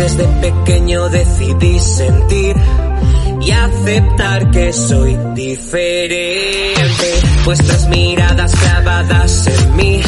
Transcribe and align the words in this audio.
Desde 0.00 0.24
pequeño 0.40 1.10
decidí 1.10 1.78
sentir 1.78 2.56
y 3.42 3.50
aceptar 3.50 4.50
que 4.50 4.72
soy 4.72 5.14
diferente. 5.34 7.20
Vuestras 7.44 7.86
miradas 7.90 8.50
clavadas 8.56 9.46
en 9.46 9.76
mí, 9.76 10.00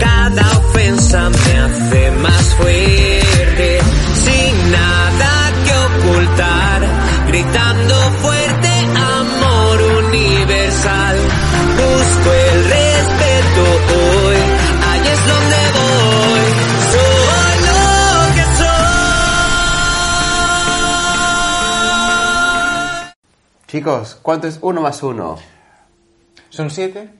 cada 0.00 0.58
ofensa 0.58 1.30
me 1.30 1.58
hace 1.60 2.10
más 2.20 2.42
fuerte. 2.56 3.78
Sin 4.24 4.72
nada 4.72 5.52
que 5.64 6.08
ocultar, 6.08 6.82
gritando 7.28 7.94
fuerte 8.22 8.68
amor 8.96 10.04
universal. 10.04 11.16
Busco 11.76 12.32
el 12.32 12.64
respeto 12.64 12.85
Chicos, 23.66 24.18
¿cuánto 24.22 24.46
es 24.46 24.58
uno 24.62 24.80
más 24.80 25.02
uno? 25.02 25.36
¿Son 26.50 26.70
siete? 26.70 27.10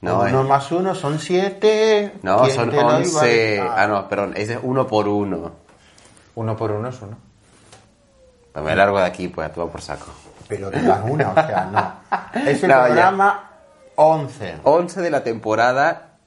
No, 0.00 0.20
uno 0.20 0.40
eh. 0.42 0.44
más 0.44 0.70
uno 0.72 0.94
son 0.94 1.18
siete. 1.18 2.12
No, 2.22 2.42
¿Quién 2.42 2.54
son 2.54 2.70
te 2.70 2.78
once. 2.78 3.26
decir? 3.26 3.60
Ah, 3.70 3.86
no, 3.86 4.08
perdón, 4.08 4.32
es 4.36 4.48
de 4.48 4.58
uno 4.58 4.86
por 4.86 5.08
uno. 5.08 5.52
Uno 6.34 6.56
por 6.56 6.70
uno 6.72 6.88
es 6.88 7.00
uno. 7.02 7.16
Pues 8.52 8.64
me 8.64 8.74
largo 8.76 8.98
de 8.98 9.04
aquí, 9.04 9.28
pues 9.28 9.48
a 9.48 9.52
todo 9.52 9.68
por 9.68 9.80
saco. 9.82 10.06
Pero 10.48 10.70
digas 10.70 11.00
una, 11.04 11.30
o 11.30 11.34
sea, 11.34 11.68
no. 11.70 12.40
Es 12.48 12.62
el 12.62 12.68
No, 12.70 12.76
ya. 12.76 12.84
programa 12.86 13.50
11. 13.96 14.56
11 14.64 15.00
de 15.00 15.10
la 15.10 15.22
temporada 15.24 16.18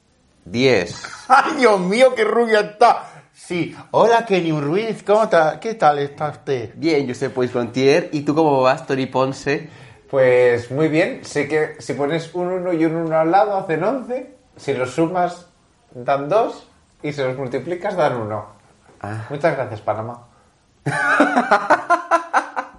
10. 0.46 1.04
¡Ay, 1.28 1.54
Dios 1.58 1.80
mío, 1.80 2.14
qué 2.16 2.24
rubia 2.24 2.60
está! 2.62 3.04
Sí. 3.38 3.74
Hola, 3.92 4.26
Kenny 4.26 4.52
Ruiz, 4.52 5.04
¿cómo 5.04 5.24
está? 5.24 5.60
¿Qué 5.60 5.76
tal 5.76 6.00
está 6.00 6.30
usted? 6.30 6.72
Bien, 6.76 7.06
yo 7.06 7.14
soy 7.14 7.30
Pues 7.30 7.52
Frontier. 7.52 8.10
¿Y 8.12 8.24
tú 8.24 8.34
cómo 8.34 8.64
vas, 8.64 8.86
Tony 8.88 9.06
Ponce? 9.06 9.70
Pues 10.10 10.72
muy 10.72 10.88
bien, 10.88 11.24
sé 11.24 11.48
que 11.48 11.76
si 11.80 11.94
pones 11.94 12.34
un 12.34 12.48
1 12.48 12.74
y 12.74 12.86
un 12.86 12.96
1 12.96 13.16
al 13.16 13.32
lado 13.32 13.56
hacen 13.56 13.84
11, 13.84 14.36
si 14.56 14.74
los 14.74 14.90
sumas 14.90 15.46
dan 15.94 16.28
2 16.28 16.68
y 17.04 17.14
si 17.14 17.22
los 17.22 17.38
multiplicas 17.38 17.96
dan 17.96 18.16
1. 18.16 18.46
Ah. 19.02 19.28
Muchas 19.30 19.56
gracias, 19.56 19.82
Panamá. 19.82 20.28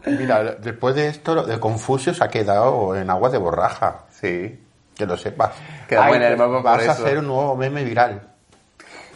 Mira, 0.07 0.57
después 0.57 0.97
de 0.97 1.07
esto, 1.07 1.45
de 1.45 1.61
Confucio 1.61 2.13
se 2.13 2.25
ha 2.25 2.29
quedado 2.29 2.97
en 2.97 3.09
agua 3.09 3.31
de 3.31 3.39
borraja. 3.39 4.07
Sí. 4.11 4.61
Que 4.97 5.07
lo 5.07 5.17
sepas. 5.17 5.53
Queda 5.89 6.05
Ay, 6.05 6.19
buena 6.19 6.37
pues 6.37 6.63
Vas 6.65 6.89
a 6.89 6.93
hacer 6.93 7.19
un 7.19 7.29
nuevo 7.29 7.57
meme 7.57 7.85
viral. 7.85 8.38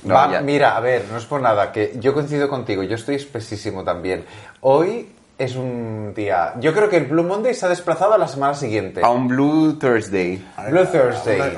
No, 0.04 0.14
Va, 0.14 0.40
mira, 0.40 0.76
a 0.76 0.80
ver, 0.80 1.04
no 1.10 1.16
es 1.18 1.24
por 1.26 1.40
nada, 1.40 1.70
que 1.72 1.92
yo 2.00 2.12
coincido 2.12 2.48
contigo, 2.48 2.82
yo 2.82 2.96
estoy 2.96 3.14
espesísimo 3.16 3.84
también. 3.84 4.24
Hoy 4.62 5.12
es 5.38 5.54
un 5.56 6.12
día... 6.14 6.54
Yo 6.60 6.72
creo 6.72 6.88
que 6.88 6.96
el 6.96 7.04
Blue 7.06 7.22
Monday 7.22 7.54
se 7.54 7.66
ha 7.66 7.68
desplazado 7.68 8.14
a 8.14 8.18
la 8.18 8.26
semana 8.28 8.54
siguiente. 8.54 9.00
A 9.04 9.10
un 9.10 9.28
Blue 9.28 9.74
Thursday. 9.78 10.44
Blue 10.70 10.86
Thursday. 10.86 11.56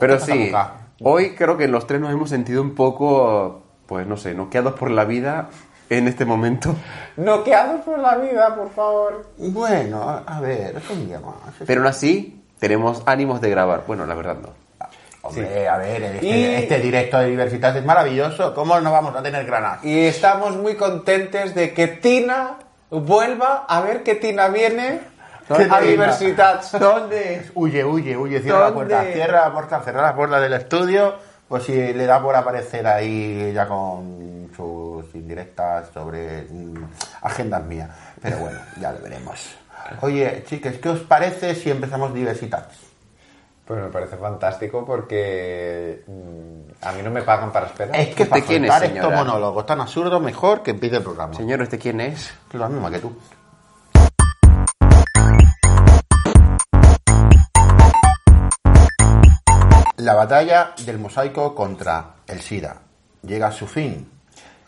Pero 0.00 0.18
sí, 0.20 0.52
hoy 1.02 1.34
creo 1.34 1.56
que 1.56 1.68
los 1.68 1.86
tres 1.86 2.00
nos 2.00 2.10
hemos 2.12 2.30
sentido 2.30 2.62
un 2.62 2.74
poco, 2.74 3.62
pues 3.86 4.06
no 4.06 4.16
sé, 4.16 4.34
noqueados 4.34 4.74
por 4.74 4.90
la 4.90 5.04
vida 5.04 5.48
en 5.90 6.08
este 6.08 6.24
momento. 6.24 6.74
Noqueados 7.16 7.82
por 7.82 7.98
la 7.98 8.16
vida, 8.16 8.54
por 8.54 8.70
favor. 8.70 9.26
Bueno, 9.38 10.02
a- 10.08 10.24
a 10.26 10.40
ver, 10.40 10.76
es 10.76 10.90
un 10.90 11.06
día 11.06 11.20
más. 11.20 11.34
Pero 11.66 11.80
aún 11.82 11.88
así, 11.88 12.42
tenemos 12.58 13.02
ánimos 13.06 13.40
de 13.40 13.50
grabar. 13.50 13.84
Bueno, 13.86 14.06
la 14.06 14.14
verdad 14.14 14.36
no. 14.40 14.63
Hombre, 15.24 15.68
a 15.68 15.78
ver, 15.78 16.02
este, 16.02 16.26
Y- 16.26 16.44
este 16.54 16.78
directo 16.80 17.18
de 17.18 17.26
Diversitas 17.30 17.74
es 17.76 17.84
maravilloso. 17.84 18.54
¿Cómo 18.54 18.78
no 18.80 18.92
vamos 18.92 19.16
a 19.16 19.22
tener 19.22 19.46
granas? 19.46 19.82
Y 19.84 20.06
estamos 20.06 20.56
muy 20.56 20.74
contentes 20.76 21.54
de 21.54 21.72
que 21.72 21.86
Tina 21.88 22.58
vuelva 22.90 23.64
a 23.66 23.80
ver 23.80 24.02
que 24.02 24.16
Tina 24.16 24.48
viene 24.48 25.00
¿Qué 25.48 25.54
a 25.54 25.56
Tina? 25.56 25.80
Diversitat. 25.80 26.62
¿Dónde? 26.78 27.50
Huye, 27.54 27.84
huye, 27.84 28.16
huye, 28.16 28.40
cierra 28.40 28.68
la 28.68 28.74
puerta, 28.74 29.02
cierra 29.12 29.40
la 29.46 29.52
puerta, 29.52 29.80
cierra 29.80 30.02
la 30.02 30.14
puerta 30.14 30.40
del 30.40 30.52
estudio, 30.52 31.14
pues 31.48 31.64
si 31.64 31.72
le 31.72 32.04
da 32.06 32.20
por 32.22 32.36
aparecer 32.36 32.86
ahí 32.86 33.50
ya 33.54 33.66
con 33.66 34.50
sus 34.54 35.14
indirectas 35.14 35.88
sobre 35.92 36.42
mm, 36.42 36.74
agendas 37.22 37.64
mías. 37.64 37.90
Pero 38.20 38.38
bueno, 38.38 38.58
ya 38.80 38.92
lo 38.92 39.00
veremos. 39.00 39.56
Oye, 40.02 40.44
chicas, 40.46 40.74
¿qué 40.82 40.88
os 40.90 41.00
parece 41.00 41.54
si 41.54 41.70
empezamos 41.70 42.12
Diversitas? 42.14 42.64
Pues 43.66 43.80
me 43.80 43.88
parece 43.88 44.18
fantástico 44.18 44.84
porque 44.84 46.04
mm, 46.06 46.84
a 46.86 46.92
mí 46.92 47.02
no 47.02 47.10
me 47.10 47.22
pagan 47.22 47.50
para 47.50 47.66
esperar. 47.66 47.96
Es 47.98 48.08
que 48.08 48.24
¿Usted 48.24 48.28
para 48.28 48.44
quién 48.44 48.64
es, 48.64 48.70
soltar 48.70 48.88
estos 48.90 49.04
señora? 49.04 49.24
monólogos 49.24 49.64
tan 49.64 49.80
absurdos, 49.80 50.20
mejor 50.20 50.62
que 50.62 50.72
empiece 50.72 50.96
el 50.96 51.02
programa. 51.02 51.32
Señor, 51.32 51.62
¿este 51.62 51.78
quién 51.78 52.00
es? 52.02 52.34
Lo 52.52 52.68
mismo 52.68 52.90
que 52.90 52.98
tú. 52.98 53.16
La 59.96 60.12
batalla 60.12 60.74
del 60.84 60.98
mosaico 60.98 61.54
contra 61.54 62.16
el 62.26 62.40
SIDA 62.40 62.76
llega 63.22 63.46
a 63.46 63.52
su 63.52 63.66
fin. 63.66 64.10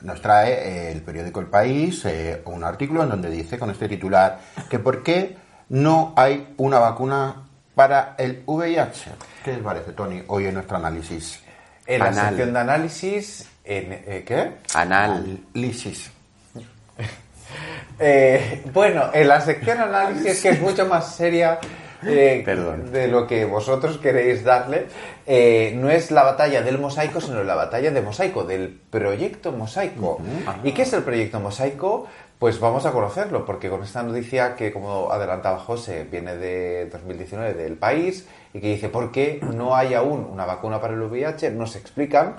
Nos 0.01 0.23
trae 0.23 0.53
eh, 0.53 0.93
el 0.93 1.03
periódico 1.03 1.41
El 1.41 1.49
País 1.49 2.03
eh, 2.07 2.41
un 2.47 2.65
artículo 2.65 3.03
en 3.03 3.11
donde 3.11 3.29
dice 3.29 3.59
con 3.59 3.69
este 3.69 3.89
titular 3.89 4.39
que 4.71 4.79
por 4.79 5.03
qué 5.03 5.37
no 5.69 6.15
hay 6.17 6.55
una 6.57 6.79
vacuna 6.79 7.46
para 7.77 8.15
el 8.17 8.43
VIH. 8.47 9.11
¿Qué 9.45 9.53
les 9.53 9.61
parece, 9.61 9.93
Tony, 9.93 10.23
hoy 10.29 10.47
en 10.47 10.55
nuestro 10.55 10.79
análisis? 10.79 11.41
En 11.87 12.01
la 12.01 12.11
sección 12.11 12.55
de 12.55 12.59
análisis, 12.59 13.47
en, 13.63 13.93
eh, 13.93 14.25
¿qué? 14.27 14.53
Análisis. 14.75 16.11
Eh, 17.99 18.63
bueno, 18.75 19.09
en 19.15 19.27
la 19.27 19.41
sección 19.41 19.81
análisis, 19.81 20.43
que 20.43 20.51
es 20.51 20.61
mucho 20.61 20.85
más 20.85 21.17
seria 21.17 21.59
eh, 22.05 22.43
Perdón. 22.45 22.93
de 22.93 23.09
lo 23.09 23.27
que 23.27 23.45
vosotros 23.45 23.99
queréis 23.99 24.45
darle, 24.45 24.87
eh, 25.27 25.75
no 25.77 25.91
es 25.91 26.11
la 26.11 26.23
batalla 26.23 26.63
del 26.63 26.79
mosaico, 26.79 27.21
sino 27.21 27.43
la 27.45 27.55
batalla 27.55 27.91
de 27.91 28.03
mosaico, 28.03 28.45
del 28.45 28.69
proyecto 28.91 29.53
mosaico. 29.53 30.21
¿Y 30.63 30.73
qué 30.73 30.83
es 30.83 30.93
el 30.93 31.03
proyecto 31.03 31.41
mosaico? 31.41 32.07
Pues 32.39 32.61
vamos 32.61 32.85
a 32.85 32.93
conocerlo, 32.93 33.47
porque 33.47 33.71
con 33.71 33.83
esta 33.83 34.03
noticia 34.03 34.57
que, 34.57 34.71
como 34.71 35.11
adelantaba 35.11 35.59
José, 35.59 36.07
viene 36.11 36.37
de 36.37 36.87
2019 36.91 37.55
del 37.55 37.75
país 37.75 38.29
y 38.53 38.61
que 38.61 38.69
dice 38.69 38.91
por 38.91 39.11
qué 39.11 39.41
no 39.55 39.75
hay 39.75 39.95
aún 39.95 40.29
una 40.31 40.45
vacuna 40.45 40.81
para 40.81 40.93
el 40.93 41.01
VIH, 41.01 41.51
nos 41.53 41.77
explican 41.77 42.37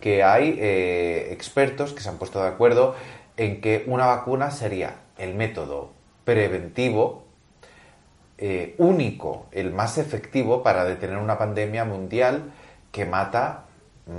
que 0.00 0.24
hay 0.24 0.58
eh, 0.60 1.28
expertos 1.30 1.92
que 1.92 2.00
se 2.00 2.08
han 2.08 2.18
puesto 2.18 2.42
de 2.42 2.48
acuerdo 2.48 2.96
en 3.36 3.60
que 3.60 3.84
una 3.86 4.06
vacuna 4.06 4.50
sería 4.50 4.96
el 5.18 5.34
método 5.34 5.92
preventivo 6.24 7.25
eh, 8.38 8.74
único, 8.78 9.46
el 9.52 9.72
más 9.72 9.98
efectivo 9.98 10.62
para 10.62 10.84
detener 10.84 11.16
una 11.18 11.38
pandemia 11.38 11.84
mundial 11.84 12.52
que 12.92 13.04
mata 13.04 13.64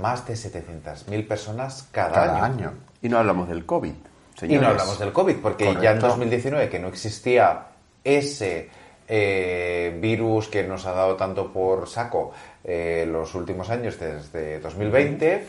más 0.00 0.26
de 0.26 0.34
700.000 0.34 1.26
personas 1.26 1.88
cada, 1.92 2.12
Cada 2.12 2.44
año. 2.44 2.68
año. 2.68 2.72
Y 3.00 3.08
no 3.08 3.18
hablamos 3.18 3.48
del 3.48 3.64
COVID. 3.64 3.92
Y 3.92 4.38
señores. 4.40 4.62
no 4.62 4.68
hablamos 4.68 4.98
del 4.98 5.12
COVID, 5.12 5.36
porque 5.36 5.64
ya 5.64 5.70
en 5.70 5.76
Correcto. 5.84 6.08
2019, 6.08 6.68
que 6.68 6.78
no 6.78 6.88
existía 6.88 7.66
ese 8.04 8.70
eh, 9.06 9.96
virus 10.00 10.48
que 10.48 10.64
nos 10.64 10.84
ha 10.86 10.92
dado 10.92 11.16
tanto 11.16 11.52
por 11.52 11.88
saco 11.88 12.32
eh, 12.62 13.06
los 13.10 13.34
últimos 13.34 13.70
años, 13.70 13.98
desde 13.98 14.60
2020, 14.60 15.46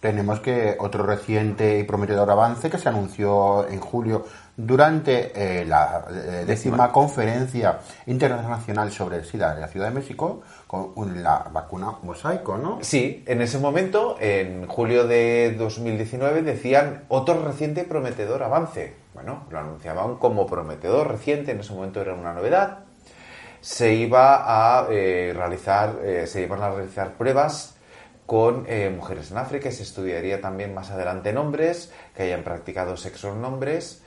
Tenemos 0.00 0.40
que 0.40 0.76
otro 0.78 1.04
reciente 1.04 1.78
y 1.78 1.84
prometedor 1.84 2.30
avance 2.30 2.70
que 2.70 2.78
se 2.78 2.88
anunció 2.88 3.66
en 3.68 3.80
julio 3.80 4.26
durante 4.56 5.32
eh, 5.60 5.64
la 5.66 6.06
eh, 6.10 6.44
décima 6.46 6.90
conferencia 6.90 7.78
internacional 8.06 8.90
sobre 8.90 9.16
el 9.18 9.24
SIDA 9.24 9.54
en 9.54 9.60
la 9.60 9.68
Ciudad 9.68 9.88
de 9.88 9.94
México 9.94 10.40
con 10.66 10.92
un- 10.94 11.22
la 11.22 11.46
vacuna 11.52 11.92
mosaico, 12.02 12.56
¿no? 12.56 12.78
Sí, 12.80 13.22
en 13.26 13.42
ese 13.42 13.58
momento, 13.58 14.16
en 14.18 14.66
julio 14.66 15.06
de 15.06 15.54
2019, 15.58 16.42
decían 16.42 17.04
otro 17.08 17.42
reciente 17.44 17.84
prometedor 17.84 18.42
avance. 18.42 18.94
Bueno, 19.14 19.44
lo 19.50 19.58
anunciaban 19.58 20.16
como 20.16 20.46
prometedor 20.46 21.08
reciente, 21.10 21.52
en 21.52 21.60
ese 21.60 21.72
momento 21.74 22.00
era 22.00 22.14
una 22.14 22.32
novedad. 22.32 22.78
se 23.60 23.94
iba 23.94 24.44
a 24.78 24.86
eh, 24.90 25.32
realizar, 25.34 25.96
eh, 26.04 26.26
se 26.28 26.42
iban 26.42 26.62
a 26.62 26.70
realizar 26.70 27.14
pruebas 27.14 27.74
con 28.24 28.64
eh, 28.68 28.92
mujeres 28.94 29.30
en 29.32 29.38
África 29.38 29.68
y 29.68 29.72
se 29.72 29.82
estudiaría 29.82 30.40
también 30.40 30.72
más 30.72 30.90
adelante 30.90 31.30
en 31.30 31.38
hombres 31.38 31.90
que 32.14 32.24
hayan 32.24 32.42
practicado 32.44 32.96
sexo 32.96 33.32
en 33.32 33.44
hombres, 33.44 34.02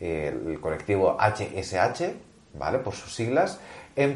el 0.00 0.58
colectivo 0.60 1.16
HSH, 1.20 2.14
¿vale? 2.54 2.78
Por 2.78 2.94
sus 2.94 3.14
siglas, 3.14 3.60
en, 3.96 4.14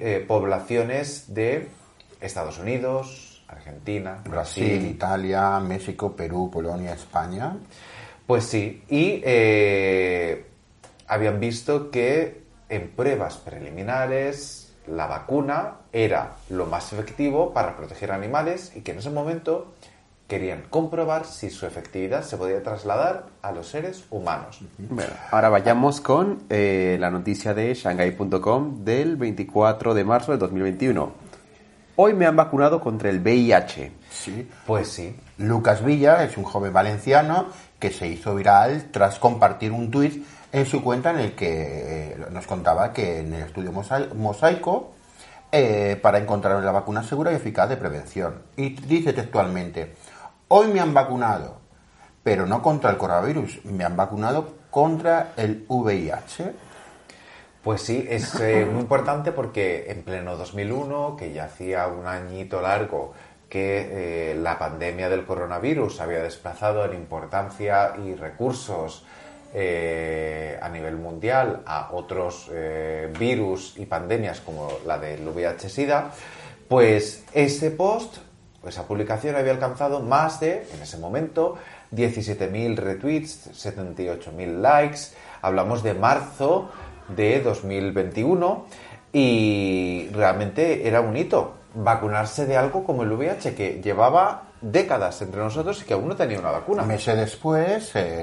eh, 0.00 0.24
poblaciones 0.26 1.34
de 1.34 1.68
Estados 2.20 2.58
Unidos, 2.58 3.44
Argentina, 3.48 4.22
Brasil, 4.24 4.64
Brasil, 4.64 4.90
Italia, 4.90 5.60
México, 5.60 6.16
Perú, 6.16 6.50
Polonia, 6.52 6.94
España. 6.94 7.56
Pues 8.26 8.44
sí, 8.44 8.82
y 8.88 9.22
eh, 9.24 10.46
habían 11.06 11.38
visto 11.38 11.90
que 11.90 12.42
en 12.68 12.88
pruebas 12.90 13.36
preliminares 13.36 14.74
la 14.88 15.06
vacuna 15.06 15.76
era 15.92 16.36
lo 16.50 16.66
más 16.66 16.92
efectivo 16.92 17.52
para 17.52 17.76
proteger 17.76 18.12
animales 18.12 18.72
y 18.74 18.80
que 18.80 18.92
en 18.92 18.98
ese 18.98 19.10
momento 19.10 19.74
querían 20.26 20.62
comprobar 20.70 21.24
si 21.24 21.50
su 21.50 21.66
efectividad 21.66 22.22
se 22.24 22.36
podía 22.36 22.62
trasladar 22.62 23.26
a 23.42 23.52
los 23.52 23.68
seres 23.68 24.04
humanos. 24.10 24.58
Bueno, 24.78 25.12
ahora 25.30 25.48
vayamos 25.50 26.00
con 26.00 26.42
eh, 26.50 26.96
la 26.98 27.10
noticia 27.10 27.54
de 27.54 27.72
Shanghai.com 27.74 28.84
del 28.84 29.16
24 29.16 29.94
de 29.94 30.04
marzo 30.04 30.32
de 30.32 30.38
2021. 30.38 31.12
Hoy 31.98 32.12
me 32.14 32.26
han 32.26 32.36
vacunado 32.36 32.80
contra 32.80 33.08
el 33.08 33.20
VIH. 33.20 33.92
Sí. 34.10 34.48
Pues 34.66 34.88
sí, 34.88 35.16
Lucas 35.38 35.84
Villa 35.84 36.24
es 36.24 36.36
un 36.36 36.44
joven 36.44 36.72
valenciano 36.72 37.46
que 37.78 37.90
se 37.90 38.06
hizo 38.08 38.34
viral 38.34 38.88
tras 38.90 39.18
compartir 39.18 39.72
un 39.72 39.90
tuit 39.90 40.26
en 40.52 40.66
su 40.66 40.82
cuenta 40.82 41.10
en 41.10 41.18
el 41.20 41.32
que 41.34 42.12
eh, 42.12 42.16
nos 42.32 42.46
contaba 42.46 42.92
que 42.92 43.20
en 43.20 43.32
el 43.32 43.42
estudio 43.44 43.72
Mosai- 43.72 44.12
Mosaico 44.14 44.92
eh, 45.52 45.98
para 46.02 46.18
encontrar 46.18 46.62
la 46.62 46.72
vacuna 46.72 47.02
segura 47.02 47.32
y 47.32 47.36
eficaz 47.36 47.68
de 47.68 47.76
prevención. 47.76 48.42
Y 48.56 48.70
dice 48.70 49.12
textualmente, 49.12 49.94
hoy 50.48 50.68
me 50.68 50.80
han 50.80 50.94
vacunado, 50.94 51.58
pero 52.22 52.46
no 52.46 52.62
contra 52.62 52.90
el 52.90 52.96
coronavirus, 52.96 53.64
me 53.64 53.84
han 53.84 53.96
vacunado 53.96 54.54
contra 54.70 55.32
el 55.36 55.64
VIH. 55.68 56.52
Pues 57.62 57.82
sí, 57.82 58.06
es 58.08 58.38
eh, 58.40 58.64
muy 58.64 58.82
importante 58.82 59.32
porque 59.32 59.90
en 59.90 60.02
pleno 60.02 60.36
2001, 60.36 61.16
que 61.16 61.32
ya 61.32 61.46
hacía 61.46 61.88
un 61.88 62.06
añito 62.06 62.60
largo 62.60 63.12
que 63.48 64.30
eh, 64.30 64.34
la 64.36 64.58
pandemia 64.58 65.08
del 65.08 65.24
coronavirus 65.24 66.00
había 66.00 66.22
desplazado 66.22 66.84
en 66.84 66.94
importancia 66.94 67.94
y 67.96 68.14
recursos 68.14 69.04
eh, 69.54 70.58
a 70.60 70.68
nivel 70.68 70.96
mundial 70.96 71.62
a 71.66 71.90
otros 71.92 72.50
virus 73.18 73.74
y 73.78 73.86
pandemias 73.86 74.40
como 74.40 74.68
la 74.84 74.98
del 74.98 75.26
VIH-Sida, 75.26 76.12
pues 76.68 77.24
ese 77.32 77.70
post, 77.70 78.18
esa 78.68 78.86
publicación 78.86 79.36
había 79.36 79.52
alcanzado 79.52 80.00
más 80.00 80.40
de, 80.40 80.66
en 80.72 80.82
ese 80.82 80.98
momento, 80.98 81.56
17.000 81.92 82.76
retweets, 82.76 83.50
78.000 83.52 84.60
likes. 84.60 85.00
Hablamos 85.42 85.82
de 85.82 85.94
marzo 85.94 86.70
de 87.08 87.40
2021 87.40 88.66
y 89.12 90.08
realmente 90.12 90.86
era 90.86 91.00
un 91.00 91.16
hito 91.16 91.54
vacunarse 91.74 92.46
de 92.46 92.56
algo 92.56 92.84
como 92.84 93.02
el 93.02 93.12
VIH 93.12 93.54
que 93.54 93.80
llevaba 93.82 94.44
décadas 94.60 95.20
entre 95.22 95.40
nosotros 95.40 95.82
y 95.82 95.84
que 95.84 95.94
aún 95.94 96.08
no 96.08 96.16
tenía 96.16 96.38
una 96.38 96.50
vacuna. 96.50 96.82
Meses 96.82 97.16
después, 97.16 97.94
eh, 97.94 98.22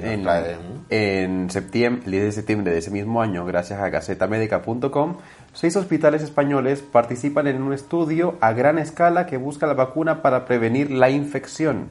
En, 0.89 1.50
septiembre, 1.50 2.04
el 2.06 2.12
10 2.12 2.24
de 2.24 2.31
septiembre 2.31 2.74
de 2.74 2.80
ese 2.80 2.92
mismo 2.92 3.22
año, 3.22 3.46
gracias 3.46 3.80
a 3.80 3.89
gacetamedica.com, 3.89 5.18
seis 5.53 5.75
hospitales 5.75 6.21
españoles 6.21 6.81
participan 6.81 7.47
en 7.47 7.61
un 7.61 7.73
estudio 7.73 8.35
a 8.41 8.53
gran 8.53 8.79
escala 8.79 9.25
que 9.25 9.38
busca 9.38 9.67
la 9.67 9.73
vacuna 9.73 10.21
para 10.21 10.45
prevenir 10.45 10.91
la 10.91 11.09
infección. 11.09 11.89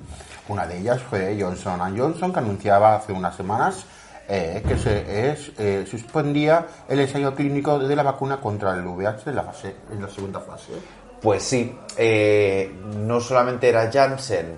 Una 0.48 0.66
de 0.66 0.78
ellas 0.78 1.00
fue 1.02 1.36
Johnson 1.40 1.96
Johnson, 1.96 2.32
que 2.32 2.38
anunciaba 2.40 2.96
hace 2.96 3.12
unas 3.12 3.36
semanas 3.36 3.86
eh, 4.28 4.62
que 4.66 4.76
se 4.76 5.30
es, 5.30 5.52
eh, 5.58 5.84
suspendía 5.88 6.66
el 6.88 7.00
ensayo 7.00 7.34
clínico 7.34 7.78
de 7.78 7.96
la 7.96 8.02
vacuna 8.02 8.40
contra 8.40 8.74
el 8.74 8.86
VIH 8.86 9.30
en 9.30 9.36
la, 9.36 9.42
fase, 9.42 9.76
en 9.90 10.02
la 10.02 10.08
segunda 10.08 10.40
fase. 10.40 10.72
Pues 11.20 11.42
sí, 11.44 11.76
eh, 11.96 12.72
no 12.96 13.20
solamente 13.20 13.68
era 13.68 13.90
Janssen 13.92 14.56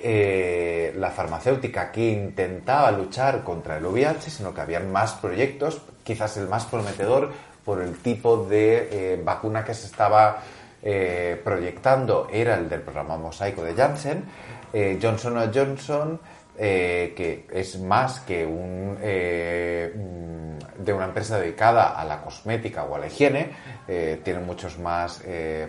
eh, 0.00 0.94
la 0.96 1.10
farmacéutica 1.10 1.90
que 1.90 2.12
intentaba 2.12 2.92
luchar 2.92 3.42
contra 3.42 3.78
el 3.78 3.86
VIH, 3.86 4.30
sino 4.30 4.54
que 4.54 4.60
habían 4.60 4.92
más 4.92 5.14
proyectos, 5.14 5.80
quizás 6.04 6.36
el 6.36 6.46
más 6.46 6.66
prometedor 6.66 7.32
por 7.68 7.82
el 7.82 7.98
tipo 7.98 8.46
de 8.46 8.88
eh, 8.90 9.20
vacuna 9.22 9.62
que 9.62 9.74
se 9.74 9.88
estaba 9.88 10.38
eh, 10.82 11.38
proyectando 11.44 12.26
era 12.32 12.54
el 12.54 12.66
del 12.66 12.80
programa 12.80 13.18
Mosaico 13.18 13.62
de 13.62 13.74
Janssen. 13.74 14.24
Eh, 14.72 14.98
Johnson 15.02 15.52
Johnson, 15.54 16.18
que 16.56 17.46
es 17.52 17.78
más 17.78 18.20
que 18.20 18.46
un, 18.46 18.94
mm, 18.94 20.82
de 20.82 20.92
una 20.94 21.04
empresa 21.04 21.38
dedicada 21.38 21.90
a 21.90 22.06
la 22.06 22.22
cosmética 22.22 22.84
o 22.84 22.94
a 22.94 23.00
la 23.00 23.06
higiene, 23.08 23.50
tiene 24.24 24.40
muchos 24.40 24.78
más 24.78 25.22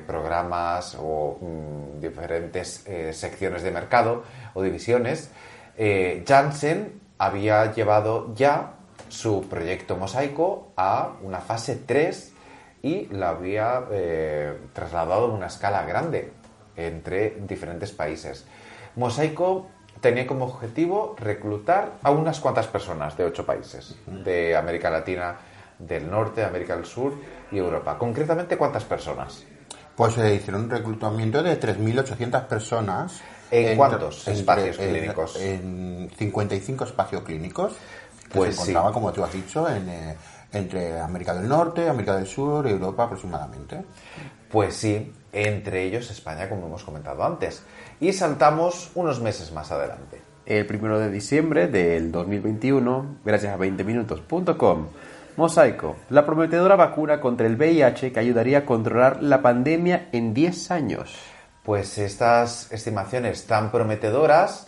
programas 0.08 0.96
o 0.98 1.38
mm, 1.42 2.00
diferentes 2.00 2.86
secciones 3.12 3.62
de 3.62 3.72
mercado 3.72 4.24
o 4.54 4.64
divisiones. 4.64 5.32
Janssen 6.26 6.94
había 7.18 7.74
llevado 7.74 8.34
ya 8.36 8.79
su 9.10 9.48
proyecto 9.50 9.98
Mosaico 9.98 10.72
a 10.78 11.14
una 11.22 11.40
fase 11.40 11.76
3 11.86 12.34
y 12.82 13.08
la 13.08 13.30
había 13.30 13.84
eh, 13.92 14.58
trasladado 14.74 15.26
a 15.26 15.34
una 15.34 15.48
escala 15.48 15.84
grande 15.86 16.32
entre 16.78 17.32
diferentes 17.42 17.92
países. 17.92 18.46
Mosaico 18.96 19.68
tenía 20.02 20.26
como 20.26 20.46
objetivo 20.46 21.16
reclutar 21.20 21.94
a 22.04 22.12
unas 22.12 22.40
cuantas 22.40 22.68
personas 22.68 23.18
de 23.18 23.26
ocho 23.26 23.46
países, 23.46 23.96
de 24.08 24.56
América 24.56 24.90
Latina, 24.90 25.36
del 25.78 26.10
Norte, 26.10 26.44
América 26.44 26.76
del 26.76 26.86
Sur 26.86 27.14
y 27.52 27.58
Europa. 27.58 27.98
Concretamente, 27.98 28.58
¿cuántas 28.58 28.84
personas? 28.86 29.44
Pues 29.96 30.14
se 30.14 30.34
hicieron 30.36 30.64
un 30.64 30.70
reclutamiento 30.70 31.44
de 31.44 31.60
3.800 31.60 32.48
personas. 32.48 33.20
¿En 33.52 33.60
entre- 33.64 33.76
cuántos 33.78 34.28
espacios 34.28 34.80
en- 34.80 34.90
clínicos? 34.92 35.36
En 35.42 36.10
55 36.18 36.84
espacios 36.86 37.24
clínicos. 37.24 37.74
Pues 38.34 38.56
se 38.56 38.62
sí. 38.66 38.72
encontraban, 38.72 38.94
como 38.94 39.12
tú 39.12 39.24
has 39.24 39.34
dicho, 39.34 39.70
en, 39.70 39.90
eh, 39.90 40.16
entre 40.52 41.00
América 41.00 41.34
del 41.34 41.48
Norte, 41.48 41.88
América 41.88 42.16
del 42.16 42.28
Sur 42.28 42.68
y 42.68 42.72
Europa 42.72 43.04
aproximadamente. 43.04 43.84
Pues 44.52 44.76
sí, 44.76 45.14
entre 45.32 45.84
ellos 45.84 46.10
España, 46.10 46.50
como 46.50 46.68
hemos 46.68 46.84
comentado 46.84 47.24
antes. 47.24 47.64
Y 48.00 48.14
saltamos 48.14 48.92
unos 48.96 49.22
meses 49.22 49.52
más 49.52 49.72
adelante. 49.72 50.22
El 50.46 50.66
1 50.66 51.00
de 51.00 51.12
diciembre 51.12 51.68
del 51.68 52.12
2021, 52.12 53.18
gracias 53.24 53.54
a 53.54 53.58
20minutos.com, 53.58 54.88
Mosaico, 55.38 55.96
la 56.10 56.26
prometedora 56.26 56.76
vacuna 56.76 57.22
contra 57.22 57.46
el 57.46 57.56
VIH 57.56 58.12
que 58.12 58.20
ayudaría 58.20 58.60
a 58.60 58.66
controlar 58.66 59.22
la 59.22 59.44
pandemia 59.44 60.10
en 60.12 60.34
10 60.34 60.72
años. 60.72 61.16
Pues 61.64 62.00
estas 62.00 62.72
estimaciones 62.72 63.46
tan 63.46 63.70
prometedoras 63.72 64.68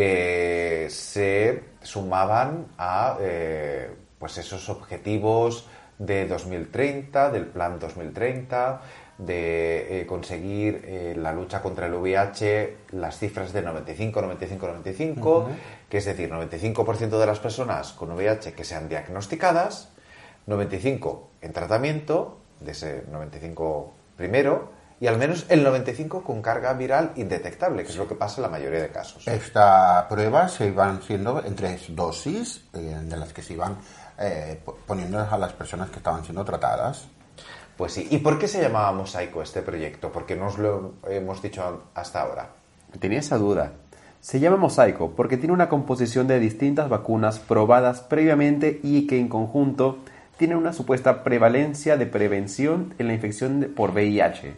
eh, 0.00 0.86
se 0.90 1.60
sumaban 1.82 2.66
a 2.78 3.16
eh, 3.20 3.90
pues 4.18 4.38
esos 4.38 4.68
objetivos 4.68 5.66
de 5.98 6.28
2030, 6.28 7.30
del 7.30 7.46
plan 7.46 7.80
2030, 7.80 8.80
de 9.18 10.02
eh, 10.02 10.06
conseguir 10.06 10.82
eh, 10.84 11.14
la 11.16 11.32
lucha 11.32 11.60
contra 11.60 11.86
el 11.86 11.94
VIH, 11.94 12.76
las 12.92 13.18
cifras 13.18 13.52
de 13.52 13.62
95, 13.62 14.22
95, 14.22 14.66
95, 14.68 15.48
que 15.88 15.98
es 15.98 16.04
decir, 16.04 16.30
95% 16.30 17.18
de 17.18 17.26
las 17.26 17.40
personas 17.40 17.92
con 17.92 18.12
VIH 18.12 18.52
que 18.52 18.62
sean 18.62 18.88
diagnosticadas, 18.88 19.88
95 20.46 21.30
en 21.42 21.52
tratamiento, 21.52 22.38
de 22.60 22.70
ese 22.70 23.02
95 23.10 23.92
primero, 24.16 24.77
y 25.00 25.06
al 25.06 25.16
menos 25.18 25.46
el 25.48 25.62
95 25.62 26.22
con 26.24 26.42
carga 26.42 26.72
viral 26.74 27.12
indetectable, 27.16 27.84
que 27.84 27.90
es 27.90 27.96
lo 27.96 28.08
que 28.08 28.14
pasa 28.14 28.36
en 28.36 28.42
la 28.42 28.48
mayoría 28.48 28.80
de 28.82 28.88
casos. 28.88 29.26
Esta 29.28 30.06
prueba 30.08 30.48
se 30.48 30.66
iban 30.66 31.02
siendo 31.02 31.44
en 31.44 31.54
tres 31.54 31.86
dosis, 31.94 32.64
eh, 32.74 32.98
de 33.02 33.16
las 33.16 33.32
que 33.32 33.42
se 33.42 33.52
iban 33.54 33.76
eh, 34.18 34.60
po- 34.64 34.76
poniendo 34.86 35.20
a 35.20 35.38
las 35.38 35.52
personas 35.52 35.90
que 35.90 35.98
estaban 35.98 36.24
siendo 36.24 36.44
tratadas. 36.44 37.06
Pues 37.76 37.92
sí. 37.92 38.08
¿Y 38.10 38.18
por 38.18 38.38
qué 38.40 38.48
se 38.48 38.60
llamaba 38.60 38.90
Mosaico 38.92 39.40
este 39.40 39.62
proyecto? 39.62 40.10
Porque 40.10 40.34
no 40.34 40.48
os 40.48 40.58
lo 40.58 40.94
hemos 41.08 41.40
dicho 41.40 41.84
hasta 41.94 42.22
ahora. 42.22 42.48
Tenía 42.98 43.20
esa 43.20 43.38
duda. 43.38 43.72
Se 44.20 44.40
llama 44.40 44.56
mosaico 44.56 45.12
porque 45.14 45.36
tiene 45.36 45.52
una 45.52 45.68
composición 45.68 46.26
de 46.26 46.40
distintas 46.40 46.88
vacunas 46.88 47.38
probadas 47.38 48.00
previamente 48.00 48.80
y 48.82 49.06
que 49.06 49.20
en 49.20 49.28
conjunto 49.28 49.98
tienen 50.36 50.56
una 50.56 50.72
supuesta 50.72 51.22
prevalencia 51.22 51.96
de 51.96 52.06
prevención 52.06 52.94
en 52.98 53.06
la 53.06 53.14
infección 53.14 53.72
por 53.76 53.90
VIH. 53.92 54.54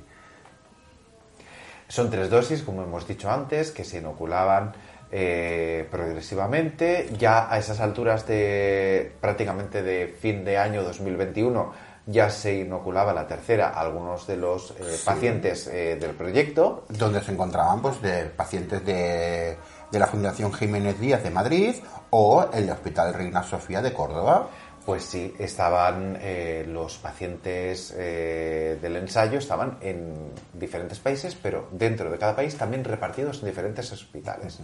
Son 1.90 2.08
tres 2.08 2.30
dosis, 2.30 2.62
como 2.62 2.84
hemos 2.84 3.04
dicho 3.08 3.28
antes, 3.28 3.72
que 3.72 3.82
se 3.82 3.98
inoculaban 3.98 4.72
eh, 5.10 5.88
progresivamente. 5.90 7.08
Ya 7.18 7.52
a 7.52 7.58
esas 7.58 7.80
alturas 7.80 8.28
de 8.28 9.10
prácticamente 9.20 9.82
de 9.82 10.06
fin 10.06 10.44
de 10.44 10.56
año 10.56 10.84
2021 10.84 11.90
ya 12.06 12.30
se 12.30 12.58
inoculaba 12.58 13.12
la 13.12 13.26
tercera 13.26 13.70
a 13.70 13.80
algunos 13.80 14.24
de 14.28 14.36
los 14.36 14.70
eh, 14.70 14.74
pacientes 15.04 15.66
eh, 15.66 15.96
del 16.00 16.12
proyecto. 16.12 16.84
Donde 16.90 17.20
se 17.22 17.32
encontraban 17.32 17.82
pues 17.82 18.00
de 18.00 18.26
pacientes 18.26 18.86
de, 18.86 19.58
de 19.90 19.98
la 19.98 20.06
Fundación 20.06 20.52
Jiménez 20.52 21.00
Díaz 21.00 21.24
de 21.24 21.30
Madrid 21.30 21.74
o 22.10 22.46
el 22.52 22.70
Hospital 22.70 23.14
Reina 23.14 23.42
Sofía 23.42 23.82
de 23.82 23.92
Córdoba. 23.92 24.48
Pues 24.86 25.04
sí, 25.04 25.34
estaban 25.38 26.16
eh, 26.20 26.64
los 26.66 26.96
pacientes 26.96 27.94
eh, 27.96 28.78
del 28.80 28.96
ensayo, 28.96 29.38
estaban 29.38 29.76
en 29.82 30.30
diferentes 30.54 30.98
países, 30.98 31.36
pero 31.40 31.68
dentro 31.70 32.10
de 32.10 32.16
cada 32.18 32.34
país 32.34 32.56
también 32.56 32.82
repartidos 32.82 33.40
en 33.40 33.50
diferentes 33.50 33.92
hospitales. 33.92 34.58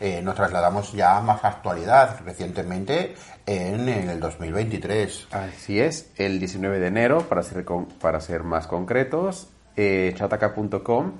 Eh, 0.00 0.22
nos 0.22 0.36
trasladamos 0.36 0.92
ya 0.92 1.16
a 1.18 1.20
más 1.20 1.44
actualidad 1.44 2.20
recientemente 2.24 3.16
en, 3.44 3.88
el 3.88 4.20
2023. 4.20 5.28
Así 5.32 5.80
es, 5.80 6.10
el 6.16 6.38
19 6.38 6.78
de 6.78 6.86
enero, 6.86 7.22
para 7.28 7.42
ser, 7.42 7.64
con- 7.64 7.86
para 7.86 8.20
ser 8.20 8.44
más 8.44 8.66
concretos, 8.68 9.48
eh, 9.76 10.14
chataca.com 10.16 11.12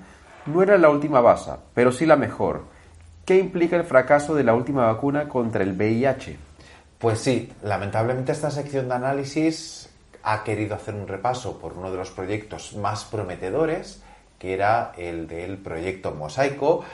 no 0.47 0.63
era 0.63 0.79
la 0.79 0.89
última 0.89 1.21
baza, 1.21 1.59
pero 1.75 1.91
sí 1.91 2.07
la 2.07 2.17
mejor. 2.17 2.65
¿Qué 3.25 3.37
implica 3.39 3.75
el 3.75 3.83
fracaso 3.85 4.37
de 4.37 4.45
la 4.45 4.55
última 4.55 4.87
vacuna 4.87 5.29
contra 5.29 5.65
el 5.65 5.73
VIH? 5.73 6.39
Pues 6.99 7.21
sí, 7.21 7.53
lamentablemente 7.63 8.33
esta 8.33 8.51
sección 8.51 8.89
de 8.89 8.95
análisis 8.95 9.91
ha 10.23 10.43
querido 10.45 10.75
hacer 10.75 10.95
un 10.95 11.07
repaso 11.07 11.59
por 11.59 11.75
uno 11.75 11.91
de 11.91 11.99
los 11.99 12.11
proyectos 12.11 12.75
más 12.75 13.05
prometedores, 13.05 14.03
que 14.39 14.55
era 14.55 14.93
el 14.97 15.29
del 15.29 15.59
proyecto 15.59 16.13
Mosaico, 16.13 16.85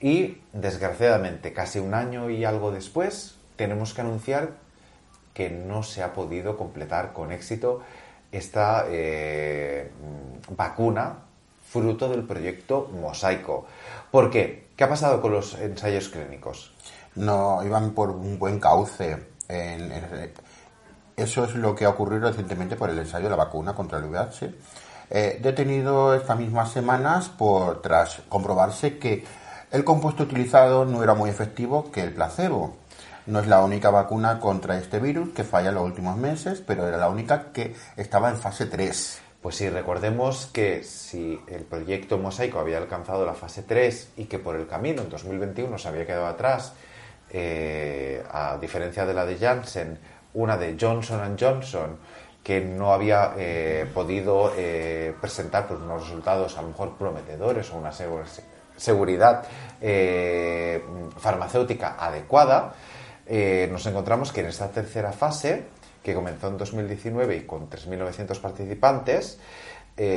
y 0.00 0.38
desgraciadamente 0.52 1.52
casi 1.52 1.78
un 1.78 1.94
año 1.94 2.30
y 2.30 2.44
algo 2.44 2.72
después 2.72 3.36
tenemos 3.56 3.92
que 3.92 4.00
anunciar 4.00 4.52
que 5.34 5.50
no 5.50 5.82
se 5.82 6.02
ha 6.02 6.14
podido 6.14 6.56
completar 6.56 7.12
con 7.12 7.30
éxito 7.30 7.82
esta 8.32 8.86
eh, 8.88 9.90
vacuna 10.56 11.18
fruto 11.62 12.08
del 12.08 12.24
proyecto 12.24 12.90
Mosaico. 12.92 13.66
¿Por 14.10 14.30
qué? 14.30 14.68
¿Qué 14.74 14.84
ha 14.84 14.88
pasado 14.88 15.20
con 15.20 15.32
los 15.32 15.54
ensayos 15.58 16.08
clínicos? 16.08 16.72
No 17.14 17.62
iban 17.64 17.92
por 17.92 18.10
un 18.10 18.38
buen 18.38 18.58
cauce. 18.58 19.29
En- 19.50 19.92
en- 19.92 20.32
eso 21.16 21.44
es 21.44 21.54
lo 21.54 21.74
que 21.74 21.84
ha 21.84 21.90
ocurrido 21.90 22.28
recientemente 22.28 22.76
por 22.76 22.88
el 22.88 22.98
ensayo 22.98 23.24
de 23.24 23.30
la 23.30 23.36
vacuna 23.36 23.74
contra 23.74 23.98
el 23.98 24.04
VIH. 24.04 24.54
Eh, 25.10 25.38
detenido 25.42 26.14
estas 26.14 26.38
mismas 26.38 26.70
semanas 26.70 27.28
por 27.28 27.82
tras 27.82 28.22
comprobarse 28.28 28.98
que 28.98 29.24
el 29.70 29.84
compuesto 29.84 30.22
utilizado 30.22 30.84
no 30.84 31.02
era 31.02 31.14
muy 31.14 31.28
efectivo 31.28 31.90
que 31.90 32.02
el 32.02 32.12
placebo. 32.14 32.76
No 33.26 33.40
es 33.40 33.46
la 33.48 33.62
única 33.62 33.90
vacuna 33.90 34.40
contra 34.40 34.78
este 34.78 34.98
virus 34.98 35.30
que 35.34 35.44
falla 35.44 35.68
en 35.68 35.74
los 35.74 35.84
últimos 35.84 36.16
meses, 36.16 36.62
pero 36.66 36.86
era 36.88 36.96
la 36.96 37.08
única 37.08 37.52
que 37.52 37.74
estaba 37.96 38.30
en 38.30 38.36
fase 38.36 38.66
3. 38.66 39.20
Pues 39.42 39.56
sí, 39.56 39.68
recordemos 39.68 40.46
que 40.52 40.84
si 40.84 41.40
el 41.48 41.62
proyecto 41.64 42.18
Mosaico 42.18 42.58
había 42.58 42.78
alcanzado 42.78 43.24
la 43.26 43.34
fase 43.34 43.62
3 43.62 44.10
y 44.16 44.24
que 44.24 44.38
por 44.38 44.56
el 44.56 44.66
camino 44.66 45.02
en 45.02 45.10
2021 45.10 45.76
se 45.78 45.88
había 45.88 46.06
quedado 46.06 46.26
atrás, 46.26 46.72
eh, 47.32 48.22
a 48.30 48.56
diferencia 48.60 49.06
de 49.06 49.14
la 49.14 49.24
de 49.26 49.36
Janssen, 49.38 49.98
una 50.34 50.56
de 50.56 50.76
Johnson 50.80 51.36
Johnson, 51.38 51.98
que 52.42 52.60
no 52.60 52.92
había 52.92 53.34
eh, 53.36 53.86
podido 53.92 54.52
eh, 54.56 55.14
presentar 55.20 55.66
pues, 55.68 55.80
unos 55.80 56.02
resultados 56.04 56.56
a 56.56 56.62
lo 56.62 56.68
mejor 56.68 56.96
prometedores 56.96 57.70
o 57.70 57.76
una 57.76 57.90
segu- 57.92 58.22
seguridad 58.76 59.44
farmacéutica 61.18 61.96
adecuada, 61.98 62.74
nos 63.70 63.86
encontramos 63.86 64.32
que 64.32 64.40
en 64.40 64.46
esta 64.46 64.68
tercera 64.70 65.12
fase, 65.12 65.64
que 66.02 66.14
comenzó 66.14 66.48
en 66.48 66.58
2019 66.58 67.36
y 67.36 67.40
con 67.42 67.68
3.900 67.68 68.40
participantes, 68.40 69.38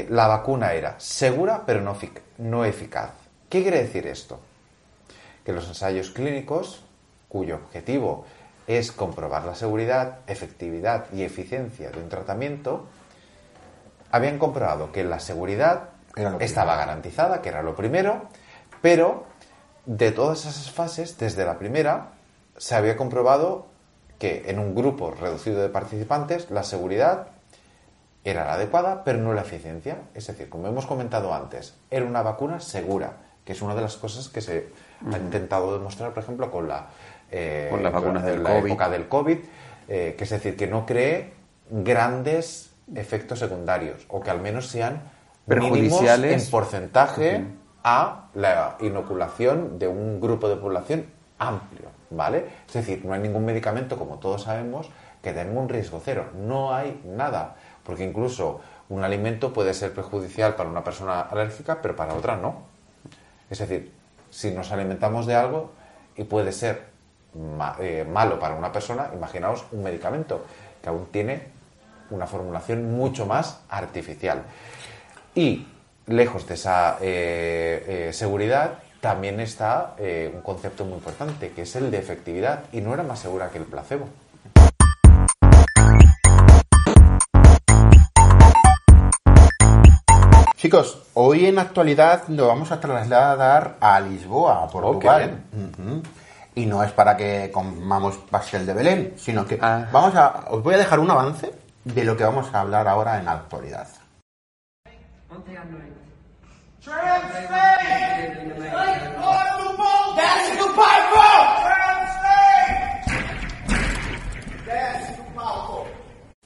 la 0.10 0.28
vacuna 0.28 0.74
era 0.74 0.96
segura 1.00 1.64
pero 1.66 1.82
no 1.82 2.66
eficaz. 2.66 3.12
¿Qué 3.50 3.62
quiere 3.62 3.84
decir 3.84 4.08
esto? 4.08 4.40
Que 5.46 5.52
los 5.52 5.68
ensayos 5.68 6.10
clínicos, 6.12 6.83
cuyo 7.34 7.56
objetivo 7.56 8.26
es 8.68 8.92
comprobar 8.92 9.44
la 9.44 9.56
seguridad, 9.56 10.20
efectividad 10.28 11.08
y 11.12 11.24
eficiencia 11.24 11.90
de 11.90 12.00
un 12.00 12.08
tratamiento, 12.08 12.86
habían 14.12 14.38
comprobado 14.38 14.92
que 14.92 15.04
la 15.04 15.20
seguridad 15.20 15.90
estaba 16.40 16.76
garantizada, 16.76 17.42
que 17.42 17.50
era 17.50 17.64
lo 17.64 17.76
primero, 17.76 18.28
pero 18.84 19.26
de 19.88 20.12
todas 20.12 20.46
esas 20.46 20.72
fases, 20.72 21.18
desde 21.18 21.44
la 21.44 21.58
primera, 21.58 22.12
se 22.58 22.76
había 22.76 22.96
comprobado 22.96 23.66
que 24.20 24.44
en 24.46 24.60
un 24.60 24.76
grupo 24.76 25.10
reducido 25.10 25.60
de 25.60 25.70
participantes 25.70 26.52
la 26.52 26.64
seguridad 26.64 27.30
era 28.24 28.46
la 28.46 28.54
adecuada, 28.54 29.04
pero 29.04 29.18
no 29.18 29.34
la 29.34 29.42
eficiencia. 29.42 29.98
Es 30.14 30.28
decir, 30.28 30.50
como 30.50 30.68
hemos 30.68 30.86
comentado 30.86 31.34
antes, 31.34 31.74
era 31.90 32.06
una 32.06 32.22
vacuna 32.22 32.60
segura, 32.60 33.18
que 33.44 33.54
es 33.54 33.62
una 33.62 33.74
de 33.76 33.82
las 33.82 33.98
cosas 33.98 34.30
que 34.30 34.40
se 34.40 34.70
ha 35.12 35.18
intentado 35.18 35.78
demostrar, 35.78 36.14
por 36.14 36.24
ejemplo, 36.24 36.50
con 36.50 36.68
la, 36.68 36.88
eh, 37.34 37.68
Con 37.72 37.82
las 37.84 37.92
vacunas 37.92 38.24
del 38.24 38.44
la 38.44 38.52
COVID. 38.52 38.66
época 38.66 38.90
del 38.90 39.08
COVID, 39.08 39.38
eh, 39.88 40.16
que 40.18 40.24
es 40.24 40.30
decir, 40.30 40.56
que 40.56 40.68
no 40.68 40.86
cree 40.86 41.34
grandes 41.70 42.72
efectos 42.96 43.40
secundarios, 43.40 44.06
o 44.08 44.22
que 44.22 44.30
al 44.30 44.40
menos 44.40 44.68
sean 44.68 45.02
Perjudiciales. 45.48 46.44
en 46.46 46.52
porcentaje 46.52 47.44
a 47.84 48.30
la 48.36 48.78
inoculación 48.80 49.80
de 49.80 49.88
un 49.88 50.22
grupo 50.22 50.48
de 50.48 50.56
población 50.56 51.06
amplio, 51.40 51.90
¿vale? 52.12 52.46
Es 52.68 52.74
decir, 52.74 53.04
no 53.04 53.14
hay 53.14 53.20
ningún 53.20 53.44
medicamento, 53.44 53.98
como 53.98 54.20
todos 54.20 54.44
sabemos, 54.44 54.90
que 55.22 55.34
tenga 55.34 55.60
un 55.60 55.68
riesgo 55.70 56.02
cero. 56.04 56.28
No 56.38 56.74
hay 56.74 57.02
nada, 57.06 57.56
porque 57.84 58.04
incluso 58.06 58.62
un 58.90 59.04
alimento 59.04 59.52
puede 59.54 59.74
ser 59.74 59.94
perjudicial 59.94 60.56
para 60.56 60.70
una 60.70 60.84
persona 60.84 61.22
alérgica, 61.22 61.82
pero 61.82 61.96
para 61.96 62.14
otra 62.14 62.38
no. 62.38 62.62
Es 63.50 63.60
decir, 63.60 63.92
si 64.30 64.52
nos 64.52 64.72
alimentamos 64.72 65.26
de 65.26 65.36
algo 65.36 65.72
y 66.16 66.24
puede 66.24 66.52
ser 66.52 66.93
ma- 67.36 67.76
eh, 67.80 68.06
malo 68.10 68.40
para 68.40 68.56
una 68.56 68.72
persona, 68.72 69.10
imaginaos 69.14 69.66
un 69.72 69.84
medicamento 69.84 70.46
que 70.82 70.90
aún 70.90 71.08
tiene 71.12 71.48
una 72.10 72.28
formulación 72.28 72.92
mucho 72.96 73.26
más 73.26 73.60
artificial. 73.70 74.44
Y 75.36 75.68
lejos 76.08 76.46
de 76.48 76.54
esa 76.56 76.98
eh, 77.02 78.08
eh, 78.10 78.14
seguridad 78.14 78.80
también 79.02 79.40
está 79.40 79.96
un 80.34 80.42
concepto 80.42 80.86
muy 80.86 80.94
importante, 80.96 81.52
que 81.52 81.64
es 81.64 81.76
el 81.76 81.92
de 81.92 81.98
efectividad, 81.98 82.64
y 82.72 82.80
no 82.80 82.94
era 82.94 83.04
más 83.04 83.20
segura 83.20 83.50
que 83.50 83.58
el 83.58 83.66
placebo. 83.66 84.08
Chicos, 90.56 90.98
hoy 91.14 91.46
en 91.48 91.60
actualidad 91.60 92.28
nos 92.30 92.48
vamos 92.48 92.72
a 92.72 92.80
trasladar 92.80 93.76
a 93.82 94.00
Lisboa, 94.00 94.64
a 94.64 94.68
Portugal. 94.68 95.42
Ujú. 95.52 96.02
Y 96.56 96.66
no 96.66 96.84
es 96.84 96.92
para 96.92 97.18
que 97.18 97.50
comamos 97.52 98.18
pastel 98.30 98.66
de 98.66 98.74
Belén, 98.74 99.14
sino 99.18 99.46
que 99.46 99.58
Ah. 99.62 99.88
vamos 99.92 100.16
a, 100.16 100.46
os 100.50 100.62
voy 100.62 100.76
a 100.76 100.78
dejar 100.78 101.00
un 101.00 101.10
avance 101.10 101.52
de 101.84 102.04
lo 102.04 102.16
que 102.16 102.24
vamos 102.24 102.54
a 102.54 102.62
hablar 102.62 102.88
ahora 102.88 103.18
en 103.18 103.26
la 103.26 103.32
actualidad. 103.34 103.88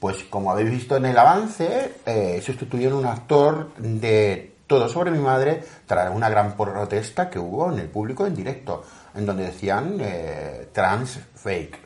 Pues 0.00 0.22
como 0.30 0.52
habéis 0.52 0.70
visto 0.70 0.96
en 0.96 1.06
el 1.06 1.18
avance, 1.18 1.96
eh, 2.06 2.40
sustituyeron 2.44 2.98
un 3.00 3.06
actor 3.06 3.74
de 3.78 4.54
Todo 4.68 4.86
sobre 4.88 5.10
mi 5.10 5.18
madre 5.18 5.64
tras 5.86 6.14
una 6.14 6.28
gran 6.28 6.54
protesta 6.54 7.30
que 7.30 7.38
hubo 7.38 7.72
en 7.72 7.78
el 7.78 7.88
público 7.88 8.26
en 8.26 8.34
directo, 8.34 8.84
en 9.18 9.26
donde 9.26 9.46
decían 9.46 9.98
eh, 10.00 10.68
trans 10.72 11.20
fake. 11.34 11.78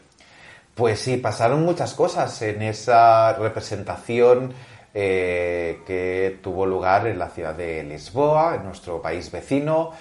Pues 0.75 1.01
sí, 1.01 1.17
pasaron 1.17 1.65
muchas 1.65 1.95
cosas 1.95 2.41
en 2.43 2.63
esa 2.63 3.33
representación 3.35 4.55
eh, 4.95 5.81
que 5.87 6.39
tuvo 6.43 6.67
lugar 6.67 7.07
en 7.07 7.19
la 7.19 7.29
ciudad 7.29 7.55
de 7.55 7.83
Lisboa, 7.83 8.57
en 8.57 8.65
nuestro 8.65 9.01
país 9.01 9.31
vecino, 9.31 9.93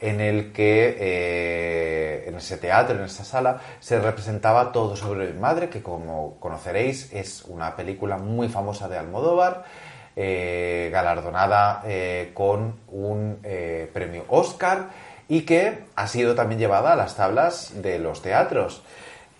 en 0.00 0.20
el 0.20 0.52
que 0.52 0.96
eh, 0.98 2.24
en 2.28 2.34
ese 2.36 2.56
teatro, 2.56 2.96
en 2.96 3.04
esa 3.04 3.24
sala, 3.24 3.60
se 3.80 3.98
representaba 3.98 4.70
todo 4.72 4.96
sobre 4.96 5.32
mi 5.32 5.40
madre, 5.40 5.68
que 5.68 5.82
como 5.82 6.38
conoceréis 6.38 7.12
es 7.12 7.44
una 7.44 7.74
película 7.74 8.18
muy 8.18 8.48
famosa 8.48 8.88
de 8.88 8.98
Almodóvar, 8.98 9.64
eh, 10.14 10.88
galardonada 10.92 11.82
con 12.32 12.80
un 12.88 13.38
premio 13.92 14.24
Oscar 14.28 14.88
y 15.28 15.42
que 15.42 15.84
ha 15.94 16.06
sido 16.06 16.34
también 16.34 16.60
llevada 16.60 16.92
a 16.92 16.96
las 16.96 17.16
tablas 17.16 17.72
de 17.82 17.98
los 17.98 18.22
teatros. 18.22 18.82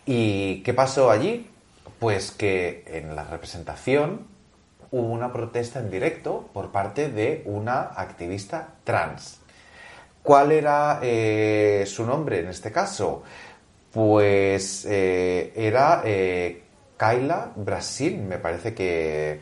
¿Y 0.05 0.62
qué 0.62 0.75
pasó 0.75 1.11
allí? 1.11 1.50
Pues 1.99 2.31
que 2.31 2.85
en 2.87 3.16
la 3.16 3.25
representación 3.25 4.26
hubo 4.90 5.09
una 5.09 5.33
protesta 5.33 5.81
en 5.81 5.90
directo 5.90 6.49
por 6.52 6.71
parte 6.71 7.11
de 7.11 7.43
una 7.47 7.81
activista 7.81 8.69
trans. 8.85 9.40
¿Cuál 10.23 10.52
era 10.52 11.00
eh, 11.02 11.85
su 11.87 12.05
nombre 12.05 12.40
en 12.40 12.49
este 12.49 12.73
caso? 12.73 13.23
Pues 13.93 14.85
eh, 14.88 15.52
era 15.55 16.02
eh, 16.05 16.62
Kaila 16.97 17.52
Brasil, 17.55 18.19
me 18.19 18.38
parece 18.38 18.75
que, 18.75 19.40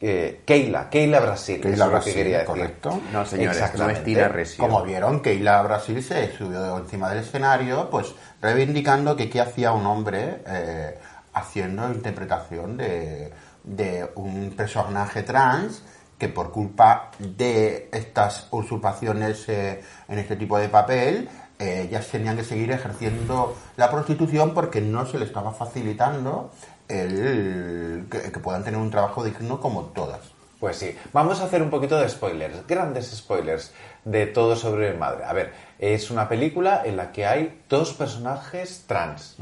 eh, 0.00 0.42
Keila, 0.44 0.88
Keila 0.90 1.20
Brasil. 1.20 1.60
Keila 1.60 1.74
eso 1.74 1.84
es 1.84 1.86
lo 1.86 1.90
Brasil, 1.92 2.12
que 2.12 2.18
quería 2.18 2.38
decir. 2.38 2.54
correcto. 2.54 3.00
No, 3.12 3.24
señores, 3.24 3.58
no 3.58 3.64
es 3.64 3.70
Exactamente. 3.70 4.02
Tina 4.02 4.28
Resio. 4.28 4.64
Como 4.64 4.82
vieron, 4.82 5.20
Keila 5.20 5.62
Brasil 5.62 6.02
se 6.02 6.36
subió 6.36 6.78
encima 6.78 7.10
del 7.10 7.20
escenario, 7.20 7.88
pues 7.90 8.14
reivindicando 8.42 9.16
que 9.16 9.30
qué 9.30 9.40
hacía 9.40 9.72
un 9.72 9.86
hombre 9.86 10.42
eh, 10.46 10.98
haciendo 11.32 11.88
interpretación 11.90 12.76
de, 12.76 13.32
de 13.64 14.10
un 14.16 14.50
personaje 14.56 15.22
trans 15.22 15.82
que 16.18 16.28
por 16.28 16.50
culpa 16.50 17.10
de 17.18 17.88
estas 17.92 18.48
usurpaciones 18.50 19.48
eh, 19.48 19.82
en 20.08 20.18
este 20.18 20.36
tipo 20.36 20.58
de 20.58 20.68
papel, 20.68 21.28
eh, 21.58 21.86
ellas 21.88 22.06
tenían 22.08 22.36
que 22.36 22.44
seguir 22.44 22.70
ejerciendo 22.70 23.56
la 23.76 23.90
prostitución 23.90 24.54
porque 24.54 24.80
no 24.80 25.06
se 25.06 25.18
le 25.18 25.24
estaba 25.26 25.52
facilitando 25.52 26.52
el 26.88 28.06
que, 28.10 28.32
que 28.32 28.40
puedan 28.40 28.64
tener 28.64 28.80
un 28.80 28.90
trabajo 28.90 29.24
digno 29.24 29.60
como 29.60 29.84
todas. 29.86 30.36
Pues 30.58 30.78
sí, 30.78 30.96
vamos 31.12 31.40
a 31.40 31.44
hacer 31.44 31.60
un 31.60 31.68
poquito 31.68 31.98
de 31.98 32.08
spoilers, 32.08 32.66
grandes 32.66 33.14
spoilers 33.14 33.72
de 34.04 34.26
todo 34.26 34.56
sobre 34.56 34.88
el 34.88 34.96
madre. 34.96 35.24
A 35.24 35.34
ver, 35.34 35.52
es 35.78 36.10
una 36.10 36.28
película 36.28 36.82
en 36.84 36.96
la 36.96 37.12
que 37.12 37.26
hay 37.26 37.62
dos 37.68 37.92
personajes 37.92 38.84
trans, 38.86 39.36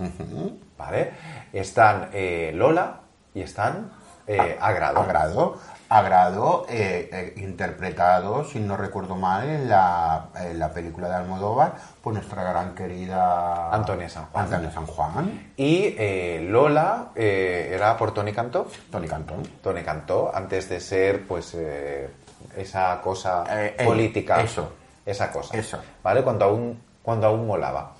¿vale? 0.76 1.12
Están 1.52 2.10
eh, 2.12 2.50
Lola 2.54 3.02
y 3.32 3.42
están 3.42 3.92
eh, 4.26 4.56
Agrado. 4.60 5.00
Agrado, 5.00 5.58
Agrado 5.88 6.66
eh, 6.68 7.08
eh, 7.12 7.34
interpretado, 7.36 8.44
si 8.44 8.58
no 8.58 8.76
recuerdo 8.76 9.14
mal, 9.16 9.48
en 9.48 9.68
la, 9.68 10.26
en 10.40 10.58
la 10.58 10.70
película 10.72 11.08
de 11.08 11.14
Almodóvar, 11.16 11.74
por 12.02 12.14
nuestra 12.14 12.42
gran 12.42 12.74
querida 12.74 13.70
Antonia 13.72 14.08
San 14.08 14.26
Juan. 14.26 14.44
Antonia 14.46 14.70
San 14.72 14.86
Juan, 14.86 15.52
Y 15.56 15.94
eh, 15.98 16.46
Lola 16.50 17.10
eh, 17.14 17.70
era 17.74 17.96
por 17.96 18.12
Tony 18.14 18.32
Cantó. 18.32 18.66
Tony 18.90 19.06
Cantón. 19.06 19.42
Tony 19.62 19.82
Cantó, 19.82 20.32
antes 20.34 20.68
de 20.68 20.80
ser, 20.80 21.26
pues, 21.26 21.54
eh, 21.54 22.08
esa 22.56 23.00
cosa 23.00 23.44
Eh, 23.50 23.76
eh, 23.78 23.84
política. 23.84 24.40
eso. 24.40 24.72
Esa 25.04 25.30
cosa. 25.30 25.56
Eso. 25.56 25.78
¿Vale? 26.02 26.22
Cuando 26.22 26.46
aún, 26.46 26.82
cuando 27.02 27.26
aún 27.26 27.46
molaba. 27.46 27.92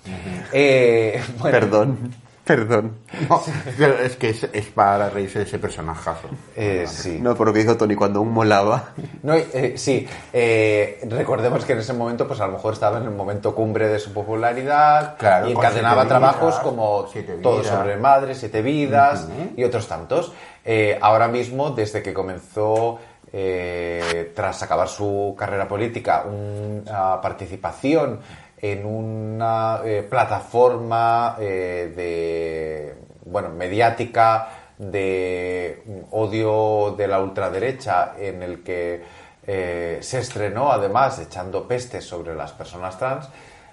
Eh, 0.51 1.23
bueno, 1.37 1.59
Perdón, 1.59 2.15
perdón. 2.45 2.97
No, 3.29 3.41
pero 3.77 3.99
es 3.99 4.15
que 4.15 4.29
es, 4.29 4.47
es 4.53 4.65
para 4.67 5.09
reírse 5.09 5.39
de 5.39 5.45
ese 5.45 5.59
personajazo. 5.59 6.29
eh, 6.55 6.85
sí. 6.87 7.19
No, 7.21 7.35
por 7.35 7.47
lo 7.47 7.53
que 7.53 7.59
dijo 7.59 7.75
Tony, 7.75 7.95
cuando 7.95 8.19
aún 8.19 8.31
molaba. 8.31 8.91
No, 9.23 9.33
eh, 9.33 9.73
sí, 9.77 10.07
eh, 10.31 10.99
recordemos 11.09 11.65
que 11.65 11.73
en 11.73 11.79
ese 11.79 11.93
momento, 11.93 12.27
pues 12.27 12.39
a 12.39 12.45
lo 12.47 12.53
mejor 12.53 12.73
estaba 12.73 12.97
en 12.99 13.05
el 13.05 13.11
momento 13.11 13.53
cumbre 13.55 13.87
de 13.87 13.99
su 13.99 14.13
popularidad 14.13 15.17
Claro, 15.17 15.49
y 15.49 15.51
encadenaba 15.51 16.07
trabajos 16.07 16.55
Vidas, 16.55 16.63
como 16.63 17.05
Todo 17.41 17.63
sobre 17.63 17.97
madre, 17.97 18.35
Siete 18.35 18.61
Vidas 18.61 19.27
y 19.55 19.63
otros 19.63 19.87
tantos. 19.87 20.31
Eh, 20.63 20.97
ahora 21.01 21.27
mismo, 21.27 21.71
desde 21.71 22.01
que 22.01 22.13
comenzó, 22.13 22.99
eh, 23.31 24.31
tras 24.35 24.63
acabar 24.63 24.87
su 24.87 25.35
carrera 25.37 25.67
política, 25.67 26.23
una 26.25 27.19
participación 27.21 28.19
en 28.57 28.85
una 28.85 29.81
eh, 29.83 30.05
plataforma 30.09 31.35
eh, 31.39 31.93
de, 31.95 32.95
bueno, 33.25 33.49
mediática 33.49 34.49
de 34.77 35.83
odio 36.11 36.95
de 36.97 37.07
la 37.07 37.21
ultraderecha 37.21 38.13
en 38.17 38.43
el 38.43 38.63
que 38.63 39.03
eh, 39.47 39.99
se 40.01 40.19
estrenó 40.19 40.71
además 40.71 41.19
echando 41.19 41.67
pestes 41.67 42.03
sobre 42.05 42.35
las 42.35 42.51
personas 42.51 42.97
trans, 42.97 43.29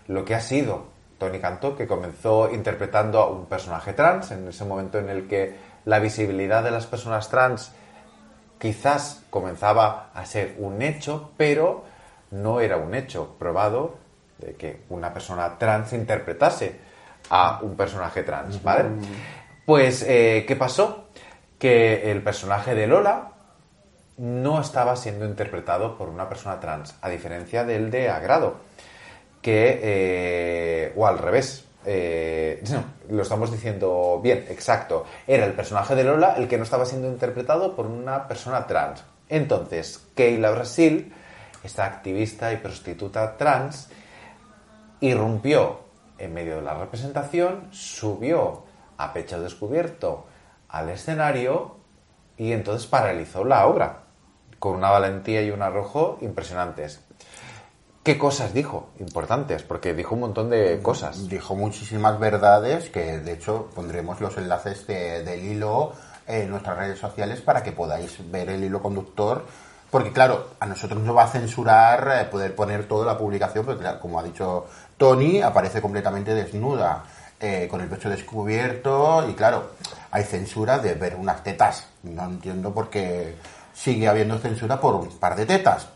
lo 0.09 0.25
que 0.25 0.35
ha 0.35 0.41
sido 0.41 0.85
Tony 1.19 1.39
Cantó, 1.39 1.77
que 1.77 1.87
comenzó 1.87 2.51
interpretando 2.53 3.21
a 3.21 3.31
un 3.31 3.47
personaje 3.47 3.93
trans 3.93 4.33
en 4.33 4.49
ese 4.49 4.65
momento 4.65 4.99
en 4.99 5.09
el 5.09 5.29
que 5.29 5.55
la 5.85 5.99
visibilidad 5.99 6.63
de 6.63 6.71
las 6.71 6.87
personas 6.87 7.29
trans 7.29 7.73
quizás 8.59 9.25
comenzaba 9.31 10.11
a 10.15 10.25
ser 10.27 10.55
un 10.59 10.83
hecho, 10.83 11.31
pero 11.37 11.85
no 12.31 12.61
era 12.61 12.77
un 12.77 12.95
hecho 12.95 13.37
probado 13.39 14.02
de 14.47 14.55
que 14.55 14.83
una 14.91 15.13
persona 15.13 15.57
trans 15.59 15.93
interpretase 15.93 16.75
a 17.31 17.61
un 17.63 17.77
personaje 17.77 18.23
trans, 18.23 18.63
¿vale? 18.63 18.85
Pues, 19.65 20.05
eh, 20.07 20.45
¿qué 20.47 20.57
pasó? 20.57 21.09
Que 21.59 22.11
el 22.11 22.23
personaje 22.23 22.75
de 22.75 22.87
Lola 22.87 23.33
no 24.19 24.61
estaba 24.61 24.97
siendo 24.97 25.25
interpretado 25.25 25.97
por 25.97 26.09
una 26.09 26.29
persona 26.29 26.61
trans, 26.61 26.95
a 27.01 27.09
diferencia 27.09 27.65
del 27.65 27.91
de 27.91 28.09
Agrado, 28.09 28.57
que, 29.41 29.81
eh, 29.83 30.93
o 30.97 31.07
al 31.07 31.19
revés, 31.19 31.65
eh, 31.85 32.63
no, 32.71 32.85
lo 33.17 33.23
estamos 33.23 33.51
diciendo 33.51 34.21
bien, 34.23 34.47
exacto, 34.49 35.05
era 35.27 35.45
el 35.47 35.53
personaje 35.53 35.95
de 35.95 36.05
Lola 36.05 36.35
el 36.37 36.49
que 36.49 36.57
no 36.57 36.65
estaba 36.65 36.85
siendo 36.85 37.09
interpretado 37.09 37.75
por 37.75 37.87
una 37.87 38.29
persona 38.29 38.67
trans. 38.67 39.05
Entonces, 39.29 40.07
Keila 40.15 40.51
Brasil, 40.51 41.13
esta 41.65 41.87
activista 41.87 42.53
y 42.53 42.57
prostituta 42.57 43.37
trans, 43.37 43.89
irrumpió 45.03 45.81
en 46.19 46.33
medio 46.33 46.57
de 46.57 46.63
la 46.63 46.75
representación, 46.75 47.69
subió 47.73 48.63
a 48.97 49.13
pecho 49.13 49.41
descubierto 49.43 50.25
al 50.69 50.89
escenario 50.89 51.77
y 52.39 52.53
entonces 52.53 52.87
paralizó 52.87 53.45
la 53.45 53.67
obra 53.67 54.05
con 54.59 54.77
una 54.77 54.91
valentía 54.91 55.43
y 55.43 55.51
un 55.51 55.61
arrojo 55.61 56.19
impresionantes. 56.23 57.01
¿Qué 58.05 58.17
cosas 58.19 58.55
dijo? 58.55 58.89
Importantes, 59.01 59.63
porque 59.65 59.93
dijo 59.95 60.15
un 60.15 60.21
montón 60.23 60.51
de 60.51 60.81
cosas. 60.83 61.29
Dijo 61.29 61.55
muchísimas 61.55 62.19
verdades 62.19 62.89
que 62.91 63.19
de 63.19 63.33
hecho 63.33 63.71
pondremos 63.75 64.21
los 64.21 64.37
enlaces 64.39 64.87
de- 64.87 65.23
del 65.25 65.45
hilo 65.45 65.93
en 66.27 66.51
nuestras 66.51 66.79
redes 66.79 66.99
sociales 66.99 67.41
para 67.41 67.63
que 67.63 67.73
podáis 67.73 68.19
ver 68.31 68.51
el 68.51 68.63
hilo 68.65 68.81
conductor. 68.83 69.45
Porque 69.91 70.11
claro, 70.11 70.47
a 70.59 70.67
nosotros 70.67 71.03
nos 71.03 71.15
va 71.15 71.25
a 71.25 71.29
censurar 71.29 72.09
eh, 72.21 72.25
poder 72.25 72.55
poner 72.57 72.89
toda 72.89 73.05
la 73.05 73.19
publicación, 73.19 73.65
porque 73.67 73.83
claro, 73.83 74.01
como 74.01 74.19
ha 74.19 74.23
dicho 74.23 74.65
Tony, 74.97 75.41
aparece 75.41 75.81
completamente 75.81 76.35
desnuda, 76.35 77.05
eh, 77.41 77.67
con 77.69 77.81
el 77.81 77.89
pecho 77.89 78.09
descubierto 78.09 79.29
y 79.29 79.35
claro, 79.35 79.71
hay 80.13 80.23
censura 80.23 80.79
de 80.79 80.95
ver 80.95 81.17
unas 81.17 81.43
tetas. 81.43 81.89
No 82.05 82.25
entiendo 82.25 82.73
por 82.73 82.89
qué 82.89 83.35
sigue 83.75 84.07
habiendo 84.07 84.39
censura 84.39 84.81
por 84.81 84.95
un 84.95 85.09
par 85.19 85.35
de 85.35 85.47
tetas. 85.47 85.89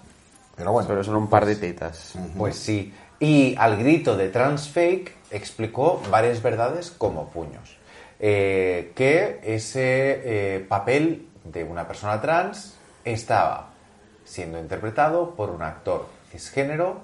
Pero 0.56 0.72
bueno, 0.72 0.88
Pero 0.88 1.04
son 1.04 1.16
un 1.16 1.28
par 1.28 1.46
de 1.46 1.54
tetas. 1.56 2.14
Pues 2.36 2.56
sí. 2.56 2.92
Y 3.20 3.54
al 3.58 3.76
grito 3.76 4.16
de 4.16 4.28
Transfake 4.28 5.14
explicó 5.30 6.02
varias 6.10 6.42
verdades 6.42 6.90
como 6.90 7.28
puños. 7.28 7.76
Eh, 8.18 8.92
que 8.96 9.40
ese 9.44 10.56
eh, 10.56 10.66
papel 10.66 11.28
de 11.44 11.62
una 11.62 11.86
persona 11.86 12.20
trans 12.20 12.74
estaba 13.04 13.68
siendo 14.24 14.58
interpretado 14.58 15.36
por 15.36 15.50
un 15.50 15.62
actor 15.62 16.08
cisgénero, 16.32 17.00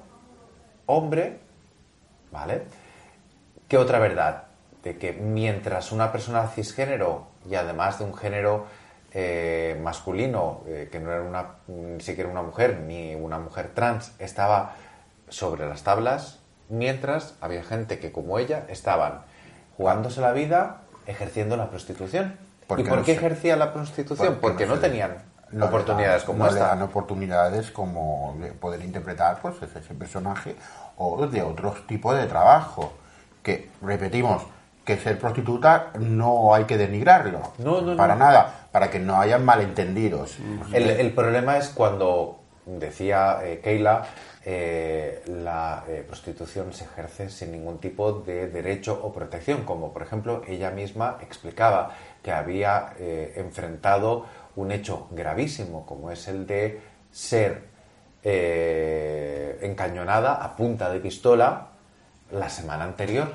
hombre, 0.86 1.38
¿vale? 2.32 2.62
¿Qué 3.68 3.78
otra 3.78 3.98
verdad? 4.00 4.44
De 4.82 4.98
que 4.98 5.12
mientras 5.12 5.92
una 5.92 6.10
persona 6.10 6.48
cisgénero 6.48 7.28
y 7.48 7.54
además 7.54 7.98
de 8.00 8.04
un 8.04 8.14
género 8.14 8.66
eh, 9.14 9.78
masculino, 9.82 10.62
eh, 10.66 10.88
que 10.90 10.98
no 10.98 11.12
era 11.12 11.22
una, 11.22 11.46
ni 11.68 12.00
siquiera 12.00 12.28
una 12.28 12.42
mujer 12.42 12.80
ni 12.80 13.14
una 13.14 13.38
mujer 13.38 13.70
trans, 13.74 14.12
estaba 14.18 14.74
sobre 15.28 15.68
las 15.68 15.82
tablas, 15.84 16.40
mientras 16.68 17.34
había 17.40 17.62
gente 17.62 17.98
que 17.98 18.10
como 18.10 18.38
ella 18.38 18.64
estaban 18.68 19.22
jugándose 19.76 20.20
la 20.20 20.32
vida 20.32 20.80
ejerciendo 21.06 21.56
la 21.56 21.68
prostitución. 21.70 22.36
¿Por 22.66 22.80
¿Y 22.80 22.84
qué 22.84 22.88
por 22.88 22.98
no 22.98 23.04
qué 23.04 23.12
se- 23.12 23.18
ejercía 23.18 23.56
la 23.56 23.72
prostitución? 23.72 24.38
Porque 24.40 24.64
Porque 24.64 24.66
no 24.66 24.78
tenían 24.78 25.16
no 25.52 25.60
le 25.60 25.64
oportunidades 25.66 26.22
dan- 26.22 26.26
como 26.26 26.38
no 26.44 26.50
le 26.50 26.56
esta. 26.58 26.68
dan 26.68 26.82
oportunidades 26.82 27.70
como 27.70 28.36
de 28.40 28.52
poder 28.52 28.82
interpretar 28.84 29.38
pues 29.40 29.54
ese 29.62 29.78
ese 29.78 29.94
personaje 29.94 30.56
o 30.96 31.26
de 31.26 31.42
otros 31.42 31.86
tipos 31.86 32.16
de 32.16 32.26
trabajo 32.26 32.92
que 33.42 33.70
repetimos 33.82 34.42
que 34.84 34.96
ser 34.96 35.18
prostituta 35.18 35.90
no 36.00 36.54
hay 36.54 36.64
que 36.64 36.76
denigrarlo 36.76 37.40
No, 37.58 37.80
no, 37.80 37.92
no. 37.92 37.96
para 37.96 38.16
nada 38.16 38.66
para 38.72 38.90
que 38.90 38.98
no 38.98 39.20
hayan 39.20 39.44
malentendidos 39.44 40.36
El, 40.72 40.90
el 40.90 41.12
problema 41.14 41.56
es 41.56 41.68
cuando 41.68 42.41
decía 42.66 43.40
eh, 43.42 43.60
Keila, 43.62 44.06
eh, 44.44 45.22
la 45.26 45.84
eh, 45.88 46.04
prostitución 46.06 46.72
se 46.72 46.84
ejerce 46.84 47.28
sin 47.30 47.52
ningún 47.52 47.78
tipo 47.78 48.12
de 48.12 48.48
derecho 48.48 49.00
o 49.02 49.12
protección, 49.12 49.64
como 49.64 49.92
por 49.92 50.02
ejemplo 50.02 50.42
ella 50.46 50.70
misma 50.70 51.18
explicaba 51.20 51.96
que 52.22 52.32
había 52.32 52.94
enfrentado 53.34 54.26
un 54.54 54.70
hecho 54.70 55.08
gravísimo, 55.10 55.84
como 55.86 56.12
es 56.12 56.28
el 56.28 56.46
de 56.46 56.80
ser 57.10 57.72
encañonada 59.60 60.34
a 60.34 60.54
punta 60.54 60.88
de 60.88 61.00
pistola 61.00 61.70
la 62.30 62.48
semana 62.48 62.84
anterior. 62.84 63.34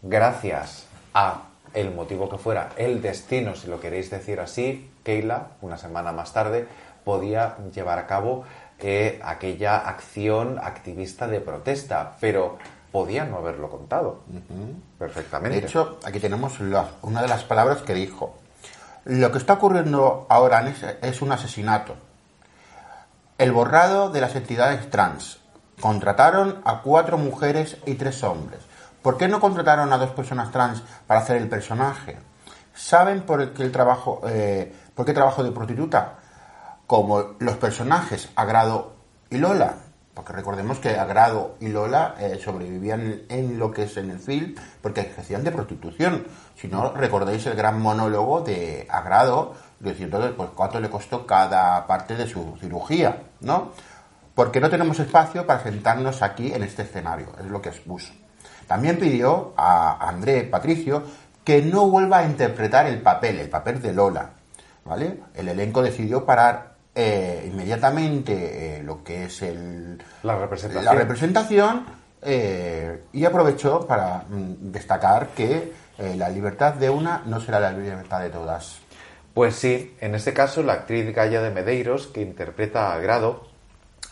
Gracias 0.00 0.86
a 1.12 1.48
el 1.74 1.94
motivo 1.94 2.28
que 2.28 2.38
fuera, 2.38 2.70
el 2.76 3.02
destino, 3.02 3.54
si 3.54 3.68
lo 3.68 3.80
queréis 3.80 4.10
decir 4.10 4.40
así, 4.40 4.90
Keila, 5.02 5.48
una 5.60 5.76
semana 5.76 6.12
más 6.12 6.32
tarde, 6.32 6.66
podía 7.08 7.56
llevar 7.74 7.98
a 7.98 8.06
cabo 8.06 8.44
eh, 8.78 9.18
aquella 9.24 9.78
acción 9.78 10.58
activista 10.62 11.26
de 11.26 11.40
protesta, 11.40 12.18
pero 12.20 12.58
podía 12.92 13.24
no 13.24 13.38
haberlo 13.38 13.70
contado 13.70 14.20
perfectamente. 14.98 15.58
de 15.58 15.66
hecho 15.66 15.98
aquí 16.04 16.20
tenemos 16.20 16.60
una 16.60 17.22
de 17.22 17.28
las 17.28 17.44
palabras 17.44 17.80
que 17.80 17.94
dijo 17.94 18.36
Lo 19.06 19.32
que 19.32 19.38
está 19.38 19.54
ocurriendo 19.54 20.26
ahora 20.28 20.62
es 21.00 21.22
un 21.22 21.32
asesinato. 21.32 21.96
El 23.38 23.52
borrado 23.52 24.10
de 24.10 24.20
las 24.20 24.36
entidades 24.36 24.90
trans. 24.90 25.38
Contrataron 25.80 26.60
a 26.66 26.82
cuatro 26.82 27.16
mujeres 27.16 27.78
y 27.86 27.94
tres 27.94 28.22
hombres. 28.22 28.60
¿Por 29.00 29.16
qué 29.16 29.28
no 29.28 29.40
contrataron 29.40 29.90
a 29.94 29.96
dos 29.96 30.10
personas 30.10 30.50
trans 30.50 30.82
para 31.06 31.20
hacer 31.20 31.38
el 31.38 31.48
personaje? 31.48 32.18
¿Saben 32.74 33.22
por 33.22 33.54
qué 33.54 33.62
el 33.62 33.72
trabajo, 33.72 34.20
eh, 34.28 34.70
por 34.94 35.06
qué 35.06 35.14
trabajo 35.14 35.42
de 35.42 35.52
prostituta? 35.52 36.17
Como 36.88 37.34
los 37.38 37.56
personajes 37.58 38.30
Agrado 38.34 38.94
y 39.28 39.36
Lola. 39.36 39.74
Porque 40.14 40.32
recordemos 40.32 40.78
que 40.78 40.96
Agrado 40.96 41.56
y 41.60 41.68
Lola 41.68 42.14
eh, 42.18 42.40
sobrevivían 42.42 43.22
en 43.28 43.58
lo 43.58 43.70
que 43.70 43.82
es 43.82 43.98
en 43.98 44.10
el 44.10 44.18
film 44.18 44.54
porque 44.80 45.02
ejercían 45.02 45.44
de 45.44 45.52
prostitución. 45.52 46.26
Si 46.56 46.66
no, 46.66 46.90
recordáis 46.92 47.46
el 47.46 47.54
gran 47.54 47.80
monólogo 47.82 48.40
de 48.40 48.88
Agrado 48.90 49.54
diciendo 49.80 50.34
pues, 50.34 50.48
cuánto 50.54 50.80
le 50.80 50.88
costó 50.88 51.26
cada 51.26 51.86
parte 51.86 52.16
de 52.16 52.26
su 52.26 52.56
cirugía, 52.58 53.22
¿no? 53.40 53.72
Porque 54.34 54.58
no 54.58 54.70
tenemos 54.70 54.98
espacio 54.98 55.46
para 55.46 55.62
sentarnos 55.62 56.22
aquí 56.22 56.52
en 56.54 56.62
este 56.62 56.84
escenario, 56.84 57.28
es 57.38 57.46
lo 57.46 57.60
que 57.60 57.68
expuso. 57.68 58.14
También 58.66 58.98
pidió 58.98 59.52
a 59.58 60.08
André 60.08 60.44
Patricio 60.44 61.02
que 61.44 61.60
no 61.60 61.88
vuelva 61.88 62.20
a 62.20 62.24
interpretar 62.24 62.86
el 62.86 63.02
papel, 63.02 63.38
el 63.40 63.50
papel 63.50 63.82
de 63.82 63.92
Lola, 63.92 64.30
¿vale? 64.84 65.20
El 65.34 65.48
elenco 65.48 65.82
decidió 65.82 66.24
parar 66.24 66.67
eh, 67.00 67.44
inmediatamente 67.46 68.78
eh, 68.78 68.82
lo 68.82 69.04
que 69.04 69.26
es 69.26 69.42
el, 69.42 70.02
La 70.24 70.36
representación. 70.36 70.84
la 70.84 70.94
representación 70.94 71.86
eh, 72.20 73.04
y 73.12 73.24
aprovechó 73.24 73.86
para 73.86 74.24
mm, 74.28 74.72
destacar 74.72 75.28
que 75.28 75.86
la 76.16 76.28
libertad 76.28 76.74
de 76.74 76.90
una 76.90 77.22
no 77.26 77.40
será 77.40 77.60
la 77.60 77.72
libertad 77.72 78.20
de 78.20 78.30
todas. 78.30 78.78
Pues 79.32 79.54
sí, 79.54 79.96
en 80.00 80.16
este 80.16 80.32
caso 80.32 80.62
la 80.64 80.72
actriz 80.72 81.12
Gaia 81.14 81.40
de 81.40 81.50
Medeiros, 81.50 82.08
que 82.08 82.20
interpreta 82.20 82.92
a 82.92 82.98
Grado, 82.98 83.46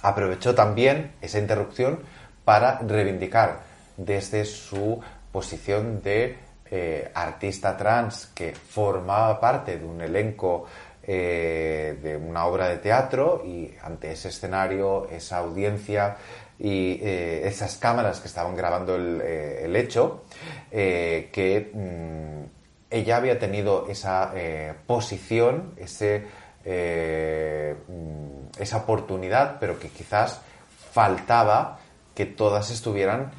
aprovechó 0.02 0.54
también 0.54 1.12
esa 1.20 1.40
interrupción 1.40 2.00
para 2.44 2.78
reivindicar 2.80 3.62
desde 3.96 4.44
su 4.44 5.00
posición 5.32 6.02
de 6.02 6.38
artista 7.14 7.76
trans 7.76 8.32
que 8.34 8.52
formaba 8.52 9.38
parte 9.40 9.78
de 9.78 9.84
un 9.84 10.00
elenco 10.00 10.66
eh, 11.08 11.96
de 12.02 12.16
una 12.16 12.46
obra 12.46 12.66
de 12.66 12.78
teatro 12.78 13.40
y 13.46 13.72
ante 13.80 14.10
ese 14.10 14.26
escenario, 14.26 15.08
esa 15.08 15.38
audiencia 15.38 16.16
y 16.58 16.98
eh, 17.00 17.46
esas 17.46 17.76
cámaras 17.76 18.18
que 18.18 18.26
estaban 18.26 18.56
grabando 18.56 18.96
el, 18.96 19.20
eh, 19.22 19.70
hecho, 19.76 20.24
que 20.68 21.70
mm, 21.72 22.44
ella 22.90 23.16
había 23.18 23.38
tenido 23.38 23.86
esa 23.88 24.32
posición, 24.88 25.74
ese, 25.76 26.24
mm, 26.64 28.60
esa 28.60 28.78
oportunidad, 28.78 29.58
pero 29.60 29.78
que 29.78 29.90
quizás 29.90 30.40
faltaba 30.90 31.78
que 32.16 32.26
todas 32.26 32.72
estuvieran 32.72 33.30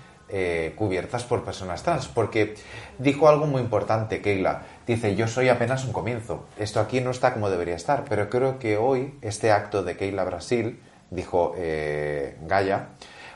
cubiertas 0.75 1.25
por 1.25 1.43
personas 1.43 1.83
trans. 1.83 2.07
Porque 2.07 2.55
dijo 2.97 3.27
algo 3.27 3.45
muy 3.45 3.61
importante, 3.61 4.21
Keila. 4.21 4.76
Dice, 4.87 5.15
yo 5.15 5.27
soy 5.27 5.49
apenas 5.49 5.83
un 5.83 5.91
comienzo. 5.91 6.45
Esto 6.57 6.79
aquí 6.79 7.01
no 7.01 7.11
está 7.11 7.33
como 7.33 7.49
debería 7.49 7.75
estar. 7.75 8.05
Pero 8.07 8.29
creo 8.29 8.57
que 8.57 8.77
hoy 8.77 9.19
este 9.21 9.51
acto 9.51 9.83
de 9.83 9.97
Keila 9.97 10.23
Brasil, 10.23 10.79
dijo 11.11 11.53
eh, 11.57 12.37
Gaia, 12.43 12.87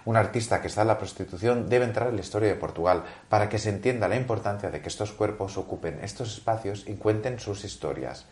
un 0.06 0.16
artista 0.16 0.62
que 0.62 0.68
está 0.68 0.82
en 0.82 0.88
la 0.88 0.98
prostitución 0.98 1.70
debe 1.70 1.86
entrar 1.86 2.08
en 2.08 2.16
la 2.16 2.22
historia 2.22 2.48
de 2.48 2.56
Portugal 2.56 3.04
para 3.30 3.50
que 3.50 3.60
se 3.60 3.70
entienda 3.70 4.08
la 4.08 4.16
importancia 4.16 4.72
de 4.72 4.82
que 4.82 4.88
estos 4.88 5.12
cuerpos 5.12 5.58
ocupen 5.58 6.00
estos 6.02 6.34
espacios 6.34 6.86
y 6.88 6.94
cuenten 6.94 7.38
sus 7.38 7.66
historias. 7.66 8.26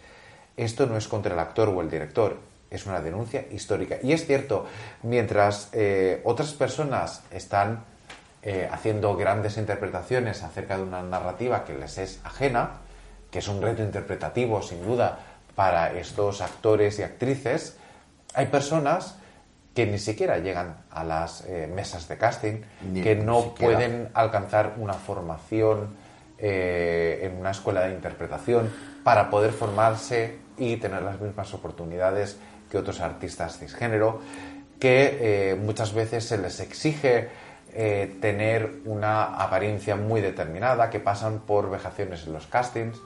Esto 0.58 0.88
no 0.88 0.98
es 0.98 1.08
contra 1.08 1.34
el 1.34 1.40
actor 1.40 1.70
o 1.70 1.82
el 1.82 1.90
director, 1.90 2.38
es 2.72 2.86
una 2.86 3.02
denuncia 3.02 3.46
histórica. 3.52 3.98
Y 4.02 4.14
es 4.14 4.26
cierto, 4.26 4.66
mientras 5.04 5.70
eh, 5.74 6.22
otras 6.24 6.54
personas 6.54 7.24
están 7.32 7.84
eh, 8.44 8.70
haciendo 8.72 9.16
grandes 9.16 9.58
interpretaciones 9.58 10.42
acerca 10.44 10.78
de 10.78 10.84
una 10.84 11.04
narrativa 11.04 11.66
que 11.66 11.74
les 11.74 11.98
es 11.98 12.20
ajena, 12.24 12.80
que 13.32 13.40
es 13.40 13.48
un 13.48 13.62
reto 13.62 13.84
interpretativo 13.84 14.62
sin 14.62 14.84
duda 14.84 15.20
para 15.56 15.92
estos 15.94 16.42
actores 16.42 17.00
y 17.00 17.04
actrices, 17.04 17.78
hay 18.34 18.48
personas 18.48 19.16
que 19.76 19.86
ni 19.86 20.00
siquiera 20.00 20.40
llegan 20.40 20.78
a 20.92 21.04
las 21.04 21.46
eh, 21.46 21.70
mesas 21.74 22.08
de 22.08 22.18
casting, 22.18 22.62
Ni- 22.92 23.02
que 23.02 23.16
no 23.16 23.42
siquiera. 23.44 23.74
pueden 23.78 24.10
alcanzar 24.14 24.74
una 24.78 24.94
formación 24.94 25.96
eh, 26.38 27.20
en 27.24 27.38
una 27.40 27.52
escuela 27.52 27.82
de 27.82 27.94
interpretación 27.94 28.72
para 29.04 29.30
poder 29.30 29.52
formarse 29.52 30.38
y 30.58 30.78
tener 30.78 31.02
las 31.04 31.20
mismas 31.22 31.54
oportunidades 31.54 32.38
que 32.72 32.78
otros 32.78 33.00
artistas 33.02 33.58
cisgénero, 33.58 34.22
que 34.80 35.52
eh, 35.52 35.56
muchas 35.56 35.94
veces 35.94 36.26
se 36.26 36.38
les 36.38 36.60
exige 36.60 37.30
tener 38.20 38.80
una 38.86 39.26
apariencia 39.36 39.96
muy 39.96 40.22
determinada, 40.22 40.90
que 40.90 41.00
pasan 41.00 41.40
por 41.42 41.70
vejaciones 41.70 42.26
en 42.26 42.34
los 42.34 42.48
castings, 42.48 43.00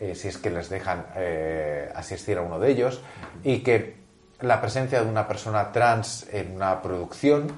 eh, 0.00 0.14
si 0.14 0.28
es 0.28 0.38
que 0.38 0.50
les 0.50 0.68
dejan 0.68 1.06
eh, 1.16 1.90
asistir 1.94 2.38
a 2.38 2.42
uno 2.42 2.58
de 2.58 2.70
ellos, 2.70 3.02
y 3.42 3.60
que 3.60 3.96
la 4.40 4.60
presencia 4.60 5.02
de 5.02 5.08
una 5.08 5.26
persona 5.26 5.72
trans 5.72 6.26
en 6.32 6.54
una 6.54 6.82
producción 6.82 7.52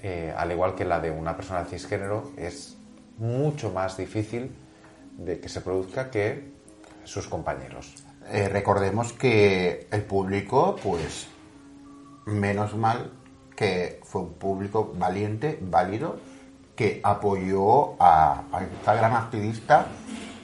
eh, 0.00 0.32
al 0.36 0.52
igual 0.52 0.74
que 0.74 0.84
la 0.84 1.00
de 1.00 1.10
una 1.10 1.36
persona 1.36 1.64
cisgénero, 1.64 2.30
es 2.36 2.76
mucho 3.18 3.72
más 3.72 3.96
difícil 3.96 4.54
de 5.16 5.40
que 5.40 5.48
se 5.48 5.60
produzca 5.60 6.10
que 6.10 6.52
sus 7.04 7.26
compañeros. 7.26 7.94
Eh, 8.30 8.48
recordemos 8.48 9.12
que 9.12 9.88
el 9.90 10.02
público, 10.02 10.76
pues, 10.82 11.26
menos 12.26 12.76
mal 12.76 13.12
que 13.56 14.00
fue 14.04 14.22
un 14.22 14.34
público 14.34 14.92
valiente, 14.94 15.58
válido, 15.60 16.20
que 16.76 17.00
apoyó 17.02 18.00
a, 18.00 18.44
a 18.52 18.62
esta 18.62 18.94
gran 18.94 19.14
activista 19.14 19.86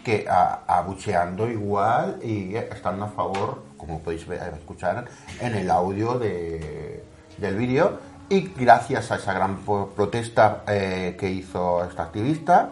que 0.04 0.26
abucheando 0.28 1.48
igual 1.50 2.20
y 2.22 2.54
estando 2.54 3.06
a 3.06 3.08
favor, 3.08 3.62
como 3.76 3.98
podéis 4.00 4.26
ver, 4.28 4.54
escuchar 4.54 5.04
en 5.40 5.54
el 5.56 5.70
audio 5.70 6.18
de- 6.18 7.02
del 7.38 7.56
vídeo. 7.56 7.98
Y 8.28 8.52
gracias 8.56 9.10
a 9.10 9.16
esa 9.16 9.32
gran 9.34 9.56
protesta 9.96 10.62
eh, 10.68 11.16
que 11.18 11.28
hizo 11.30 11.84
esta 11.84 12.04
activista, 12.04 12.70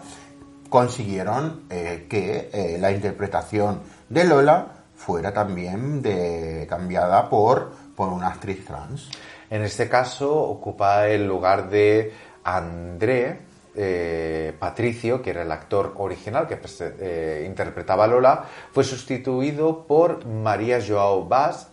consiguieron 0.69 1.63
eh, 1.69 2.07
que 2.09 2.49
eh, 2.53 2.79
la 2.81 2.91
interpretación 2.93 3.81
de 4.09 4.25
Lola 4.25 4.67
fuera 4.97 5.33
también 5.35 6.01
de, 6.01 6.67
cambiada 6.69 7.29
por, 7.29 7.73
por 7.97 8.09
una 8.09 8.29
actriz 8.29 8.65
trans. 8.65 9.11
En 9.51 9.63
este 9.63 9.89
caso 9.89 10.35
ocupa 10.35 11.07
el 11.09 11.27
lugar 11.27 11.69
de 11.69 12.13
André 12.45 13.41
eh, 13.75 14.53
Patricio, 14.59 15.23
que 15.23 15.31
era 15.31 15.43
el 15.43 15.51
actor 15.53 15.95
original 15.97 16.47
que 16.47 16.59
eh, 16.81 17.45
interpretaba 17.47 18.05
a 18.05 18.07
Lola, 18.07 18.45
fue 18.73 18.85
sustituido 18.85 19.87
por 19.87 20.27
María 20.27 20.79
Joao 20.87 21.27
Vaz, 21.27 21.69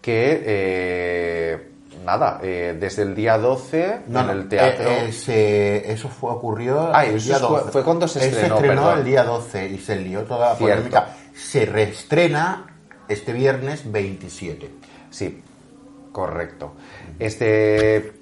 que 0.00 0.42
eh, 0.46 1.68
nada, 2.04 2.38
desde 2.40 3.02
el 3.02 3.14
día 3.14 3.36
12 3.36 3.98
en 4.08 4.16
el 4.30 4.48
teatro. 4.48 4.88
se- 5.12 5.92
eso 5.92 6.08
fue, 6.08 6.30
ocurrió 6.30 6.94
Ay, 6.94 7.10
el 7.14 7.22
día 7.22 7.36
fue- 7.38 7.58
12. 7.60 7.70
fue 7.72 7.82
cuando 7.84 8.08
se 8.08 8.24
estrenó, 8.26 8.54
estrenó 8.56 8.82
perdón. 8.82 8.98
el 8.98 9.04
día 9.04 9.24
12 9.24 9.68
y 9.68 9.78
se 9.78 9.96
lió 9.96 10.22
toda 10.22 10.50
la 10.50 10.56
Cierto. 10.56 10.74
polémica. 10.76 11.16
Se 11.34 11.66
reestrena 11.66 12.66
este 13.08 13.32
viernes 13.32 13.90
27. 13.90 14.70
Sí, 15.10 15.42
correcto. 16.12 16.72
Este 17.18 18.12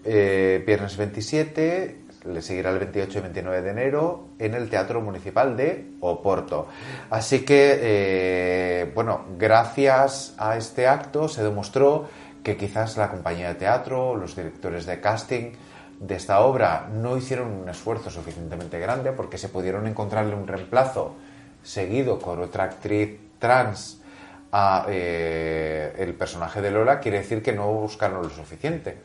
viernes 0.67 0.97
27 0.97 1.99
le 2.27 2.43
seguirá 2.43 2.71
el 2.71 2.79
28 2.79 3.19
y 3.19 3.23
29 3.23 3.63
de 3.63 3.71
enero 3.71 4.29
en 4.39 4.55
el 4.55 4.69
Teatro 4.69 5.01
Municipal 5.01 5.57
de 5.57 5.93
Oporto. 6.01 6.69
Así 7.11 7.45
que, 7.45 7.79
eh, 7.81 8.93
bueno, 8.95 9.25
gracias 9.39 10.35
a 10.39 10.57
este 10.57 10.87
acto 10.87 11.29
se 11.29 11.43
demostró 11.43 12.09
que 12.43 12.57
quizás 12.57 12.97
la 12.97 13.11
compañía 13.11 13.49
de 13.49 13.55
teatro, 13.55 14.15
los 14.15 14.37
directores 14.37 14.87
de 14.87 15.01
casting 15.01 15.53
de 16.01 16.15
esta 16.15 16.41
obra 16.41 16.89
no 16.93 17.17
hicieron 17.17 17.51
un 17.51 17.69
esfuerzo 17.69 18.11
suficientemente 18.11 18.79
grande 18.79 19.13
porque 19.13 19.39
se 19.39 19.49
pudieron 19.49 19.87
encontrarle 19.87 20.35
un 20.35 20.47
reemplazo 20.47 21.17
seguido 21.63 22.19
con 22.21 22.41
otra 22.41 22.65
actriz 22.65 23.19
trans 23.39 24.01
a 24.53 24.87
eh, 24.89 25.95
el 25.99 26.15
personaje 26.15 26.61
de 26.61 26.71
Lola, 26.71 27.01
quiere 27.01 27.19
decir 27.19 27.43
que 27.43 27.53
no 27.53 27.71
buscaron 27.73 28.23
lo 28.23 28.31
suficiente. 28.31 28.97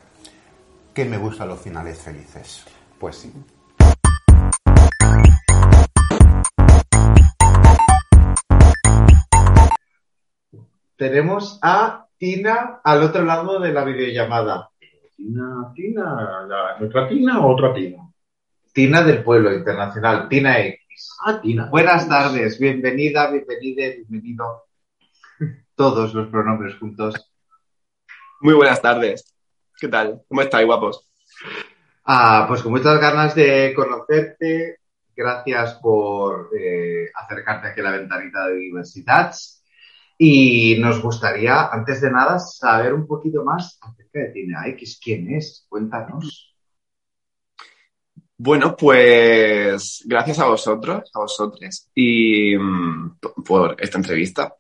Que 0.94 1.06
me 1.06 1.18
gustan 1.18 1.48
los 1.48 1.60
finales 1.60 1.98
felices. 2.00 2.64
Pues 3.02 3.16
sí. 3.16 3.34
Tenemos 10.98 11.60
a 11.62 12.06
Tina 12.18 12.80
al 12.84 13.04
otro 13.04 13.24
lado 13.24 13.60
de 13.60 13.74
la 13.74 13.84
videollamada. 13.84 14.70
Tina, 15.16 15.72
Tina, 15.76 16.46
la- 16.48 16.78
nuestra 16.80 17.08
Tina 17.08 17.40
o 17.40 17.54
otra 17.54 17.74
Tina. 17.74 18.08
Tina 18.74 19.02
del 19.04 19.24
Pueblo 19.24 19.52
Internacional, 19.54 20.30
Tina 20.30 20.60
X. 20.60 21.18
Ah, 21.26 21.42
Tina. 21.42 21.66
Buenas 21.70 22.08
tardes, 22.08 22.60
bienvenida, 22.60 23.32
bienvenida, 23.32 23.96
bienvenido 24.08 24.64
todos 25.76 26.14
los 26.14 26.30
pronombres 26.30 26.76
juntos. 26.76 27.16
Muy 28.42 28.54
buenas 28.54 28.82
tardes. 28.82 29.34
¿Qué 29.80 29.88
tal? 29.88 30.22
¿Cómo 30.28 30.42
estáis, 30.42 30.66
guapos? 30.68 31.10
Ah, 32.04 32.46
pues 32.48 32.62
con 32.62 32.72
muchas 32.72 33.00
ganas 33.00 33.36
de 33.36 33.74
conocerte. 33.76 34.80
Gracias 35.16 35.76
por 35.76 36.50
eh, 36.58 37.10
acercarte 37.14 37.68
aquí 37.68 37.82
a 37.82 37.84
la 37.84 37.92
ventanita 37.92 38.48
de 38.48 38.54
universidades. 38.54 39.64
Y 40.18 40.78
nos 40.80 41.02
gustaría, 41.02 41.68
antes 41.68 42.02
de 42.02 42.12
nada, 42.12 42.40
saber 42.40 42.94
un 42.94 43.08
poquito 43.08 43.44
más 43.44 43.80
acerca 43.82 44.20
de 44.20 44.30
Tina 44.30 44.68
X. 44.68 45.00
¿Quién 45.04 45.34
es? 45.34 45.66
Cuéntanos. 45.68 46.56
Bueno, 48.38 48.76
pues 48.76 50.04
gracias 50.06 50.40
a 50.40 50.46
vosotros, 50.46 51.12
a 51.14 51.20
vosotros, 51.20 51.88
y 51.94 52.58
mm, 52.58 53.20
por 53.46 53.76
esta 53.80 54.00
entrevista. 54.00 54.56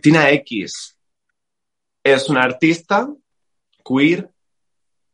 Tina 0.00 0.30
X 0.30 0.96
es 2.04 2.28
una 2.28 2.44
artista 2.44 3.08
queer, 3.84 4.30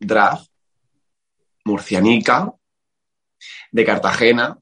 drag, 0.07 0.39
murcianica, 1.65 2.53
de 3.71 3.85
Cartagena, 3.85 4.59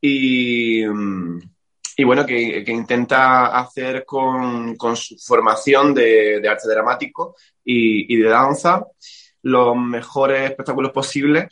y, 0.00 0.82
y 0.84 2.04
bueno, 2.04 2.24
que, 2.24 2.64
que, 2.64 2.72
intenta 2.72 3.58
hacer 3.58 4.04
con, 4.04 4.76
con 4.76 4.96
su 4.96 5.16
formación 5.18 5.92
de, 5.92 6.40
de, 6.40 6.48
arte 6.48 6.68
dramático 6.68 7.36
y, 7.64 8.14
y, 8.14 8.16
de 8.18 8.28
danza 8.28 8.86
los 9.42 9.76
mejores 9.76 10.50
espectáculos 10.50 10.92
posibles, 10.92 11.48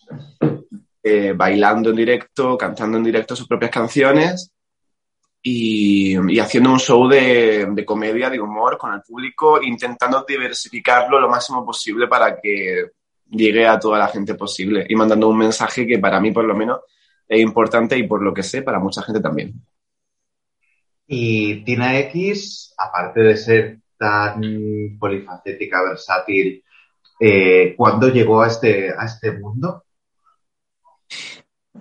eh, 1.03 1.33
bailando 1.35 1.91
en 1.91 1.97
directo, 1.97 2.57
cantando 2.57 2.99
en 2.99 3.05
directo 3.05 3.37
sus 3.37 3.49
propias 3.49 3.71
canciones 3.71 4.53
y, 5.43 6.39
haciendo 6.39 6.73
un 6.73 6.79
show 6.79 7.09
de, 7.09 7.67
de, 7.71 7.85
comedia, 7.85 8.29
de 8.29 8.41
humor 8.41 8.77
con 8.77 8.93
el 8.93 9.03
público, 9.03 9.63
intentando 9.63 10.25
diversificarlo 10.27 11.21
lo 11.21 11.29
máximo 11.29 11.65
posible 11.65 12.09
para 12.09 12.41
que 12.41 12.91
llegue 13.31 13.67
a 13.67 13.79
toda 13.79 13.99
la 13.99 14.09
gente 14.09 14.35
posible 14.35 14.87
y 14.89 14.95
mandando 14.95 15.29
un 15.29 15.39
mensaje 15.39 15.87
que 15.87 15.99
para 15.99 16.21
mí 16.21 16.33
por 16.33 16.45
lo 16.45 16.55
menos 16.55 16.81
es 17.29 17.41
importante 17.41 17.97
y 17.97 18.05
por 18.05 18.23
lo 18.23 18.33
que 18.33 18.43
sé 18.43 18.63
para 18.63 18.79
mucha 18.79 19.03
gente 19.03 19.21
también. 19.21 19.55
Y 21.07 21.65
Tina 21.65 21.99
X, 22.01 22.75
aparte 22.77 23.21
de 23.21 23.37
ser 23.37 23.79
tan 23.99 24.41
polifacética, 24.99 25.83
versátil, 25.83 26.63
eh, 27.21 27.75
¿cuándo 27.77 28.09
llegó 28.09 28.43
a 28.43 28.49
este, 28.49 28.91
a 28.91 29.05
este 29.05 29.33
mundo? 29.33 29.85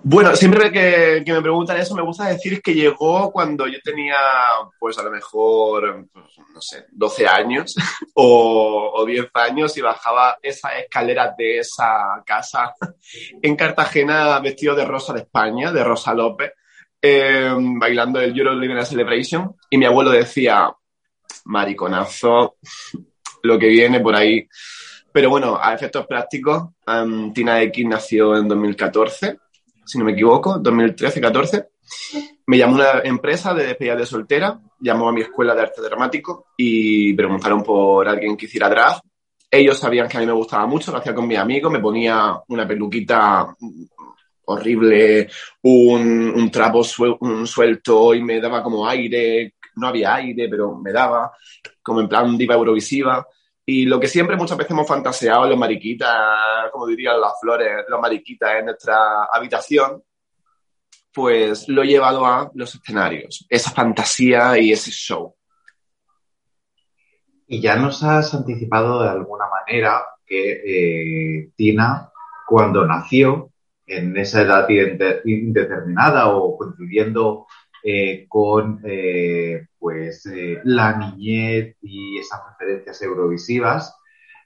Bueno, 0.04 0.36
siempre 0.36 0.72
que, 0.72 1.24
que, 1.26 1.34
me 1.34 1.42
preguntan 1.42 1.78
eso, 1.78 1.96
me 1.96 2.02
gusta 2.02 2.28
decir 2.28 2.62
que 2.62 2.74
llegó 2.74 3.32
cuando 3.32 3.68
yo 3.68 3.80
tenía, 3.84 4.16
pues 4.80 4.98
a 4.98 5.04
lo 5.04 5.12
mejor, 5.12 6.08
pues, 6.14 6.26
no 6.54 6.62
sé, 6.62 6.86
12 6.92 7.28
años 7.28 7.76
o, 8.14 8.92
o 8.96 9.06
10 9.06 9.28
años 9.34 9.78
y 9.78 9.82
bajaba 9.82 10.38
esas 10.42 10.72
escaleras 10.84 11.36
de 11.38 11.60
esa 11.60 12.24
casa 12.26 12.74
en 13.42 13.56
Cartagena 13.56 14.40
vestido 14.40 14.76
de 14.76 14.86
Rosa 14.86 15.14
de 15.14 15.22
España, 15.22 15.72
de 15.72 15.84
Rosa 15.84 16.14
López 16.14 16.54
eh, 17.02 17.54
bailando 17.58 18.20
el 18.20 18.38
Euro 18.38 18.56
Living 18.56 18.82
Celebration 18.84 19.56
y 19.70 19.78
mi 19.78 19.86
abuelo 19.86 20.12
decía, 20.12 20.72
mariconazo, 21.46 22.58
lo 23.44 23.60
que 23.60 23.68
viene 23.68 24.00
por 24.00 24.16
ahí. 24.16 24.48
Pero 25.12 25.30
bueno, 25.30 25.60
a 25.62 25.74
efectos 25.74 26.06
prácticos, 26.06 26.64
um, 26.88 27.34
Tina 27.34 27.62
X 27.62 27.86
nació 27.86 28.38
en 28.38 28.48
2014, 28.48 29.38
si 29.88 29.98
no 29.98 30.06
me 30.06 30.12
equivoco, 30.12 30.62
2013-14. 30.62 31.68
Me 32.48 32.58
llamó 32.58 32.76
una 32.76 33.00
empresa 33.04 33.54
de 33.54 33.66
despedida 33.66 33.96
de 33.96 34.06
soltera, 34.06 34.60
llamó 34.80 35.10
a 35.10 35.14
mi 35.14 35.22
escuela 35.22 35.56
de 35.56 35.62
arte 35.62 35.82
dramático 35.82 36.48
y 36.56 37.14
preguntaron 37.14 37.64
por 37.64 38.08
alguien 38.08 38.38
que 38.38 38.46
hiciera 38.46 38.70
drag. 38.70 39.02
Ellos 39.50 39.80
sabían 39.80 40.08
que 40.08 40.18
a 40.18 40.20
mí 40.20 40.26
me 40.26 40.34
gustaba 40.34 40.68
mucho, 40.68 40.92
lo 40.92 40.98
hacía 40.98 41.16
con 41.16 41.28
mis 41.28 41.38
amigos, 41.38 41.72
me 41.72 41.80
ponía 41.80 42.38
una 42.50 42.68
peluquita 42.68 43.56
horrible, 44.46 45.30
un, 45.64 46.50
trapo 46.52 46.84
suelto 46.84 48.14
y 48.14 48.22
me 48.22 48.40
daba 48.40 48.64
como 48.64 48.88
aire, 48.88 49.56
no 49.76 49.88
había 49.88 50.16
aire, 50.16 50.48
pero 50.50 50.76
me 50.78 50.92
daba, 50.92 51.32
como 51.82 52.02
en 52.02 52.08
plan 52.08 52.38
diva 52.38 52.56
eurovisiva. 52.56 53.26
Y 53.70 53.86
lo 53.86 54.00
que 54.00 54.08
siempre 54.08 54.38
muchas 54.38 54.58
veces 54.58 54.72
hemos 54.72 54.88
fantaseado 54.88 55.46
los 55.46 55.58
mariquitas, 55.58 56.72
como 56.72 56.88
dirían 56.88 57.20
las 57.20 57.34
flores, 57.42 57.84
los 57.90 58.00
mariquitas 58.00 58.60
en 58.60 58.66
nuestra 58.68 59.26
habitación, 59.26 60.02
pues 61.14 61.68
lo 61.68 61.84
he 61.84 61.88
llevado 61.88 62.26
a 62.26 62.50
los 62.54 62.74
escenarios, 62.74 63.46
esa 63.50 63.72
fantasía 63.72 64.58
y 64.58 64.72
ese 64.72 64.92
show. 64.92 65.36
Y 67.46 67.60
ya 67.60 67.76
nos 67.76 68.02
has 68.04 68.34
anticipado 68.34 69.04
de 69.04 69.10
alguna 69.10 69.48
manera 69.50 70.02
que 70.26 71.42
eh, 71.42 71.52
Tina, 71.58 72.10
cuando 72.48 72.86
nació, 72.86 73.52
en 73.86 74.16
esa 74.16 74.44
edad 74.44 74.68
indeterminada 75.26 76.30
o 76.30 76.58
coincidiendo 76.58 77.48
eh, 77.90 78.26
con 78.28 78.82
eh, 78.84 79.68
pues 79.80 80.26
eh, 80.26 80.60
la 80.66 80.98
niñez 80.98 81.78
y 81.82 82.18
esas 82.18 82.42
referencias 82.50 83.02
eurovisivas, 83.02 83.96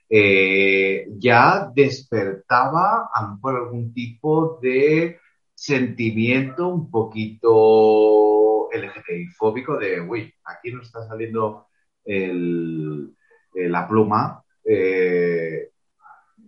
ya 0.08 1.68
despertaba 1.74 3.10
a 3.12 3.22
lo 3.22 3.28
mejor 3.34 3.56
algún 3.56 3.92
tipo 3.92 4.60
de 4.62 5.18
sentimiento 5.54 6.68
un 6.68 6.88
poquito 6.88 8.68
LGTBI 8.70 9.26
fóbico 9.36 9.76
de, 9.76 10.00
uy, 10.00 10.32
aquí 10.44 10.70
no 10.70 10.82
está 10.82 11.04
saliendo 11.08 11.66
la 12.04 13.88
pluma, 13.88 14.44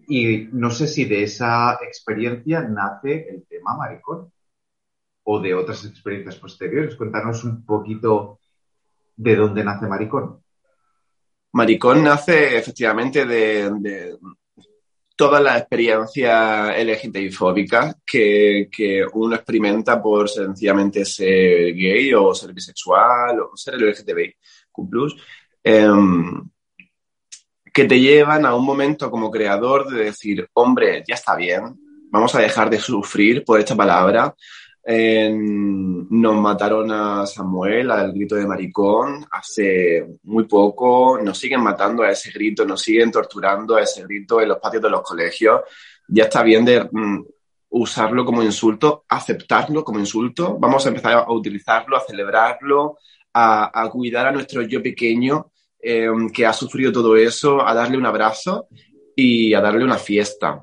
y 0.07 0.48
no 0.52 0.70
sé 0.70 0.87
si 0.87 1.07
de 1.07 1.24
esa 1.24 1.76
experiencia 1.83 2.61
nace 2.61 3.26
el 3.30 3.44
tema 3.48 3.76
maricón 3.76 4.33
o 5.24 5.40
de 5.40 5.54
otras 5.54 5.84
experiencias 5.84 6.37
posteriores. 6.37 6.96
Cuéntanos 6.96 7.44
un 7.44 7.64
poquito 7.64 8.40
de 9.16 9.37
dónde 9.37 9.64
nace 9.64 9.87
maricón. 9.87 10.40
Maricón 11.52 12.02
nace 12.02 12.58
efectivamente 12.58 13.24
de, 13.24 13.70
de 13.78 14.18
toda 15.16 15.40
la 15.40 15.58
experiencia 15.58 16.72
LGTBI 16.76 17.30
fóbica 17.30 17.96
que, 18.04 18.68
que, 18.70 19.04
uno 19.12 19.37
experimenta 19.37 20.02
por 20.02 20.28
sencillamente 20.28 21.04
ser 21.04 21.72
gay 21.74 22.12
o 22.14 22.34
ser 22.34 22.52
bisexual 22.52 23.40
o 23.40 23.56
ser 23.56 23.74
LGTBI. 23.80 24.34
Eh, 25.62 25.88
que 27.72 27.84
te 27.84 28.00
llevan 28.00 28.46
a 28.46 28.54
un 28.54 28.64
momento 28.64 29.10
como 29.10 29.30
creador 29.30 29.88
de 29.88 30.04
decir, 30.04 30.48
hombre, 30.54 31.02
ya 31.06 31.14
está 31.14 31.34
bien, 31.34 31.76
vamos 32.10 32.34
a 32.34 32.40
dejar 32.40 32.70
de 32.70 32.78
sufrir 32.78 33.44
por 33.44 33.58
esta 33.58 33.74
palabra. 33.74 34.34
Nos 34.87 36.37
mataron 36.37 36.90
a 36.92 37.27
Samuel, 37.27 37.90
al 37.90 38.12
grito 38.12 38.37
de 38.37 38.47
maricón, 38.47 39.25
hace 39.31 40.18
muy 40.25 40.44
poco, 40.44 41.18
nos 41.23 41.38
siguen 41.38 41.62
matando 41.62 42.03
a 42.03 42.11
ese 42.11 42.31
grito, 42.31 42.66
nos 42.66 42.83
siguen 42.83 43.11
torturando 43.11 43.77
a 43.77 43.83
ese 43.83 44.03
grito 44.05 44.40
en 44.40 44.49
los 44.49 44.59
patios 44.59 44.83
de 44.83 44.90
los 44.90 45.03
colegios. 45.03 45.62
Ya 46.09 46.25
está 46.25 46.42
bien 46.42 46.66
de 46.66 46.87
mm, 46.90 47.25
usarlo 47.70 48.25
como 48.25 48.42
insulto, 48.42 49.05
aceptarlo 49.09 49.83
como 49.83 49.99
insulto, 49.99 50.59
vamos 50.59 50.85
a 50.85 50.90
empezar 50.90 51.14
a 51.14 51.33
utilizarlo, 51.33 51.97
a 51.97 52.05
celebrarlo, 52.07 52.99
a, 53.33 53.88
cuidar 53.90 54.27
a 54.27 54.33
nuestro 54.33 54.62
yo 54.62 54.83
pequeño 54.83 55.51
eh, 55.81 56.09
que 56.33 56.47
ha 56.47 56.53
sufrido 56.53 56.92
todo 56.92 57.16
eso, 57.16 57.66
a 57.66 57.75
darle 57.75 57.99
un 57.99 58.07
abrazo 58.07 58.68
y 59.16 59.55
a 59.55 59.61
darle 59.61 59.85
una 59.85 59.99
fiesta, 59.99 60.62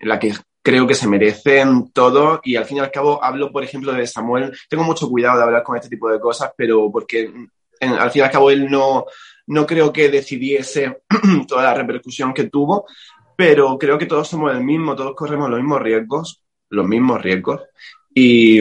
la 0.00 0.18
que 0.18 0.32
creo 0.62 0.86
que 0.86 0.94
se 0.94 1.08
merecen 1.08 1.90
todo 1.92 2.40
y 2.44 2.56
al 2.56 2.64
fin 2.64 2.78
y 2.78 2.80
al 2.80 2.90
cabo 2.90 3.22
hablo, 3.22 3.50
por 3.50 3.64
ejemplo, 3.64 3.92
de 3.92 4.06
Samuel. 4.06 4.56
Tengo 4.68 4.84
mucho 4.84 5.08
cuidado 5.08 5.38
de 5.38 5.44
hablar 5.44 5.62
con 5.62 5.76
este 5.76 5.88
tipo 5.88 6.10
de 6.10 6.20
cosas, 6.20 6.52
pero 6.56 6.90
porque 6.90 7.32
al 7.80 8.10
fin 8.10 8.20
y 8.20 8.24
al 8.24 8.30
cabo 8.30 8.50
él 8.50 8.70
no, 8.70 9.06
no 9.46 9.66
creo 9.66 9.92
que 9.92 10.08
decidiese 10.08 11.02
toda 11.48 11.62
la 11.64 11.74
repercusión 11.74 12.34
que 12.34 12.44
tuvo, 12.44 12.86
pero 13.36 13.78
creo 13.78 13.98
que 13.98 14.06
todos 14.06 14.28
somos 14.28 14.52
el 14.52 14.62
mismo, 14.62 14.96
todos 14.96 15.14
corremos 15.14 15.48
los 15.48 15.60
mismos 15.60 15.80
riesgos, 15.80 16.42
los 16.70 16.86
mismos 16.86 17.22
riesgos 17.22 17.62
y, 18.14 18.60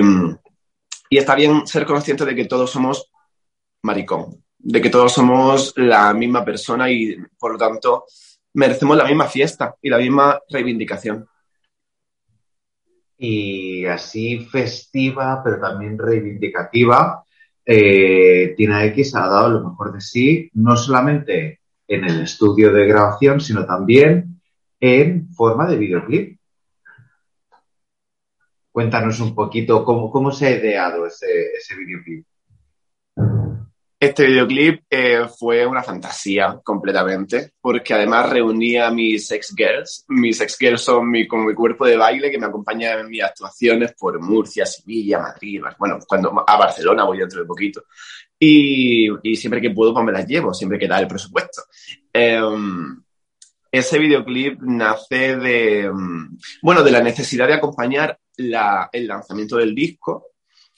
y 1.09 1.17
está 1.17 1.35
bien 1.35 1.65
ser 1.67 1.85
consciente 1.85 2.25
de 2.25 2.35
que 2.35 2.45
todos 2.45 2.69
somos 2.69 3.11
maricón 3.81 4.43
de 4.59 4.81
que 4.81 4.89
todos 4.89 5.13
somos 5.13 5.73
la 5.77 6.13
misma 6.13 6.43
persona 6.43 6.89
y 6.89 7.15
por 7.39 7.53
lo 7.53 7.57
tanto 7.57 8.05
merecemos 8.53 8.97
la 8.97 9.05
misma 9.05 9.25
fiesta 9.25 9.75
y 9.81 9.89
la 9.89 9.97
misma 9.97 10.39
reivindicación. 10.49 11.27
Y 13.17 13.85
así 13.85 14.39
festiva, 14.45 15.41
pero 15.43 15.59
también 15.59 15.97
reivindicativa, 15.97 17.23
eh, 17.65 18.53
Tina 18.55 18.85
X 18.85 19.15
ha 19.15 19.27
dado 19.27 19.49
lo 19.49 19.69
mejor 19.69 19.91
de 19.91 20.01
sí, 20.01 20.49
no 20.53 20.77
solamente 20.77 21.59
en 21.87 22.03
el 22.05 22.21
estudio 22.21 22.71
de 22.71 22.87
grabación, 22.87 23.41
sino 23.41 23.65
también 23.65 24.39
en 24.79 25.29
forma 25.33 25.67
de 25.67 25.77
videoclip. 25.77 26.39
Cuéntanos 28.71 29.19
un 29.19 29.33
poquito 29.33 29.83
cómo, 29.83 30.11
cómo 30.11 30.31
se 30.31 30.47
ha 30.47 30.51
ideado 30.51 31.07
ese, 31.07 31.51
ese 31.57 31.75
videoclip. 31.75 32.25
Este 33.99 34.27
videoclip 34.27 34.83
eh, 34.91 35.25
fue 35.39 35.65
una 35.65 35.81
fantasía 35.81 36.59
completamente, 36.63 37.53
porque 37.59 37.95
además 37.95 38.29
reunía 38.29 38.87
a 38.87 38.91
mis 38.91 39.31
ex 39.31 39.55
girls. 39.55 40.05
Mis 40.09 40.39
ex 40.39 40.55
girls 40.55 40.81
son 40.81 41.09
mi, 41.09 41.27
como 41.27 41.45
mi 41.45 41.55
cuerpo 41.55 41.83
de 41.85 41.97
baile 41.97 42.29
que 42.29 42.37
me 42.37 42.45
acompaña 42.45 42.93
en 42.93 43.09
mis 43.09 43.23
actuaciones 43.23 43.95
por 43.97 44.21
Murcia, 44.21 44.67
Sevilla, 44.67 45.17
Madrid, 45.17 45.61
bueno, 45.79 45.97
cuando 46.07 46.43
a 46.45 46.57
Barcelona 46.57 47.05
voy 47.05 47.17
dentro 47.17 47.41
de 47.41 47.47
poquito. 47.47 47.85
Y, 48.39 49.09
y 49.23 49.35
siempre 49.35 49.61
que 49.61 49.71
puedo, 49.71 49.95
pues 49.95 50.05
me 50.05 50.11
las 50.11 50.27
llevo, 50.27 50.53
siempre 50.53 50.77
que 50.77 50.87
da 50.87 50.99
el 50.99 51.07
presupuesto. 51.07 51.63
Em, 52.13 53.01
ese 53.71 53.97
videoclip 53.97 54.61
nace 54.61 55.37
de, 55.37 55.91
bueno, 56.61 56.83
de 56.83 56.91
la 56.91 57.01
necesidad 57.01 57.47
de 57.47 57.55
acompañar 57.55 58.19
la, 58.37 58.89
el 58.91 59.07
lanzamiento 59.07 59.57
del 59.57 59.73
disco 59.73 60.27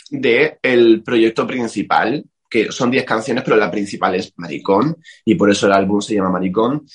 del 0.09 0.57
el 0.61 1.03
proyecto 1.03 1.45
principal, 1.45 2.23
que 2.49 2.71
son 2.71 2.89
10 2.89 3.05
canciones, 3.05 3.43
pero 3.43 3.55
la 3.55 3.69
principal 3.69 4.15
es 4.15 4.33
Maricón, 4.37 4.97
y 5.23 5.35
por 5.35 5.49
eso 5.49 5.67
el 5.67 5.73
álbum 5.73 6.01
se 6.01 6.15
llama 6.15 6.31
Maricón. 6.31 6.85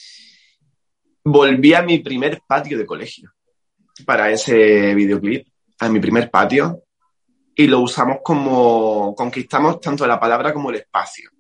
Volví 1.24 1.72
a 1.74 1.82
mi 1.82 2.00
primer 2.00 2.42
patio 2.46 2.76
de 2.76 2.84
colegio 2.84 3.32
para 4.04 4.30
ese 4.30 4.94
videoclip, 4.94 5.46
a 5.78 5.88
mi 5.88 6.00
primer 6.00 6.30
patio, 6.30 6.82
y 7.54 7.66
lo 7.66 7.80
usamos 7.80 8.18
como, 8.22 9.14
conquistamos 9.14 9.80
tanto 9.80 10.06
la 10.06 10.18
palabra 10.18 10.52
como 10.52 10.70
el 10.70 10.76
espacio. 10.76 11.30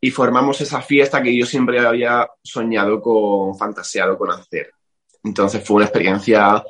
Y 0.00 0.10
formamos 0.10 0.60
esa 0.60 0.80
fiesta 0.80 1.22
que 1.22 1.36
yo 1.36 1.46
siempre 1.46 1.78
había 1.78 2.26
soñado 2.42 3.00
con, 3.00 3.56
fantaseado 3.56 4.16
con 4.18 4.30
hacer. 4.30 4.72
Entonces 5.22 5.62
fue 5.64 5.76
una 5.76 5.84
experiencia 5.84 6.64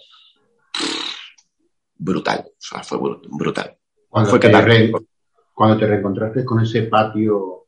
brutal, 1.95 2.45
o 2.47 2.53
sea, 2.59 2.83
fue 2.83 2.99
brutal. 2.99 3.79
Cuando, 4.09 4.31
fue 4.31 4.39
te, 4.39 4.51
re, 4.51 4.93
cuando 5.53 5.79
te 5.79 5.87
reencontraste 5.87 6.45
con 6.45 6.61
ese 6.61 6.85
patio, 6.85 7.67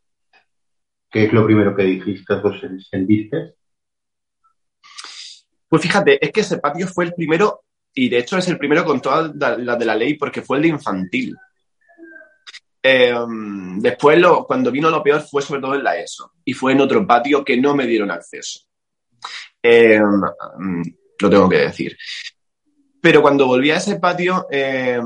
¿qué 1.10 1.24
es 1.24 1.32
lo 1.32 1.44
primero 1.44 1.74
que 1.74 1.84
dijiste 1.84 2.34
o 2.34 2.52
sentiste? 2.90 3.54
Pues 5.68 5.82
fíjate, 5.82 6.24
es 6.24 6.30
que 6.32 6.40
ese 6.40 6.58
patio 6.58 6.86
fue 6.86 7.04
el 7.04 7.14
primero, 7.14 7.64
y 7.92 8.08
de 8.08 8.18
hecho 8.18 8.38
es 8.38 8.48
el 8.48 8.58
primero 8.58 8.84
con 8.84 9.00
todas 9.00 9.34
las 9.34 9.78
de 9.78 9.84
la 9.84 9.96
ley, 9.96 10.14
porque 10.14 10.42
fue 10.42 10.58
el 10.58 10.62
de 10.62 10.68
infantil. 10.68 11.36
Eh, 12.82 13.14
después, 13.78 14.18
lo, 14.18 14.44
cuando 14.44 14.70
vino 14.70 14.90
lo 14.90 15.02
peor, 15.02 15.22
fue 15.22 15.42
sobre 15.42 15.60
todo 15.60 15.74
en 15.74 15.84
la 15.84 15.98
ESO, 15.98 16.32
y 16.44 16.52
fue 16.52 16.72
en 16.72 16.80
otro 16.80 17.06
patio 17.06 17.44
que 17.44 17.56
no 17.56 17.74
me 17.74 17.86
dieron 17.86 18.10
acceso. 18.10 18.60
Eh, 19.62 19.98
lo 19.98 21.30
tengo 21.30 21.48
que 21.48 21.58
decir. 21.58 21.96
Pero 23.00 23.22
cuando 23.22 23.46
volví 23.46 23.70
a 23.70 23.76
ese 23.76 23.96
patio, 23.96 24.46
eh, 24.50 25.00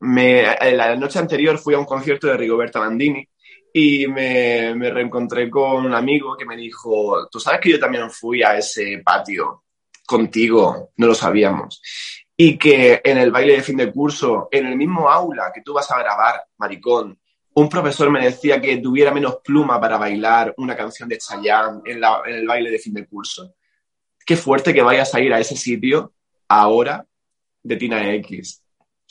la 0.00 0.96
noche 0.96 1.18
anterior 1.18 1.58
fui 1.58 1.74
a 1.74 1.78
un 1.78 1.84
concierto 1.84 2.26
de 2.26 2.36
Rigoberta 2.36 2.80
Mandini 2.80 3.28
y 3.72 4.06
me, 4.06 4.74
reencontré 4.74 5.48
con 5.48 5.86
un 5.86 5.94
amigo 5.94 6.36
que 6.36 6.44
me 6.44 6.56
dijo, 6.56 7.28
tú 7.30 7.40
sabes 7.40 7.60
que 7.60 7.70
yo 7.70 7.80
también 7.80 8.10
fui 8.10 8.42
a 8.42 8.56
ese 8.56 9.00
patio 9.04 9.64
contigo, 10.06 10.92
no 10.96 11.06
lo 11.06 11.14
sabíamos. 11.14 11.80
Y 12.36 12.58
que 12.58 13.00
en 13.02 13.18
el 13.18 13.30
baile 13.30 13.54
de 13.54 13.62
fin 13.62 13.76
de 13.76 13.92
curso, 13.92 14.48
en 14.50 14.66
el 14.66 14.76
mismo 14.76 15.08
aula 15.08 15.50
que 15.54 15.62
tú 15.62 15.72
vas 15.72 15.90
a 15.90 15.98
grabar, 15.98 16.44
maricón, 16.58 17.18
un 17.54 17.68
profesor 17.68 18.10
me 18.10 18.24
decía 18.24 18.60
que 18.60 18.78
tuviera 18.78 19.12
menos 19.12 19.38
pluma 19.44 19.80
para 19.80 19.98
bailar 19.98 20.54
una 20.56 20.76
canción 20.76 21.08
de 21.08 21.18
Chayanne 21.18 21.82
en, 21.84 22.02
en 22.02 22.34
el 22.34 22.46
baile 22.46 22.70
de 22.70 22.78
fin 22.78 22.94
de 22.94 23.06
curso. 23.06 23.54
Qué 24.24 24.36
fuerte 24.36 24.72
que 24.72 24.82
vayas 24.82 25.14
a 25.14 25.20
ir 25.20 25.32
a 25.32 25.40
ese 25.40 25.56
sitio 25.56 26.14
ahora 26.48 27.06
de 27.62 27.76
Tina 27.76 28.12
X 28.14 28.61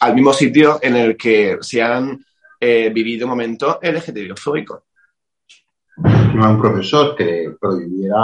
al 0.02 0.16
mismo 0.16 0.34
sitio 0.34 0.80
en 0.82 0.96
el 0.96 1.16
que 1.16 1.60
se 1.62 1.82
han 1.82 2.26
eh, 2.60 2.90
vivido 2.90 3.28
momentos 3.28 3.78
LGTBI-fóbicos. 3.82 4.82
No 6.34 6.52
un 6.52 6.60
profesor 6.60 7.16
que 7.16 7.56
prohibiera 7.60 8.18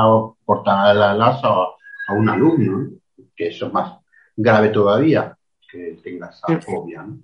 portar 0.44 0.96
la 0.96 1.14
laza 1.14 1.50
a 1.50 2.14
un 2.14 2.30
alumno, 2.30 2.90
que 3.36 3.50
eso 3.50 3.68
es 3.68 3.74
más 3.74 4.00
grave 4.36 4.70
todavía, 4.70 5.38
que 5.72 6.00
tenga 6.04 6.30
esa 6.30 6.60
fobia. 6.62 7.04
¿no? 7.04 7.20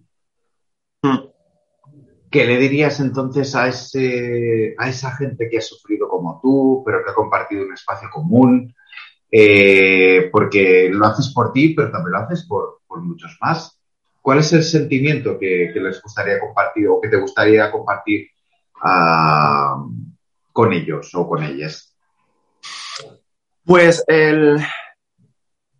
Mm. 1.01 1.29
¿Qué 2.29 2.45
le 2.45 2.57
dirías 2.57 2.99
entonces 2.99 3.55
a, 3.55 3.67
ese, 3.67 4.75
a 4.77 4.87
esa 4.87 5.15
gente 5.15 5.49
que 5.49 5.57
ha 5.57 5.61
sufrido 5.61 6.07
como 6.07 6.39
tú, 6.41 6.83
pero 6.85 7.03
que 7.03 7.09
ha 7.09 7.15
compartido 7.15 7.65
un 7.65 7.73
espacio 7.73 8.09
común? 8.11 8.73
Eh, 9.31 10.29
porque 10.31 10.89
lo 10.91 11.07
haces 11.07 11.33
por 11.33 11.51
ti, 11.51 11.73
pero 11.73 11.89
también 11.89 12.11
lo 12.11 12.19
haces 12.19 12.45
por, 12.45 12.81
por 12.85 13.01
muchos 13.01 13.35
más. 13.41 13.72
¿Cuál 14.23 14.39
es 14.39 14.53
el 14.53 14.63
sentimiento 14.63 15.37
que, 15.37 15.69
les 15.75 16.01
gustaría 16.01 16.39
compartir 16.39 16.87
o 16.87 17.01
que 17.01 17.09
te 17.09 17.17
gustaría 17.17 17.69
compartir 17.69 18.29
uh, 18.81 19.85
con 20.53 20.71
ellos 20.71 21.13
o 21.13 21.27
con 21.27 21.43
ellas? 21.43 21.93
Pues 23.65 24.01
el... 24.07 24.63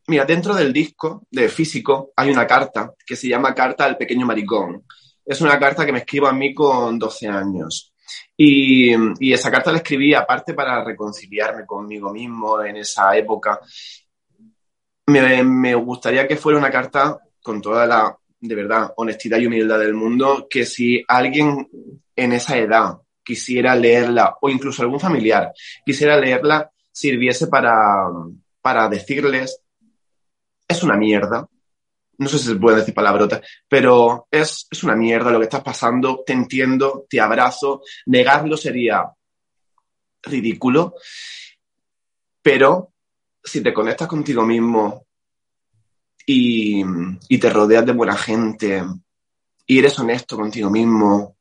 Mira, 0.08 0.26
dentro 0.26 0.54
del 0.56 0.74
disco 0.74 1.26
de 1.32 1.48
físico 1.48 2.12
hay 2.18 2.32
una 2.32 2.46
carta 2.46 2.94
que 3.08 3.16
se 3.16 3.30
llama 3.30 3.56
Carta 3.56 3.86
al 3.86 3.96
Pequeño 3.96 4.26
Maricón. 4.26 4.84
Es 5.26 5.40
una 5.40 5.58
carta 5.58 5.86
que 5.86 5.94
me 5.94 6.00
escribo 6.00 6.28
a 6.28 6.34
mí 6.34 6.54
con 6.54 7.00
12 7.00 7.30
años. 7.30 7.94
Y, 8.36 8.94
esa 9.32 9.50
carta 9.50 9.72
la 9.72 9.78
escribí 9.78 10.14
aparte 10.14 10.54
para 10.54 10.84
reconciliarme 10.84 11.66
conmigo 11.66 12.12
mismo 12.12 12.62
en 12.62 12.76
esa 12.76 13.16
época. 13.16 13.62
Me 15.08 15.76
gustaría 15.76 16.28
que 16.28 16.36
fuera 16.36 16.60
una 16.60 16.70
carta 16.70 17.18
con 17.42 17.62
toda 17.62 17.86
la 17.86 18.18
de 18.48 18.56
verdad, 18.56 18.94
honestidad 18.98 19.40
y 19.40 19.48
humildad 19.48 19.80
del 19.80 19.94
mundo, 19.94 20.48
que 20.50 20.66
si 20.66 21.02
alguien 21.08 21.70
en 22.14 22.34
esa 22.34 22.58
edad 22.58 22.98
quisiera 23.24 23.74
leerla, 23.74 24.36
o 24.42 24.50
incluso 24.50 24.82
algún 24.82 25.00
familiar 25.00 25.54
quisiera 25.86 26.20
leerla, 26.20 26.70
sirviese 26.92 27.48
para, 27.48 28.06
para 28.62 28.90
decirles, 28.90 29.62
es 30.68 30.84
una 30.84 30.98
mierda, 30.98 31.48
no 32.18 32.28
sé 32.28 32.38
si 32.38 32.48
se 32.48 32.56
puede 32.56 32.78
decir 32.78 32.94
palabrotas, 32.94 33.42
pero 33.70 34.28
es, 34.30 34.68
es 34.70 34.84
una 34.84 34.98
mierda 34.98 35.32
lo 35.32 35.40
que 35.40 35.46
estás 35.46 35.64
pasando, 35.64 36.22
te 36.26 36.34
entiendo, 36.34 37.06
te 37.10 37.22
abrazo, 37.22 37.82
negarlo 38.08 38.58
sería 38.58 39.10
ridículo, 40.22 40.96
pero 42.42 42.92
si 43.42 43.62
te 43.64 43.74
conectas 43.74 44.10
contigo 44.10 44.46
mismo 44.46 45.08
y, 46.26 47.38
te 47.38 47.50
rodeas 47.50 47.86
de 47.86 47.92
buena 47.92 48.16
gente 48.16 48.84
y 49.66 49.80
eres 49.80 49.98
honesto 50.00 50.36
contigo 50.36 50.70
mismo, 50.70 51.38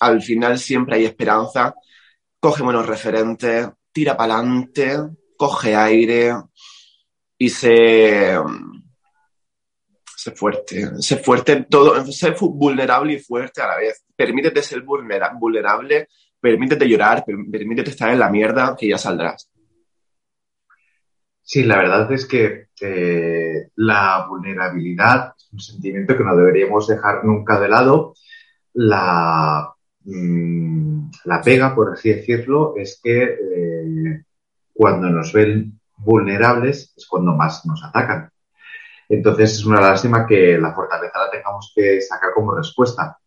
al 0.00 0.22
final 0.22 0.58
siempre 0.58 0.96
hay 0.96 1.04
esperanza, 1.04 1.74
coge 2.40 2.62
buenos 2.62 2.86
referentes, 2.86 3.68
tira 3.92 4.16
para 4.16 4.38
adelante, 4.38 4.98
coge 5.36 5.74
aire 5.74 6.34
y 7.38 7.48
sé, 7.48 8.36
sé 10.16 10.30
fuerte, 10.32 10.90
sé 11.00 11.16
fuerte, 11.18 11.66
todo, 11.68 12.04
sé 12.10 12.34
vulnerable 12.40 13.14
y 13.14 13.18
fuerte 13.18 13.62
a 13.62 13.68
la 13.68 13.76
vez. 13.76 14.04
Permítete 14.16 14.62
ser 14.62 14.82
vulnerable, 14.82 16.08
permítete 16.40 16.88
llorar, 16.88 17.24
permítete 17.24 17.90
estar 17.90 18.10
en 18.10 18.18
la 18.18 18.30
mierda 18.30 18.76
que 18.78 18.88
ya 18.88 18.98
saldrás. 18.98 19.50
Sí, 21.46 21.62
la 21.62 21.76
verdad 21.76 22.10
es 22.10 22.26
que 22.26 22.68
eh, 22.80 23.68
la 23.76 24.26
vulnerabilidad 24.26 25.34
es 25.36 25.52
un 25.52 25.60
sentimiento 25.60 26.16
que 26.16 26.24
no 26.24 26.34
deberíamos 26.34 26.88
dejar 26.88 27.22
nunca 27.24 27.60
de 27.60 27.68
lado. 27.68 28.14
La, 28.72 29.70
la 31.24 31.42
pega, 31.42 31.74
por 31.74 31.92
así 31.92 32.14
decirlo, 32.14 32.74
es 32.76 32.98
que 33.02 33.22
eh, 33.22 34.24
cuando 34.72 35.10
nos 35.10 35.32
ven 35.34 35.78
vulnerables 35.98 36.94
es 36.96 37.06
cuando 37.06 37.32
más 37.32 37.64
nos 37.66 37.84
atacan. 37.84 38.30
Entonces 39.06 39.52
es 39.52 39.66
una 39.66 39.82
lástima 39.82 40.26
que 40.26 40.58
la 40.58 40.74
fortaleza 40.74 41.18
la 41.18 41.30
tengamos 41.30 41.72
que 41.76 42.00
sacar 42.00 42.32
como 42.34 42.54
respuesta. 42.54 43.18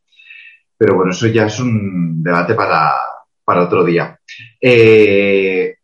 Pero 0.76 0.96
bueno, 0.96 1.12
eso 1.12 1.28
ya 1.28 1.46
es 1.46 1.60
un 1.60 2.22
debate 2.24 2.56
para, 2.56 2.96
para 3.44 3.64
otro 3.64 3.84
día. 3.84 4.20
Eh, 4.60 5.77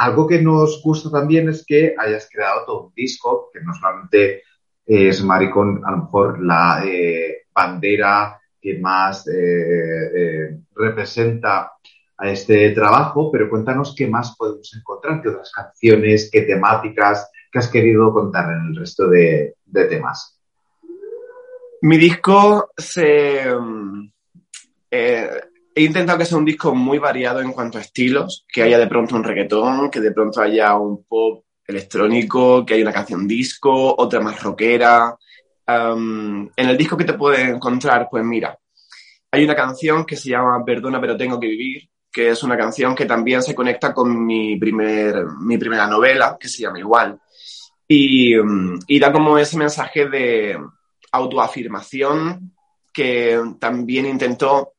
algo 0.00 0.26
que 0.26 0.40
nos 0.40 0.82
gusta 0.82 1.10
también 1.10 1.50
es 1.50 1.62
que 1.66 1.94
hayas 1.98 2.26
creado 2.32 2.64
todo 2.64 2.86
un 2.86 2.94
disco, 2.94 3.50
que 3.52 3.60
no 3.60 3.74
solamente 3.74 4.42
es 4.86 5.22
Maricón, 5.22 5.82
a 5.84 5.90
lo 5.90 5.98
mejor 5.98 6.42
la 6.42 6.82
eh, 6.86 7.42
bandera 7.54 8.40
que 8.58 8.78
más 8.78 9.28
eh, 9.28 9.32
eh, 9.34 10.58
representa 10.74 11.72
a 12.16 12.30
este 12.30 12.70
trabajo, 12.70 13.30
pero 13.30 13.50
cuéntanos 13.50 13.94
qué 13.94 14.06
más 14.06 14.34
podemos 14.36 14.74
encontrar, 14.74 15.20
qué 15.20 15.28
otras 15.28 15.52
canciones, 15.52 16.30
qué 16.32 16.42
temáticas, 16.42 17.30
qué 17.52 17.58
has 17.58 17.68
querido 17.68 18.10
contar 18.10 18.52
en 18.52 18.68
el 18.68 18.76
resto 18.76 19.06
de, 19.06 19.54
temas. 19.70 20.40
Mi 21.82 21.98
disco 21.98 22.70
se, 22.74 23.54
he 25.82 25.86
intentado 25.86 26.18
que 26.18 26.24
sea 26.24 26.38
un 26.38 26.44
disco 26.44 26.74
muy 26.74 26.98
variado 26.98 27.40
en 27.40 27.52
cuanto 27.52 27.78
a 27.78 27.80
estilos, 27.80 28.44
que 28.48 28.62
haya 28.62 28.78
de 28.78 28.86
pronto 28.86 29.16
un 29.16 29.24
reggaetón, 29.24 29.90
que 29.90 30.00
de 30.00 30.12
pronto 30.12 30.40
haya 30.40 30.76
un 30.76 31.04
pop 31.04 31.44
electrónico, 31.66 32.64
que 32.64 32.74
haya 32.74 32.82
una 32.82 32.92
canción 32.92 33.26
disco, 33.26 33.94
otra 33.96 34.20
más 34.20 34.42
rockera. 34.42 35.16
En 35.66 36.50
el 36.56 36.76
disco 36.76 36.96
que 36.96 37.04
te 37.04 37.14
puedes 37.14 37.48
encontrar, 37.48 38.08
pues 38.10 38.24
mira, 38.24 38.58
hay 39.30 39.44
una 39.44 39.54
canción 39.54 40.04
que 40.04 40.16
se 40.16 40.30
llama 40.30 40.64
Perdona 40.64 41.00
pero 41.00 41.16
tengo 41.16 41.38
que 41.38 41.46
vivir, 41.46 41.88
que 42.10 42.30
es 42.30 42.42
una 42.42 42.56
canción 42.56 42.94
que 42.94 43.06
también 43.06 43.42
se 43.42 43.54
conecta 43.54 43.94
con 43.94 44.26
mi, 44.26 44.56
primer, 44.58 45.24
mi 45.40 45.56
primera 45.58 45.86
novela, 45.86 46.36
que 46.38 46.48
se 46.48 46.62
llama 46.62 46.80
igual. 46.80 47.20
Y, 47.86 48.34
y 48.86 48.98
da 48.98 49.12
como 49.12 49.38
ese 49.38 49.56
mensaje 49.56 50.08
de 50.08 50.58
autoafirmación 51.12 52.52
que 52.92 53.40
también 53.58 54.06
intento 54.06 54.74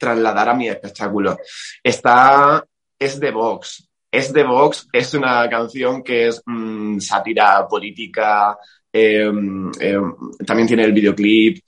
trasladar 0.00 0.48
a 0.48 0.54
mi 0.54 0.68
espectáculo. 0.68 1.38
Está, 1.84 2.64
es 2.98 3.20
de 3.20 3.30
Vox. 3.30 3.86
Es 4.10 4.32
de 4.32 4.42
Vox, 4.42 4.88
es 4.92 5.14
una 5.14 5.48
canción 5.48 6.02
que 6.02 6.28
es 6.28 6.42
mm, 6.44 6.98
sátira 6.98 7.68
política, 7.68 8.58
em, 8.92 9.70
em, 9.78 10.14
también 10.44 10.66
tiene 10.66 10.82
el 10.84 10.92
videoclip, 10.92 11.62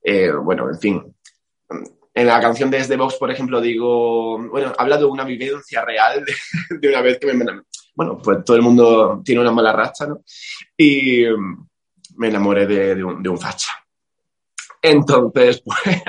eh, 0.00 0.30
bueno, 0.30 0.68
en 0.70 0.78
fin. 0.78 1.16
En 2.14 2.26
la 2.26 2.40
canción 2.40 2.70
de 2.70 2.78
Es 2.78 2.88
de 2.88 2.96
Vox, 2.96 3.16
por 3.16 3.30
ejemplo, 3.30 3.60
digo, 3.60 4.38
bueno, 4.48 4.72
habla 4.78 4.96
de 4.96 5.04
una 5.04 5.24
vivencia 5.24 5.84
real 5.84 6.24
de, 6.24 6.32
una 6.88 7.00
vez 7.00 7.18
que 7.18 7.32
me, 7.32 7.44
bueno, 7.96 8.18
pues 8.22 8.44
todo 8.44 8.56
el 8.56 8.62
mundo 8.62 9.20
tiene 9.24 9.40
una 9.40 9.50
mala 9.50 9.72
racha, 9.72 10.06
¿no? 10.06 10.22
Y 10.76 11.24
em, 11.24 11.66
me 12.16 12.28
enamoré 12.28 12.66
de, 12.66 13.02
un, 13.02 13.22
de 13.22 13.28
un 13.28 13.38
facha. 13.38 13.72
Entonces, 14.82 15.62
pues, 15.64 16.00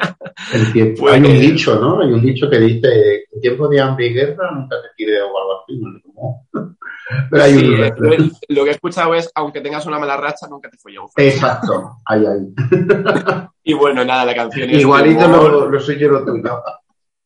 pues... 0.97 1.13
Hay 1.13 1.19
un 1.19 1.39
dicho, 1.39 1.79
¿no? 1.79 2.01
Hay 2.01 2.11
un 2.11 2.21
dicho 2.21 2.49
que 2.49 2.59
dice, 2.59 3.25
en 3.31 3.41
tiempo 3.41 3.67
de 3.67 3.81
hambre 3.81 4.07
y 4.07 4.13
guerra 4.13 4.51
nunca 4.51 4.75
te 4.81 4.89
tire 4.95 5.21
o 5.21 5.27
algo 5.27 5.61
así, 5.61 5.79
¿no? 5.79 6.47
Pero 7.31 7.43
hay 7.43 7.53
un... 7.55 7.83
Eh, 7.83 8.31
lo 8.49 8.63
que 8.63 8.69
he 8.69 8.73
escuchado 8.73 9.15
es, 9.15 9.31
aunque 9.35 9.61
tengas 9.61 9.85
una 9.85 9.99
mala 9.99 10.17
racha, 10.17 10.47
nunca 10.47 10.69
te 10.69 10.77
folló. 10.77 11.05
Exacto, 11.15 11.97
ahí, 12.05 12.25
ahí. 12.25 12.53
y 13.63 13.73
bueno, 13.73 14.05
nada, 14.05 14.25
la 14.25 14.35
canción 14.35 14.69
es 14.69 14.81
Igualito 14.81 15.27
lo, 15.27 15.69
lo 15.69 15.79
soy 15.79 15.97
yo 15.97 16.09
lo 16.09 16.23
tuyo. 16.23 16.61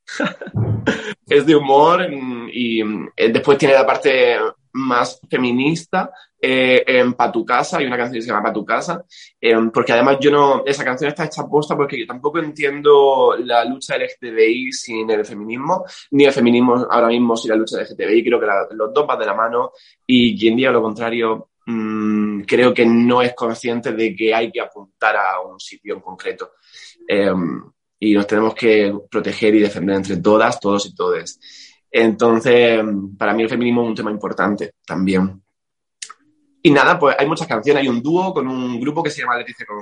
es 1.27 1.45
de 1.45 1.55
humor 1.55 2.07
y, 2.11 2.79
y 2.79 2.81
eh, 3.15 3.31
después 3.31 3.57
tiene 3.57 3.73
la 3.73 3.85
parte 3.85 4.37
más 4.73 5.19
feminista 5.29 6.11
eh, 6.39 6.83
en 6.85 7.13
Pa' 7.13 7.31
tu 7.31 7.45
casa, 7.45 7.77
hay 7.77 7.85
una 7.85 7.97
canción 7.97 8.15
que 8.15 8.21
se 8.21 8.27
llama 8.27 8.43
Pa' 8.43 8.53
tu 8.53 8.65
casa, 8.65 9.03
eh, 9.39 9.55
porque 9.73 9.93
además 9.93 10.17
yo 10.19 10.31
no, 10.31 10.63
esa 10.65 10.83
canción 10.83 11.09
está 11.09 11.25
hecha 11.25 11.47
posta 11.47 11.75
porque 11.75 11.99
yo 11.99 12.05
tampoco 12.05 12.39
entiendo 12.39 13.35
la 13.37 13.63
lucha 13.65 13.97
LGTBI 13.97 14.71
sin 14.71 15.09
el 15.09 15.25
feminismo, 15.25 15.85
ni 16.11 16.25
el 16.25 16.33
feminismo 16.33 16.87
ahora 16.89 17.07
mismo 17.07 17.37
sin 17.37 17.51
la 17.51 17.57
lucha 17.57 17.81
LGTBI, 17.81 18.23
creo 18.23 18.39
que 18.39 18.47
los 18.71 18.93
dos 18.93 19.07
van 19.07 19.19
de 19.19 19.25
la 19.25 19.33
mano 19.33 19.71
y 20.05 20.37
quien 20.37 20.55
diga 20.55 20.71
lo 20.71 20.81
contrario 20.81 21.49
mmm, 21.65 22.41
creo 22.41 22.73
que 22.73 22.85
no 22.85 23.21
es 23.21 23.33
consciente 23.33 23.93
de 23.93 24.15
que 24.15 24.33
hay 24.33 24.51
que 24.51 24.61
apuntar 24.61 25.15
a 25.15 25.39
un 25.41 25.59
sitio 25.59 25.95
en 25.95 26.01
concreto. 26.01 26.51
Eh, 27.07 27.31
y 27.99 28.13
nos 28.13 28.27
tenemos 28.27 28.53
que 28.53 28.93
proteger 29.09 29.55
y 29.55 29.59
defender 29.59 29.95
entre 29.95 30.17
todas, 30.17 30.59
todos 30.59 30.85
y 30.87 30.93
todes. 30.93 31.39
Entonces, 31.95 32.83
para 33.19 33.35
mí 33.35 33.43
el 33.43 33.49
feminismo 33.49 33.83
es 33.83 33.89
un 33.89 33.95
tema 33.95 34.09
importante 34.09 34.73
también. 34.83 35.43
Y 36.63 36.71
nada, 36.71 36.97
pues 36.97 37.15
hay 37.19 37.27
muchas 37.27 37.47
canciones. 37.47 37.83
Hay 37.83 37.87
un 37.87 38.01
dúo 38.01 38.33
con 38.33 38.47
un 38.47 38.79
grupo 38.79 39.03
que 39.03 39.11
se 39.11 39.21
llama 39.21 39.37
Leticia 39.37 39.63
con 39.67 39.77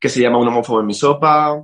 que 0.00 0.08
se 0.08 0.20
llama 0.20 0.38
Un 0.38 0.48
homófobo 0.48 0.80
en 0.80 0.86
mi 0.86 0.94
sopa, 0.94 1.62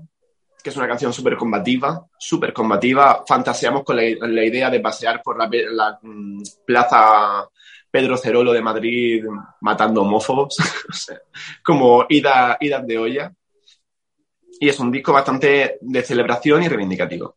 que 0.63 0.71
es 0.71 0.77
una 0.77 0.87
canción 0.87 1.13
súper 1.13 1.37
combativa, 1.37 2.07
súper 2.17 2.53
combativa. 2.53 3.25
Fantaseamos 3.27 3.83
con 3.83 3.97
la, 3.97 4.45
idea 4.45 4.71
de 4.71 4.79
pasear 4.79 5.21
por 5.25 5.37
la, 5.39 5.99
mm, 6.01 6.43
plaza 6.65 7.49
Pedro 7.91 8.17
Cerolo 8.17 8.53
de 8.53 8.63
Madrid 8.63 9.25
matando 9.63 10.03
homófobos, 10.03 10.57
como 11.65 12.07
idas 12.11 12.59
de 12.87 12.99
olla. 12.99 13.33
Y 14.61 14.69
es 14.69 14.79
un 14.79 14.93
disco 14.93 15.13
bastante 15.13 15.79
de 15.81 16.03
celebración 16.03 16.63
y 16.63 16.69
reivindicativo. 16.69 17.37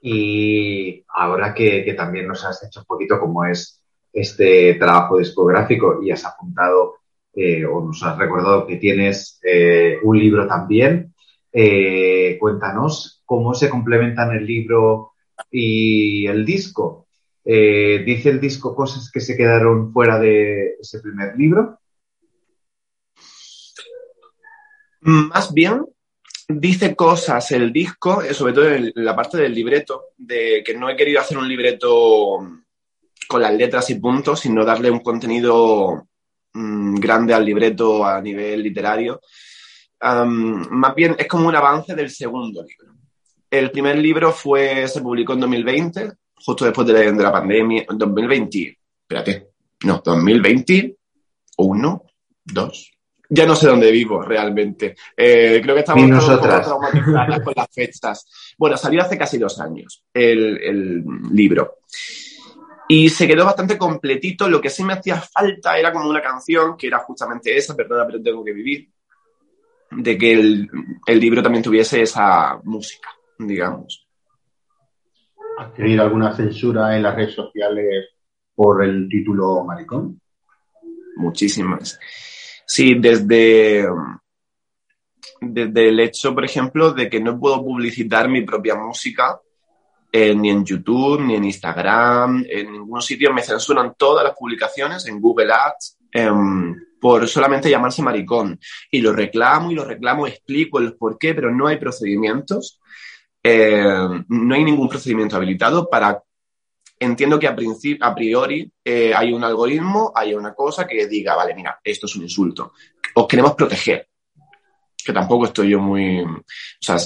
Y 0.00 1.04
ahora 1.08 1.54
que, 1.54 1.94
también 1.96 2.28
nos 2.28 2.44
has 2.44 2.62
hecho 2.64 2.80
un 2.80 2.86
poquito 2.86 3.18
cómo 3.18 3.44
es 3.44 3.82
este 4.12 4.74
trabajo 4.74 5.18
discográfico 5.18 6.02
y 6.02 6.10
has 6.10 6.24
apuntado 6.24 6.96
eh, 7.34 7.64
o 7.64 7.84
nos 7.84 8.02
has 8.02 8.16
recordado 8.16 8.66
que 8.66 8.76
tienes 8.76 9.38
eh, 9.42 9.98
un 10.02 10.18
libro 10.18 10.46
también, 10.46 11.14
eh, 11.52 12.36
cuéntanos 12.40 13.22
cómo 13.24 13.54
se 13.54 13.68
complementan 13.68 14.32
el 14.32 14.46
libro 14.46 15.12
y 15.50 16.26
el 16.26 16.44
disco. 16.44 17.06
¿Dice 17.44 18.28
el 18.28 18.40
disco 18.40 18.74
cosas 18.74 19.10
que 19.10 19.20
se 19.20 19.34
quedaron 19.34 19.90
fuera 19.90 20.18
de 20.18 20.76
ese 20.80 21.00
primer 21.00 21.34
libro? 21.38 21.78
Más 25.00 25.54
bien, 25.54 25.86
dice 26.48 26.96
cosas 26.96 27.52
el 27.52 27.72
disco, 27.72 28.22
eh, 28.22 28.32
sobre 28.32 28.54
todo 28.54 28.68
en 28.70 28.92
la 28.94 29.14
parte 29.14 29.36
del 29.36 29.54
libreto, 29.54 30.06
de 30.16 30.62
que 30.64 30.74
no 30.74 30.88
he 30.88 30.96
querido 30.96 31.20
hacer 31.20 31.36
un 31.36 31.46
libreto 31.46 32.38
con 33.28 33.42
las 33.42 33.54
letras 33.54 33.90
y 33.90 33.96
puntos, 33.96 34.40
sino 34.40 34.64
darle 34.64 34.90
un 34.90 35.00
contenido 35.00 36.08
mm, 36.54 36.94
grande 36.96 37.34
al 37.34 37.44
libreto 37.44 38.04
a 38.04 38.20
nivel 38.22 38.62
literario. 38.62 39.20
más 40.00 40.94
bien 40.94 41.16
es 41.18 41.26
como 41.26 41.48
un 41.48 41.56
avance 41.56 41.94
del 41.94 42.10
segundo 42.10 42.62
libro. 42.62 42.94
El 43.50 43.70
primer 43.70 43.98
libro 43.98 44.32
fue, 44.32 44.88
se 44.88 45.00
publicó 45.02 45.34
en 45.34 45.40
2020, 45.40 46.12
justo 46.34 46.64
después 46.64 46.86
de 46.86 46.92
la, 46.92 47.00
de 47.00 47.22
la 47.22 47.32
pandemia, 47.32 47.84
en 47.88 47.98
2020, 47.98 48.78
espérate, 49.02 49.48
no, 49.84 50.02
2021, 50.04 52.02
2, 52.44 52.97
ya 53.28 53.46
no 53.46 53.54
sé 53.54 53.68
dónde 53.68 53.90
vivo 53.90 54.22
realmente. 54.22 54.96
Eh, 55.16 55.60
creo 55.62 55.74
que 55.74 55.80
estamos 55.80 56.08
todos 56.10 56.64
traumatizados 56.64 57.40
con 57.40 57.54
las 57.56 57.68
fechas. 57.70 58.54
Bueno, 58.56 58.76
salió 58.76 59.02
hace 59.02 59.18
casi 59.18 59.38
dos 59.38 59.60
años 59.60 60.04
el, 60.12 61.04
libro. 61.32 61.78
Y 62.88 63.10
se 63.10 63.28
quedó 63.28 63.44
bastante 63.44 63.76
completito. 63.76 64.48
Lo 64.48 64.60
que 64.60 64.70
sí 64.70 64.82
me 64.82 64.94
hacía 64.94 65.20
falta 65.20 65.78
era 65.78 65.92
como 65.92 66.08
una 66.08 66.22
canción, 66.22 66.76
que 66.76 66.86
era 66.86 67.00
justamente 67.00 67.54
esa, 67.54 67.76
perdona, 67.76 68.06
pero 68.06 68.22
tengo 68.22 68.42
que 68.42 68.52
vivir, 68.52 68.88
de 69.90 70.16
que 70.16 70.32
el, 70.32 70.70
el 71.06 71.20
libro 71.20 71.42
también 71.42 71.62
tuviese 71.62 72.00
esa 72.00 72.58
música, 72.64 73.10
digamos. 73.38 74.08
¿Has 75.58 75.74
tenido 75.74 76.02
alguna 76.02 76.34
censura 76.34 76.96
en 76.96 77.02
las 77.02 77.14
redes 77.14 77.34
sociales 77.34 78.08
por 78.54 78.82
el 78.82 79.06
título 79.08 79.64
Maricón? 79.64 80.18
Muchísimas. 81.16 81.98
Sí, 82.70 82.96
desde, 82.96 83.88
desde 85.40 85.88
el 85.88 86.00
hecho, 86.00 86.34
por 86.34 86.44
ejemplo, 86.44 86.92
de 86.92 87.08
que 87.08 87.18
no 87.18 87.40
puedo 87.40 87.64
publicitar 87.64 88.28
mi 88.28 88.42
propia 88.42 88.74
música 88.74 89.40
eh, 90.12 90.34
ni 90.34 90.50
en 90.50 90.66
YouTube, 90.66 91.18
ni 91.22 91.34
en 91.36 91.44
Instagram, 91.44 92.44
en 92.46 92.72
ningún 92.72 93.00
sitio. 93.00 93.32
Me 93.32 93.42
censuran 93.42 93.94
todas 93.96 94.22
las 94.22 94.34
publicaciones 94.36 95.06
en 95.06 95.18
Google 95.18 95.50
Ads 95.50 95.96
em, 96.12 96.76
por 97.00 97.26
solamente 97.26 97.70
llamarse 97.70 98.02
maricón. 98.02 98.60
Y 98.90 99.00
lo 99.00 99.14
reclamo 99.14 99.70
y 99.70 99.74
lo 99.74 99.86
reclamo, 99.86 100.26
explico 100.26 100.78
el 100.78 100.94
por 100.94 101.16
qué, 101.16 101.34
pero 101.34 101.50
no 101.50 101.68
hay 101.68 101.78
procedimientos. 101.78 102.80
Eh, 103.42 104.22
no 104.28 104.54
hay 104.54 104.62
ningún 104.62 104.90
procedimiento 104.90 105.36
habilitado 105.36 105.88
para 105.88 106.22
entiendo 106.98 107.38
que 107.38 107.46
a, 107.46 107.56
a 108.00 108.14
priori 108.14 108.70
eh, 108.84 109.12
hay 109.14 109.32
un 109.32 109.44
algoritmo, 109.44 110.12
hay 110.14 110.34
una 110.34 110.54
cosa 110.54 110.86
que 110.86 111.06
diga, 111.06 111.34
vale, 111.34 111.54
mira, 111.54 111.80
esto 111.82 112.06
es 112.06 112.16
un 112.16 112.22
insulto. 112.22 112.72
Os 113.14 113.26
queremos 113.26 113.54
proteger. 113.54 114.08
Que 115.04 115.12
tampoco 115.12 115.46
estoy 115.46 115.70
yo 115.70 115.80
muy. 115.80 116.20
O 116.20 116.44
sea, 116.80 116.96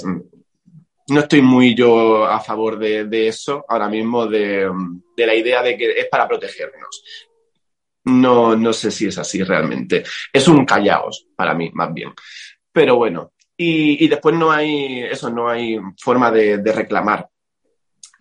no 1.08 1.20
estoy 1.20 1.42
muy 1.42 1.74
yo 1.74 2.24
a 2.24 2.40
favor 2.40 2.78
de, 2.78 3.28
eso 3.28 3.64
ahora 3.68 3.88
mismo, 3.88 4.26
de, 4.26 4.70
la 5.16 5.34
idea 5.34 5.62
de 5.62 5.76
que 5.76 5.90
es 5.92 6.08
para 6.08 6.26
protegernos. 6.26 7.04
No, 8.04 8.56
no 8.56 8.72
sé 8.72 8.90
si 8.90 9.06
es 9.06 9.18
así 9.18 9.42
realmente. 9.44 10.02
Es 10.32 10.48
un 10.48 10.64
callaos 10.64 11.28
para 11.36 11.54
mí, 11.54 11.70
más 11.74 11.92
bien. 11.92 12.12
Pero 12.72 12.96
bueno. 12.96 13.32
Y, 13.56 14.08
después 14.08 14.34
no 14.34 14.50
hay, 14.50 15.04
eso, 15.04 15.30
no 15.30 15.48
hay 15.48 15.78
forma 15.96 16.32
de 16.32 16.72
reclamar 16.72 17.28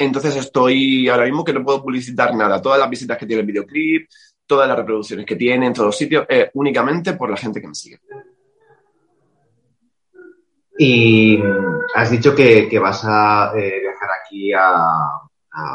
entonces 0.04 0.36
estoy 0.36 1.08
ahora 1.10 1.26
mismo 1.26 1.44
que 1.44 1.54
no 1.54 1.64
puedo 1.64 1.82
publicitar 1.82 2.36
nada. 2.36 2.62
Todas 2.62 2.80
las 2.80 2.90
visitas 2.90 3.18
que 3.18 3.26
tiene 3.26 3.42
el 3.42 3.48
videoclip, 3.48 4.10
todas 4.46 4.68
las 4.68 4.78
reproducciones 4.78 5.26
que 5.26 5.36
tiene 5.36 5.68
en 5.68 5.74
todos 5.74 5.98
sitios, 5.98 6.26
es 6.28 6.50
únicamente 6.54 7.14
por 7.14 7.30
la 7.30 7.38
gente 7.38 7.62
que 7.62 7.68
me 7.68 7.76
sigue. 7.76 8.00
Y 10.78 11.40
has 11.96 12.10
dicho 12.10 12.34
que, 12.36 12.68
vas 12.80 13.04
a 13.06 13.54
eh, 13.56 13.80
viajar 13.82 14.10
aquí 14.22 14.52
a, 14.54 15.20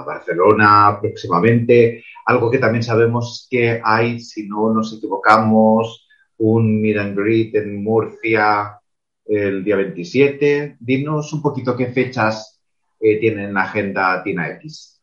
Barcelona 0.07 0.99
próximamente. 1.01 2.03
Algo 2.25 2.51
que 2.51 2.59
también 2.59 2.83
sabemos 2.83 3.47
que 3.51 3.79
hay, 3.85 4.21
si 4.21 4.49
no 4.49 4.73
nos 4.73 4.97
equivocamos, 4.97 6.09
un 6.39 6.81
meet 6.81 6.97
and 6.97 7.17
greet 7.17 7.55
en 7.55 7.85
Murcia 7.85 8.81
el 9.27 9.63
día 9.63 9.77
27. 9.77 10.79
Dinos 10.81 11.33
un 11.35 11.43
poquito 11.43 11.77
qué 11.77 11.89
fechas 11.89 12.56
tienen 12.99 13.21
tiene 13.21 13.53
la 13.53 13.63
agenda 13.63 14.23
Tina 14.23 14.49
X? 14.51 15.01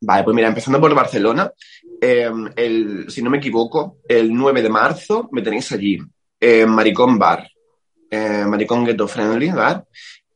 Vale, 0.00 0.22
pues 0.22 0.34
mira, 0.34 0.48
empezando 0.48 0.80
por 0.80 0.94
Barcelona, 0.94 1.52
em, 2.00 2.48
el, 2.54 3.10
si 3.10 3.20
no 3.20 3.30
me 3.30 3.38
equivoco, 3.38 3.98
el 4.08 4.32
9 4.32 4.62
de 4.62 4.68
marzo 4.68 5.28
me 5.32 5.42
tenéis 5.42 5.72
allí, 5.72 5.98
en 6.40 6.70
Maricón 6.70 7.18
Bar. 7.18 7.48
eh, 8.10 8.44
Maricón 8.46 8.84
Ghetto 8.84 9.08
Friendly 9.08 9.50
Bar. 9.50 9.84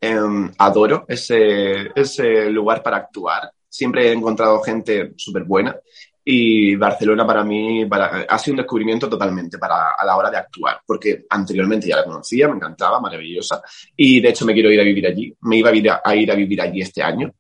Em, 0.00 0.50
adoro 0.58 1.04
ese, 1.06 1.90
ese 1.94 2.50
lugar 2.50 2.82
para 2.82 2.96
actuar. 2.96 3.52
Siempre 3.68 4.08
he 4.08 4.12
encontrado 4.12 4.60
gente 4.62 5.12
súper 5.16 5.44
buena 5.44 5.76
y 6.24 6.76
Barcelona 6.76 7.26
para 7.26 7.42
mí 7.42 7.86
para, 7.86 8.22
ha 8.28 8.38
sido 8.38 8.54
un 8.54 8.58
descubrimiento 8.58 9.08
totalmente 9.08 9.58
para, 9.58 9.90
a 9.98 10.04
la 10.04 10.16
hora 10.16 10.30
de 10.30 10.36
actuar, 10.36 10.80
porque 10.86 11.24
anteriormente 11.28 11.88
ya 11.88 11.96
la 11.96 12.04
conocía, 12.04 12.48
me 12.48 12.56
encantaba, 12.56 13.00
maravillosa, 13.00 13.62
y 13.96 14.20
de 14.20 14.28
hecho 14.28 14.44
me 14.44 14.54
quiero 14.54 14.70
ir 14.70 14.80
a 14.80 14.84
vivir 14.84 15.06
allí. 15.06 15.34
Me 15.42 15.56
iba 15.56 15.70
a 15.70 15.74
ir 15.74 15.90
a, 15.90 16.02
a 16.04 16.14
ir 16.14 16.30
a 16.30 16.34
vivir 16.34 16.60
allí 16.60 16.80
este 16.80 17.02
año, 17.02 17.32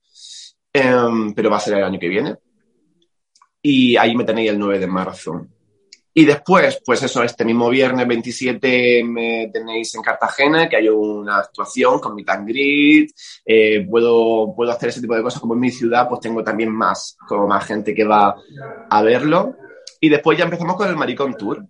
em, 0.72 1.32
pero 1.34 1.50
va 1.50 1.56
a 1.56 1.60
ser 1.60 1.78
el 1.78 1.84
año 1.84 1.98
que 1.98 2.08
viene. 2.08 2.36
Y 3.62 3.96
ahí 3.96 4.16
me 4.16 4.24
tenéis 4.24 4.50
el 4.50 4.58
9 4.58 4.78
de 4.80 4.86
marzo. 4.88 5.46
Y 6.14 6.26
después, 6.26 6.82
pues 6.84 7.02
eso, 7.02 7.22
este 7.22 7.44
mismo 7.44 7.70
viernes 7.70 8.06
27 8.06 9.02
me 9.04 9.50
tenéis 9.52 9.94
en 9.94 10.02
Cartagena, 10.02 10.68
que 10.68 10.76
hay 10.76 10.88
una 10.88 11.38
actuación 11.38 12.00
con 12.00 12.14
mi 12.14 12.22
greet, 12.22 13.10
eh, 13.46 13.86
puedo, 13.88 14.54
puedo 14.54 14.70
hacer 14.72 14.90
ese 14.90 15.00
tipo 15.00 15.14
de 15.14 15.22
cosas 15.22 15.40
como 15.40 15.54
en 15.54 15.60
mi 15.60 15.70
ciudad, 15.70 16.08
pues 16.08 16.20
tengo 16.20 16.44
también 16.44 16.70
más, 16.70 17.16
como 17.26 17.46
más 17.46 17.64
gente 17.64 17.94
que 17.94 18.04
va 18.04 18.36
a 18.90 19.02
verlo. 19.02 19.56
Y 20.00 20.10
después 20.10 20.36
ya 20.36 20.44
empezamos 20.44 20.76
con 20.76 20.88
el 20.88 20.96
Maricón 20.96 21.34
Tour. 21.34 21.64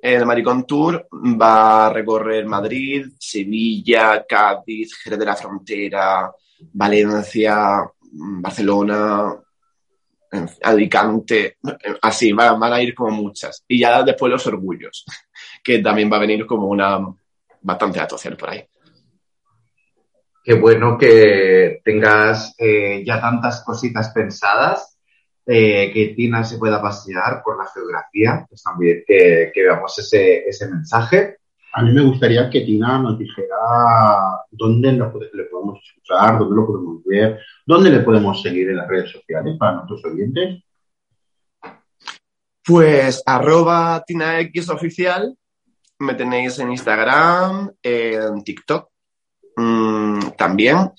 El 0.00 0.26
Maricón 0.26 0.64
Tour 0.64 1.08
va 1.12 1.86
a 1.86 1.92
recorrer 1.92 2.46
Madrid, 2.46 3.06
Sevilla, 3.18 4.24
Cádiz, 4.28 4.94
Jerez 4.96 5.18
de 5.18 5.26
la 5.26 5.36
Frontera, 5.36 6.30
Valencia, 6.72 7.84
Barcelona, 8.12 9.34
Alicante, 10.62 11.58
así, 12.00 12.32
van, 12.32 12.58
van 12.58 12.72
a 12.72 12.82
ir 12.82 12.94
como 12.94 13.10
muchas. 13.10 13.64
Y 13.68 13.80
ya 13.80 14.02
después 14.02 14.32
los 14.32 14.46
orgullos, 14.46 15.04
que 15.62 15.80
también 15.80 16.10
va 16.10 16.16
a 16.16 16.20
venir 16.20 16.46
como 16.46 16.66
una 16.68 16.98
bastante 17.60 18.00
actuación 18.00 18.36
por 18.36 18.50
ahí. 18.50 18.64
Qué 20.44 20.54
bueno 20.54 20.98
que 20.98 21.80
tengas 21.84 22.54
eh, 22.58 23.04
ya 23.06 23.20
tantas 23.20 23.62
cositas 23.62 24.10
pensadas, 24.10 24.98
eh, 25.46 25.90
que 25.92 26.14
Tina 26.16 26.42
se 26.44 26.58
pueda 26.58 26.80
pasear 26.80 27.42
por 27.44 27.58
la 27.58 27.70
geografía, 27.72 28.44
pues 28.48 28.62
también 28.62 29.04
que, 29.06 29.52
que 29.54 29.62
veamos 29.62 29.96
ese, 29.98 30.48
ese 30.48 30.68
mensaje. 30.68 31.36
A 31.74 31.82
mí 31.82 31.92
me 31.92 32.02
gustaría 32.02 32.50
que 32.50 32.62
Tina 32.62 32.98
nos 32.98 33.18
dijera 33.18 33.56
dónde 34.50 34.92
lo, 34.92 35.12
le 35.32 35.44
podemos 35.44 35.80
escuchar, 35.84 36.38
dónde 36.38 36.56
lo 36.56 36.66
podemos 36.66 37.04
ver, 37.04 37.38
dónde 37.66 37.90
le 37.90 38.00
podemos 38.00 38.40
seguir 38.42 38.68
en 38.70 38.76
las 38.76 38.88
redes 38.88 39.10
sociales 39.12 39.56
para 39.58 39.74
nuestros 39.76 40.04
oyentes. 40.04 40.62
Pues 42.64 43.22
arroba 43.26 44.02
TinaX 44.06 44.68
oficial, 44.68 45.36
me 45.98 46.14
tenéis 46.14 46.58
en 46.60 46.70
Instagram, 46.70 47.70
en 47.82 48.44
TikTok 48.44 48.88
mm, 49.56 50.20
también, 50.38 50.90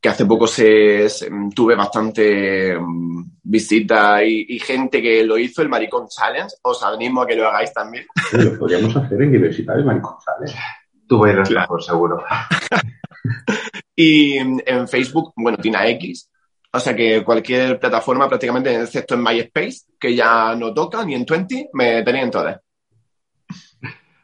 que 0.00 0.08
hace 0.10 0.26
poco 0.26 0.46
se, 0.46 1.08
se- 1.08 1.30
tuve 1.54 1.74
bastante 1.74 2.76
mm, 2.78 3.24
visita 3.42 4.22
y, 4.22 4.44
y 4.50 4.58
gente 4.58 5.00
que 5.00 5.24
lo 5.24 5.38
hizo, 5.38 5.62
el 5.62 5.70
Maricón 5.70 6.08
Challenge, 6.08 6.54
os 6.62 6.82
animo 6.82 7.22
a 7.22 7.26
que 7.26 7.36
lo 7.36 7.48
hagáis 7.48 7.72
también. 7.72 8.04
Lo 8.32 8.58
podríamos 8.58 8.94
hacer 8.96 9.22
en 9.22 9.32
Diversidad 9.32 9.76
de 9.76 9.84
Maricón, 9.84 10.16
¿sabes? 10.22 10.54
Tú 11.08 11.18
bailas 11.20 11.48
Claro. 11.48 11.62
mejor, 11.62 11.82
seguro. 11.82 12.24
Y 13.98 14.36
en 14.36 14.86
Facebook, 14.88 15.32
bueno, 15.36 15.56
Tina 15.56 15.88
X. 15.88 16.28
O 16.76 16.78
sea 16.78 16.94
que 16.94 17.24
cualquier 17.24 17.78
plataforma, 17.78 18.28
prácticamente, 18.28 18.74
excepto 18.74 19.14
en 19.14 19.22
MySpace, 19.22 19.86
que 19.98 20.14
ya 20.14 20.54
no 20.54 20.74
toca, 20.74 21.02
ni 21.06 21.14
en 21.14 21.24
Twenty, 21.24 21.70
me 21.72 22.02
tenéis 22.02 22.24
en 22.24 22.30
todas. 22.30 22.60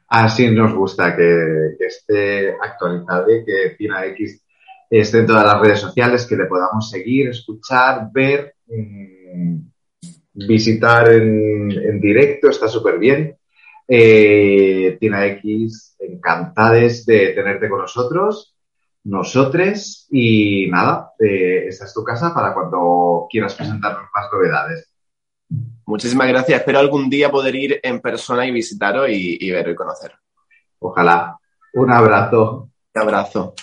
Así 0.09 0.51
nos 0.51 0.75
gusta 0.75 1.17
que, 1.17 1.77
que 1.79 1.87
esté 1.87 2.53
actualizado 2.61 3.35
y 3.35 3.43
que 3.43 3.75
Tina 3.79 4.05
X 4.05 4.45
esté 4.91 5.21
en 5.21 5.27
todas 5.27 5.47
las 5.47 5.61
redes 5.63 5.81
sociales, 5.81 6.27
que 6.27 6.37
le 6.37 6.45
podamos 6.45 6.91
seguir, 6.91 7.31
escuchar, 7.31 8.09
ver, 8.13 8.57
mm, 8.67 9.57
visitar 10.35 11.11
en, 11.11 11.73
en 11.73 11.99
directo, 11.99 12.51
está 12.51 12.69
súper 12.69 12.99
bien. 12.99 13.35
Eh, 13.89 14.99
Tina 15.01 15.27
X, 15.27 15.97
encantades 15.99 17.07
de 17.07 17.29
tenerte 17.31 17.71
con 17.71 17.81
nosotros, 17.81 18.55
nosotres, 19.05 20.07
y 20.11 20.69
nada, 20.71 21.13
eh, 21.19 21.67
esta 21.67 21.87
es 21.87 21.95
tu 21.95 22.05
casa 22.05 22.33
para 22.33 22.55
cuando 22.55 23.27
quieras 23.31 23.55
presentarnos 23.55 24.09
más 24.15 24.27
novedades. 24.33 24.89
Muchísimas 25.87 26.29
gracias. 26.29 26.61
Espero 26.61 26.79
algún 26.79 27.11
día 27.11 27.31
poder 27.31 27.55
ir 27.55 27.81
en 27.83 28.01
persona 28.01 28.47
y 28.47 28.53
visitaros 28.53 29.09
y, 29.09 29.39
y 29.41 29.51
veros 29.51 29.73
y 29.73 29.77
conoceros. 29.77 30.19
Ojalá. 30.79 31.37
Un 31.75 31.91
abrazo. 31.91 32.71
Un 32.95 33.03
abrazo. 33.03 33.55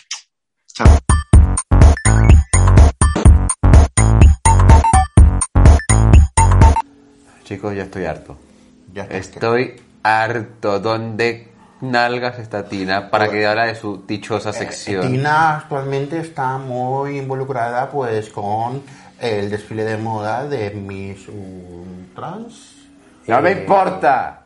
Chao. 0.73 0.87
Chicos, 7.43 7.75
ya 7.75 7.83
estoy 7.83 8.05
harto. 8.05 8.37
Ya. 8.93 9.05
Estoy 9.05 9.73
harto. 10.03 10.79
¿Dónde 10.79 11.47
nalgas 11.81 12.39
está 12.39 12.65
Tina 12.65 13.09
para 13.09 13.29
que 13.29 13.45
habla 13.47 13.65
de 13.65 13.75
su 13.75 14.03
dichosa 14.05 14.51
sección? 14.53 15.05
Eh, 15.05 15.09
Tina 15.09 15.57
actualmente 15.57 16.19
está 16.19 16.57
muy 16.57 17.17
involucrada 17.19 17.89
pues 17.89 18.29
con 18.29 18.81
el 19.19 19.49
desfile 19.49 19.83
de 19.83 19.97
moda 19.97 20.45
de 20.45 20.71
Miss 20.71 21.27
um, 21.27 22.05
Trans. 22.15 22.75
¡No 23.27 23.41
me 23.41 23.51
Eh, 23.51 23.61
importa! 23.61 24.41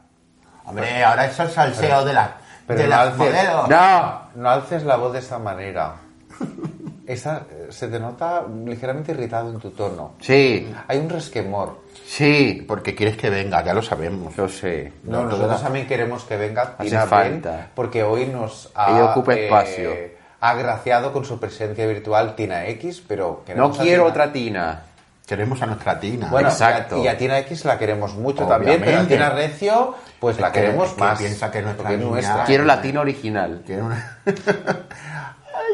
Hombre, 0.65 1.03
ahora 1.03 1.25
es 1.25 1.39
el 1.39 1.49
salseo 1.49 2.05
de, 2.05 2.13
la, 2.13 2.31
pero 2.65 2.79
de 2.79 2.85
no 2.87 2.89
las 2.91 3.07
alces- 3.13 3.17
modelos. 3.17 3.69
¡No! 3.69 4.21
No 4.35 4.49
alces 4.49 4.83
la 4.83 4.95
voz 4.95 5.13
de 5.13 5.19
esa 5.19 5.39
manera. 5.39 5.93
Esa- 7.05 7.43
se 7.69 7.87
te 7.89 7.99
nota 7.99 8.43
ligeramente 8.65 9.11
irritado 9.11 9.49
en 9.51 9.59
tu 9.59 9.71
tono. 9.71 10.13
Sí, 10.21 10.73
Hay 10.87 10.97
un 10.99 11.09
resquemor. 11.09 11.81
sí, 12.05 12.63
Porque 12.67 12.95
quieres 12.95 13.17
que 13.17 13.29
venga, 13.29 13.63
ya 13.63 13.73
lo 13.73 13.81
sabemos. 13.81 14.33
yo 14.35 14.47
sé. 14.47 14.93
No, 15.03 15.23
nosotros 15.25 15.61
también 15.61 15.85
queremos 15.87 16.23
que 16.23 16.37
venga 16.37 16.75
Hace 16.77 16.89
Tina 16.89 17.05
falta. 17.05 17.51
Ben, 17.51 17.65
porque 17.75 18.03
hoy 18.03 18.27
nos 18.27 18.69
ha, 18.75 19.03
ocupa 19.11 19.33
espacio. 19.33 19.91
ha 20.39 20.49
agraciado 20.49 21.11
con 21.11 21.25
su 21.25 21.39
presencia 21.39 21.85
virtual 21.87 22.35
Tina 22.35 22.65
X, 22.67 23.03
pero 23.07 23.43
No 23.55 23.71
quiero 23.71 24.03
Tina- 24.03 24.09
otra 24.09 24.31
Tina. 24.31 24.81
Queremos 25.25 25.61
a 25.61 25.65
nuestra 25.67 25.99
Tina. 25.99 26.27
Bueno, 26.29 26.49
Exacto. 26.49 26.97
y 26.97 27.01
a, 27.01 27.03
y 27.03 27.07
a 27.07 27.17
Tina 27.17 27.39
X 27.39 27.63
la 27.65 27.77
queremos 27.79 28.13
mucho 28.15 28.45
también, 28.45 28.79
pero 28.79 28.91
a 28.97 29.01
Obviamente. 29.03 29.15
Tina 29.15 29.29
Recio, 29.29 29.95
pues 30.19 30.37
la 30.39 30.51
que- 30.51 30.59
queremos 30.61 30.89
que 30.93 30.99
más. 31.01 31.17
piensa 31.19 31.49
que 31.51 31.61
nuestra 31.61 31.93
es 31.93 31.99
nuestra. 31.99 32.43
Quiero 32.45 32.65
la 32.65 32.81
Tina 32.81 33.01
original. 33.01 33.61
Quiero 33.65 33.85
una- 33.85 34.17
Ay, 34.25 35.73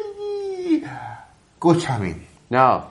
escúchame. 1.60 2.16
No. 2.50 2.86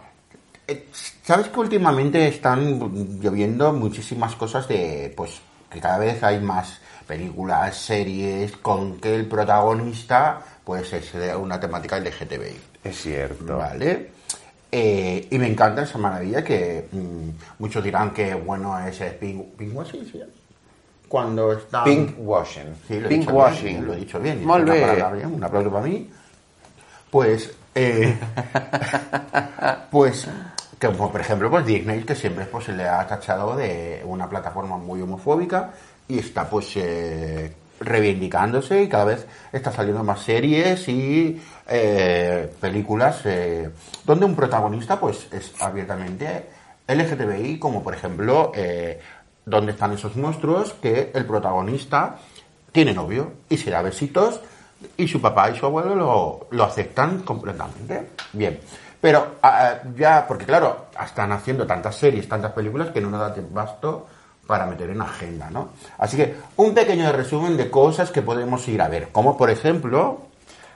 Eh, 0.66 0.88
¿Sabes 1.22 1.48
que 1.48 1.58
últimamente 1.58 2.28
están 2.28 3.18
lloviendo 3.18 3.72
muchísimas 3.72 4.36
cosas 4.36 4.68
de, 4.68 5.12
pues, 5.16 5.40
que 5.70 5.80
cada 5.80 5.96
vez 5.96 6.22
hay 6.22 6.38
más 6.40 6.78
películas, 7.06 7.74
series, 7.78 8.58
con 8.58 9.00
que 9.00 9.14
el 9.14 9.26
protagonista, 9.26 10.42
pues, 10.64 10.92
es 10.92 11.14
una 11.34 11.58
temática 11.58 11.98
LGTBI? 11.98 12.60
Es 12.84 13.00
cierto. 13.00 13.56
¿Vale? 13.56 14.10
Eh, 14.70 15.26
y 15.30 15.38
me 15.38 15.46
encanta 15.46 15.84
esa 15.84 15.96
maravilla 15.96 16.44
que 16.44 16.88
mm, 16.92 17.60
muchos 17.60 17.82
dirán 17.82 18.12
que, 18.12 18.34
bueno, 18.34 18.78
es 18.86 18.98
pink, 19.14 19.56
pinkwashing, 19.56 20.04
¿sí? 20.04 20.20
Cuando 21.08 21.54
está... 21.54 21.84
Pinkwashing. 21.84 22.74
Sí, 22.86 23.00
lo 23.00 23.08
he 23.08 23.14
dicho 23.14 23.32
bien, 23.62 23.86
lo 23.86 23.94
he 23.94 23.96
dicho 23.96 24.20
bien. 24.20 24.44
Una 24.44 24.58
bé. 24.58 24.80
palabra 24.82 25.12
bien, 25.12 25.32
Un 25.32 25.42
aplauso 25.42 25.72
para 25.72 25.86
mí. 25.86 26.10
Pues, 27.10 27.50
eh, 27.74 28.16
pues, 29.90 30.28
que, 30.78 30.86
como 30.88 31.10
por 31.10 31.20
ejemplo, 31.20 31.50
pues 31.50 31.66
Disney, 31.66 32.02
que 32.02 32.14
siempre 32.14 32.46
pues, 32.46 32.64
se 32.64 32.72
le 32.72 32.88
ha 32.88 33.06
tachado 33.06 33.56
de 33.56 34.02
una 34.04 34.28
plataforma 34.28 34.76
muy 34.76 35.00
homofóbica 35.02 35.70
y 36.08 36.18
está 36.18 36.48
pues 36.48 36.72
eh, 36.76 37.52
reivindicándose 37.80 38.82
y 38.82 38.88
cada 38.88 39.04
vez 39.04 39.26
está 39.52 39.70
saliendo 39.70 40.02
más 40.02 40.20
series 40.20 40.88
y 40.88 41.40
eh, 41.68 42.50
películas 42.60 43.22
donde 44.04 44.24
un 44.24 44.34
protagonista 44.34 44.98
pues 44.98 45.28
es 45.32 45.52
abiertamente 45.60 46.46
LGTBI, 46.88 47.58
como 47.58 47.82
por 47.82 47.94
ejemplo 47.94 48.52
donde 49.44 49.72
están 49.72 49.92
esos 49.92 50.16
monstruos 50.16 50.74
que 50.74 51.10
el 51.14 51.24
protagonista 51.24 52.18
tiene 52.72 52.94
novio 52.94 53.32
y 53.48 53.56
se 53.56 53.70
da 53.70 53.82
besitos 53.82 54.40
y 54.96 55.08
su 55.08 55.20
papá 55.20 55.50
y 55.50 55.56
su 55.56 55.66
abuelo 55.66 55.94
lo, 55.94 56.46
lo 56.50 56.64
aceptan 56.64 57.20
completamente. 57.22 58.10
Bien. 58.32 58.60
Pero 59.00 59.36
ah, 59.42 59.74
ya, 59.96 60.26
porque 60.26 60.44
claro, 60.44 60.86
están 61.04 61.32
haciendo 61.32 61.66
tantas 61.66 61.94
series, 61.96 62.28
tantas 62.28 62.52
películas 62.52 62.90
que 62.90 63.00
no 63.00 63.10
nos 63.10 63.20
da 63.20 63.34
basto 63.50 64.06
para 64.46 64.66
meter 64.66 64.90
en 64.90 65.00
agenda, 65.02 65.50
¿no? 65.50 65.70
Así 65.98 66.16
que 66.16 66.34
un 66.56 66.74
pequeño 66.74 67.12
resumen 67.12 67.56
de 67.56 67.70
cosas 67.70 68.10
que 68.10 68.22
podemos 68.22 68.66
ir 68.66 68.80
a 68.80 68.88
ver, 68.88 69.10
como 69.12 69.36
por 69.36 69.50
ejemplo, 69.50 70.22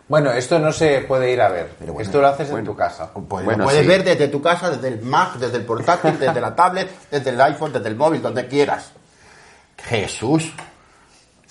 Bueno, 0.09 0.31
esto 0.33 0.59
no 0.59 0.73
se 0.73 1.01
puede 1.01 1.33
ir 1.33 1.41
a 1.41 1.49
ver. 1.49 1.71
Pero 1.79 1.95
bueno, 1.95 2.07
esto 2.07 2.21
lo 2.21 2.27
haces 2.29 2.51
en 2.51 2.65
tu 2.65 2.77
casa. 2.77 3.11
pues, 3.15 3.45
Bueno, 3.45 3.61
lo 3.61 3.65
puedes 3.65 3.83
sí. 3.83 3.89
ver 3.89 4.05
desde 4.05 4.29
tu 4.29 4.43
casa, 4.43 4.69
desde 4.71 4.89
el 4.89 5.01
Mac, 5.01 5.37
desde 5.37 5.57
el 5.57 5.65
portátil, 5.65 6.19
desde 6.21 6.41
la 6.41 6.55
tablet, 6.55 6.91
desde 7.11 7.31
el 7.31 7.41
iPhone, 7.41 7.73
desde 7.73 7.89
el 7.89 7.97
móvil, 7.97 8.21
donde 8.21 8.47
quieras. 8.47 8.93
Jesús. 9.79 10.53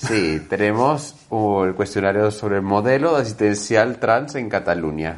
Sí, 0.07 0.45
tenemos 0.49 1.15
uh, 1.29 1.63
el 1.63 1.75
cuestionario 1.75 2.31
sobre 2.31 2.57
el 2.57 2.61
modelo 2.63 3.15
asistencial 3.15 3.97
trans 3.97 4.35
en 4.35 4.49
Cataluña. 4.49 5.17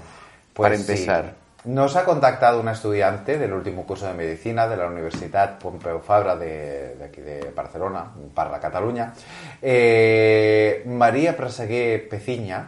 Pues 0.53 0.69
para 0.69 0.75
sí. 0.75 0.81
empezar. 0.81 1.43
Nos 1.65 1.95
ha 1.95 2.03
contactado 2.03 2.59
una 2.59 2.73
estudiante 2.73 3.37
del 3.37 3.53
último 3.53 3.85
curso 3.85 4.05
de 4.07 4.13
medicina 4.13 4.67
de 4.67 4.75
la 4.75 4.87
Universidad 4.87 5.57
Pompeu 5.57 6.01
Fabra 6.01 6.35
de, 6.35 6.95
de 6.95 7.05
aquí 7.05 7.21
de 7.21 7.51
Barcelona, 7.55 8.11
para 8.33 8.59
Cataluña, 8.59 9.13
eh, 9.61 10.83
María 10.85 11.37
Prasagué 11.37 12.05
Peciña, 12.09 12.67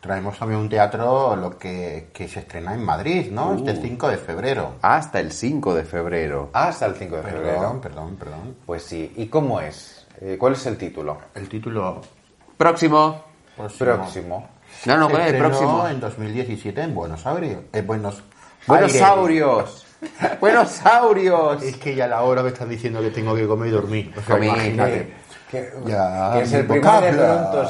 Traemos 0.00 0.38
también 0.38 0.60
un 0.60 0.68
teatro 0.68 1.34
lo 1.34 1.58
que, 1.58 2.10
que 2.12 2.28
se 2.28 2.40
estrena 2.40 2.72
en 2.72 2.84
Madrid, 2.84 3.30
¿no? 3.32 3.54
Este 3.54 3.74
5 3.74 4.08
de 4.08 4.16
febrero. 4.16 4.74
Hasta 4.80 5.18
el 5.18 5.32
5 5.32 5.74
de 5.74 5.84
febrero. 5.84 6.50
Hasta 6.52 6.86
el 6.86 6.94
5 6.94 7.16
de 7.16 7.22
Perdón, 7.22 7.40
febrero. 7.42 7.80
perdón, 7.80 8.16
perdón. 8.16 8.56
Pues 8.64 8.84
sí, 8.84 9.12
¿y 9.16 9.26
cómo 9.26 9.60
es? 9.60 10.06
Eh, 10.20 10.36
¿Cuál 10.38 10.52
es 10.52 10.64
el 10.66 10.76
título? 10.78 11.18
El 11.34 11.48
título 11.48 12.00
Próximo. 12.56 13.24
próximo. 13.56 13.84
Próximo. 13.96 14.48
No, 14.86 14.96
no, 14.98 15.08
¿cuál 15.08 15.22
es 15.22 15.32
el 15.34 15.38
próximo? 15.38 15.88
en 15.88 15.98
2017 16.00 16.80
en 16.80 16.94
Buenos 16.94 17.26
Aires. 17.26 17.58
En 17.72 17.86
Buenos 17.86 18.22
Buenos 18.66 18.92
Aires. 18.92 19.00
saurios. 19.06 19.86
Buenos 20.40 20.68
saurios. 20.68 21.60
Es 21.62 21.76
que 21.76 21.96
ya 21.96 22.06
la 22.06 22.22
hora 22.22 22.42
me 22.44 22.50
estás 22.50 22.68
diciendo 22.68 23.00
que 23.00 23.10
tengo 23.10 23.34
que 23.34 23.48
comer 23.48 23.68
y 23.68 23.70
dormir. 23.72 24.14
O 24.16 24.20
sea, 24.22 24.36
Comí. 24.36 24.48
Que, 25.50 25.72
Ya, 25.86 26.32
que 26.34 26.42
es 26.42 26.52
el 26.52 26.66
primer 26.66 26.84
de 26.84 27.10
vocablo. 27.10 27.62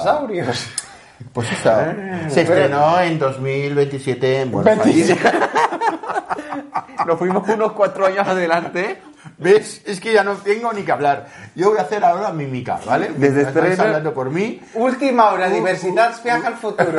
Pues 1.32 1.50
está. 1.52 1.94
Se 2.28 2.42
estrenó 2.42 3.00
en 3.00 3.18
2027 3.18 4.40
en 4.42 4.50
Buenos 4.52 4.86
Aires. 4.86 5.16
Nos 7.06 7.18
fuimos 7.18 7.48
unos 7.48 7.72
cuatro 7.72 8.06
años 8.06 8.26
adelante. 8.26 9.00
¿Ves? 9.38 9.82
Es 9.84 10.00
que 10.00 10.12
ya 10.12 10.22
no 10.24 10.34
tengo 10.34 10.72
ni 10.72 10.82
que 10.82 10.92
hablar. 10.92 11.26
Yo 11.54 11.70
voy 11.70 11.78
a 11.78 11.82
hacer 11.82 12.04
ahora 12.04 12.30
mímica, 12.32 12.78
¿vale? 12.84 13.10
Desde 13.16 13.42
estreno- 13.42 13.82
hablando 13.82 14.14
por 14.14 14.30
mí. 14.30 14.60
Última 14.74 15.30
hora, 15.30 15.48
diversidad 15.48 16.12
viaja 16.22 16.48
al 16.48 16.54
futuro. 16.56 16.98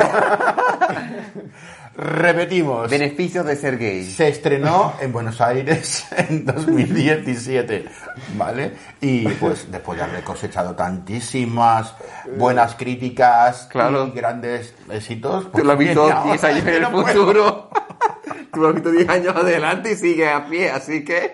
Repetimos. 1.96 2.88
Beneficios 2.88 3.44
de 3.44 3.56
ser 3.56 3.76
gay. 3.76 4.04
Se 4.04 4.28
estrenó 4.28 4.94
en 5.00 5.12
Buenos 5.12 5.40
Aires 5.40 6.06
en 6.16 6.44
2017, 6.46 7.84
¿vale? 8.36 8.72
Y 9.00 9.26
pues 9.28 9.70
después 9.70 9.98
de 9.98 10.04
haber 10.04 10.22
cosechado 10.22 10.74
tantísimas 10.74 11.94
buenas 12.36 12.74
críticas 12.76 13.66
Claro. 13.70 14.06
y 14.06 14.10
grandes 14.12 14.72
éxitos... 14.90 15.44
Tú 15.46 15.50
pues, 15.52 15.64
lo 15.64 15.72
has 15.72 15.78
visto 15.78 16.08
ya, 16.08 16.22
10 16.22 16.44
años 16.44 16.66
en 16.66 16.68
el 16.74 16.82
no 16.82 17.06
futuro. 17.06 17.70
Tú 18.52 18.60
lo 18.60 18.68
has 18.68 18.74
visto 18.74 18.90
10 18.90 19.08
años 19.08 19.36
adelante 19.36 19.92
y 19.92 19.96
sigue 19.96 20.28
a 20.30 20.46
pie, 20.46 20.70
así 20.70 21.04
que. 21.04 21.32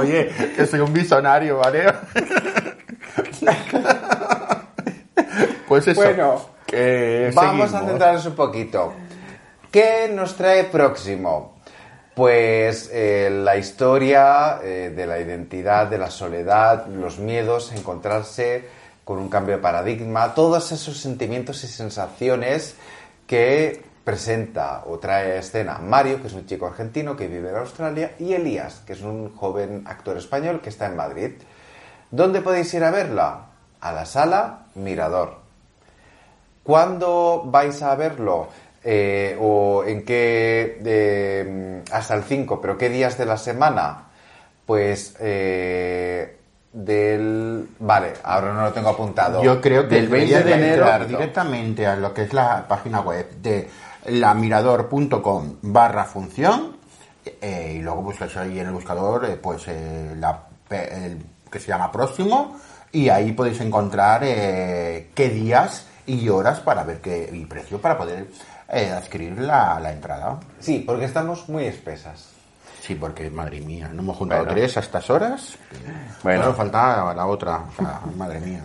Oye, 0.00 0.30
que 0.56 0.66
soy 0.66 0.80
un 0.80 0.92
visionario, 0.92 1.58
¿vale? 1.58 1.84
pues 5.68 5.86
eso. 5.88 6.00
Bueno, 6.00 6.40
que 6.66 7.30
Vamos 7.34 7.66
a 7.66 7.68
seguimos. 7.68 7.90
centrarnos 7.90 8.26
un 8.26 8.34
poquito. 8.34 8.94
¿Qué 9.70 10.10
nos 10.10 10.34
trae 10.34 10.64
próximo? 10.64 11.58
Pues 12.14 12.88
eh, 12.90 13.28
la 13.30 13.58
historia 13.58 14.60
eh, 14.62 14.94
de 14.96 15.06
la 15.06 15.20
identidad, 15.20 15.86
de 15.88 15.98
la 15.98 16.10
soledad, 16.10 16.86
los 16.86 17.18
miedos, 17.18 17.70
encontrarse 17.72 18.66
con 19.04 19.18
un 19.18 19.28
cambio 19.28 19.56
de 19.56 19.62
paradigma, 19.62 20.32
todos 20.34 20.72
esos 20.72 20.96
sentimientos 20.96 21.62
y 21.64 21.66
sensaciones 21.66 22.76
que 23.26 23.84
presenta 24.04 24.84
o 24.86 24.98
trae 24.98 25.36
escena 25.36 25.78
Mario, 25.78 26.22
que 26.22 26.28
es 26.28 26.32
un 26.32 26.46
chico 26.46 26.66
argentino 26.66 27.14
que 27.14 27.28
vive 27.28 27.50
en 27.50 27.56
Australia, 27.56 28.14
y 28.18 28.32
Elías, 28.32 28.80
que 28.86 28.94
es 28.94 29.02
un 29.02 29.36
joven 29.36 29.84
actor 29.86 30.16
español 30.16 30.62
que 30.62 30.70
está 30.70 30.86
en 30.86 30.96
Madrid. 30.96 31.32
¿Dónde 32.10 32.40
podéis 32.40 32.72
ir 32.72 32.84
a 32.84 32.90
verla? 32.90 33.48
A 33.82 33.92
la 33.92 34.06
sala 34.06 34.60
Mirador. 34.76 35.46
¿Cuándo 36.62 37.44
vais 37.46 37.82
a 37.82 37.94
verlo? 37.96 38.48
Eh, 38.90 39.36
¿O 39.38 39.84
en 39.86 40.02
qué? 40.02 40.80
eh, 40.82 41.82
hasta 41.92 42.14
el 42.14 42.22
5, 42.22 42.58
pero 42.58 42.78
¿qué 42.78 42.88
días 42.88 43.18
de 43.18 43.26
la 43.26 43.36
semana? 43.36 44.04
Pues 44.64 45.14
eh, 45.20 46.38
del... 46.72 47.68
Vale, 47.80 48.14
ahora 48.22 48.54
no 48.54 48.62
lo 48.62 48.72
tengo 48.72 48.88
apuntado. 48.88 49.42
Yo 49.42 49.60
creo 49.60 49.86
que 49.86 49.96
Del 49.96 50.08
20 50.08 50.38
deberías 50.38 50.44
de 50.46 50.54
enero, 50.54 51.06
directamente 51.06 51.86
a 51.86 51.96
lo 51.96 52.14
que 52.14 52.22
es 52.22 52.32
la 52.32 52.66
página 52.66 53.02
web 53.02 53.30
de 53.42 53.68
lamirador.com 54.06 55.56
barra 55.60 56.06
función 56.06 56.78
y 57.42 57.80
luego 57.80 58.00
buscas 58.00 58.34
ahí 58.38 58.58
en 58.58 58.68
el 58.68 58.72
buscador 58.72 59.38
pues 59.42 59.66
la, 60.16 60.44
el 60.70 61.18
que 61.52 61.60
se 61.60 61.68
llama 61.68 61.92
próximo 61.92 62.58
y 62.90 63.10
ahí 63.10 63.32
podéis 63.32 63.60
encontrar 63.60 64.22
qué 64.22 65.30
días 65.30 65.86
y 66.06 66.26
horas 66.30 66.60
para 66.60 66.84
ver 66.84 67.02
qué 67.02 67.28
y 67.30 67.44
precio 67.44 67.82
para 67.82 67.98
poder 67.98 68.28
eh, 68.68 68.90
adquirir 68.90 69.38
la, 69.38 69.78
la 69.80 69.92
entrada. 69.92 70.38
Sí, 70.60 70.82
porque 70.86 71.04
estamos 71.06 71.48
muy 71.48 71.64
espesas. 71.64 72.30
Sí, 72.80 72.94
porque 72.94 73.28
madre 73.30 73.60
mía, 73.60 73.90
no 73.92 74.02
hemos 74.02 74.16
juntado 74.16 74.42
Bueno. 74.44 74.54
tres 74.58 74.76
a 74.76 74.80
estas 74.80 75.10
horas. 75.10 75.56
Bueno. 76.22 76.40
Bueno, 76.42 76.54
falta 76.54 77.12
la 77.14 77.26
otra. 77.26 77.56
O 77.56 77.76
sea, 77.76 78.00
madre 78.16 78.40
mía. 78.40 78.64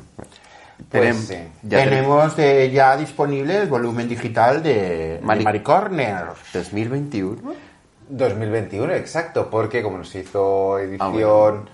Pues 0.90 1.30
Tenem- 1.30 1.48
ya 1.64 1.84
Tenemos 1.84 2.34
eh, 2.40 2.70
ya 2.72 2.96
disponible 2.98 3.62
el 3.64 3.68
volumen 3.68 4.08
digital 4.08 4.62
de 4.64 5.20
Mari- 5.24 5.40
de 5.40 5.44
Mari 5.46 5.60
Corner. 5.62 6.26
2021. 6.54 7.54
2021, 8.10 8.94
exacto, 8.94 9.50
porque 9.50 9.82
como 9.82 9.98
nos 9.98 10.14
hizo 10.14 10.78
edición 10.80 11.02
Ah, 11.02 11.10
bueno. 11.10 11.66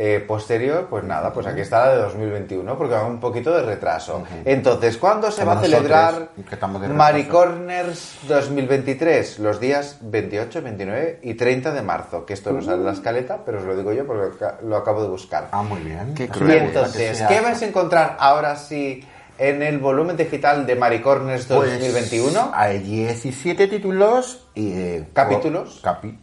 Eh, 0.00 0.24
posterior, 0.26 0.86
pues 0.88 1.02
nada, 1.02 1.32
pues 1.32 1.44
aquí 1.48 1.60
está 1.62 1.86
la 1.86 1.92
de 1.96 2.02
2021, 2.02 2.78
porque 2.78 2.94
va 2.94 3.04
un 3.04 3.18
poquito 3.18 3.52
de 3.52 3.62
retraso. 3.64 4.22
Entonces, 4.44 4.96
¿cuándo 4.96 5.28
se 5.32 5.42
Como 5.42 5.54
va 5.56 5.60
a 5.60 5.64
celebrar 5.64 6.12
nosotros, 6.12 6.46
que 6.48 6.54
estamos 6.54 6.80
de 6.82 6.88
Mari 6.88 7.22
retraso. 7.22 7.38
Corners 7.38 8.18
2023? 8.28 9.38
Los 9.40 9.58
días 9.58 9.98
28, 10.00 10.62
29 10.62 11.18
y 11.24 11.34
30 11.34 11.72
de 11.72 11.82
marzo, 11.82 12.24
que 12.24 12.34
esto 12.34 12.52
no 12.52 12.62
sale 12.62 12.76
en 12.78 12.84
la 12.86 12.92
escaleta, 12.92 13.38
pero 13.44 13.58
os 13.58 13.64
lo 13.64 13.76
digo 13.76 13.92
yo 13.92 14.06
porque 14.06 14.44
lo 14.62 14.76
acabo 14.76 15.02
de 15.02 15.08
buscar. 15.08 15.48
Ah, 15.50 15.62
muy 15.62 15.80
bien. 15.80 16.14
Qué 16.14 16.24
Y 16.24 16.28
cruel. 16.28 16.58
que 16.58 16.64
entonces, 16.66 17.22
¿qué 17.26 17.40
vais 17.40 17.60
a 17.60 17.66
encontrar 17.66 18.16
ahora 18.20 18.54
sí 18.54 19.04
en 19.36 19.62
el 19.62 19.78
volumen 19.78 20.16
digital 20.16 20.64
de 20.64 20.76
Mari 20.76 21.00
Corners 21.00 21.46
Pues, 21.46 21.72
2021? 21.72 22.52
Hay 22.54 22.78
17 22.78 23.66
títulos 23.66 24.46
y... 24.54 24.70
eh, 24.72 25.08
¿Capítulos? 25.12 25.82
capi- 25.82 26.16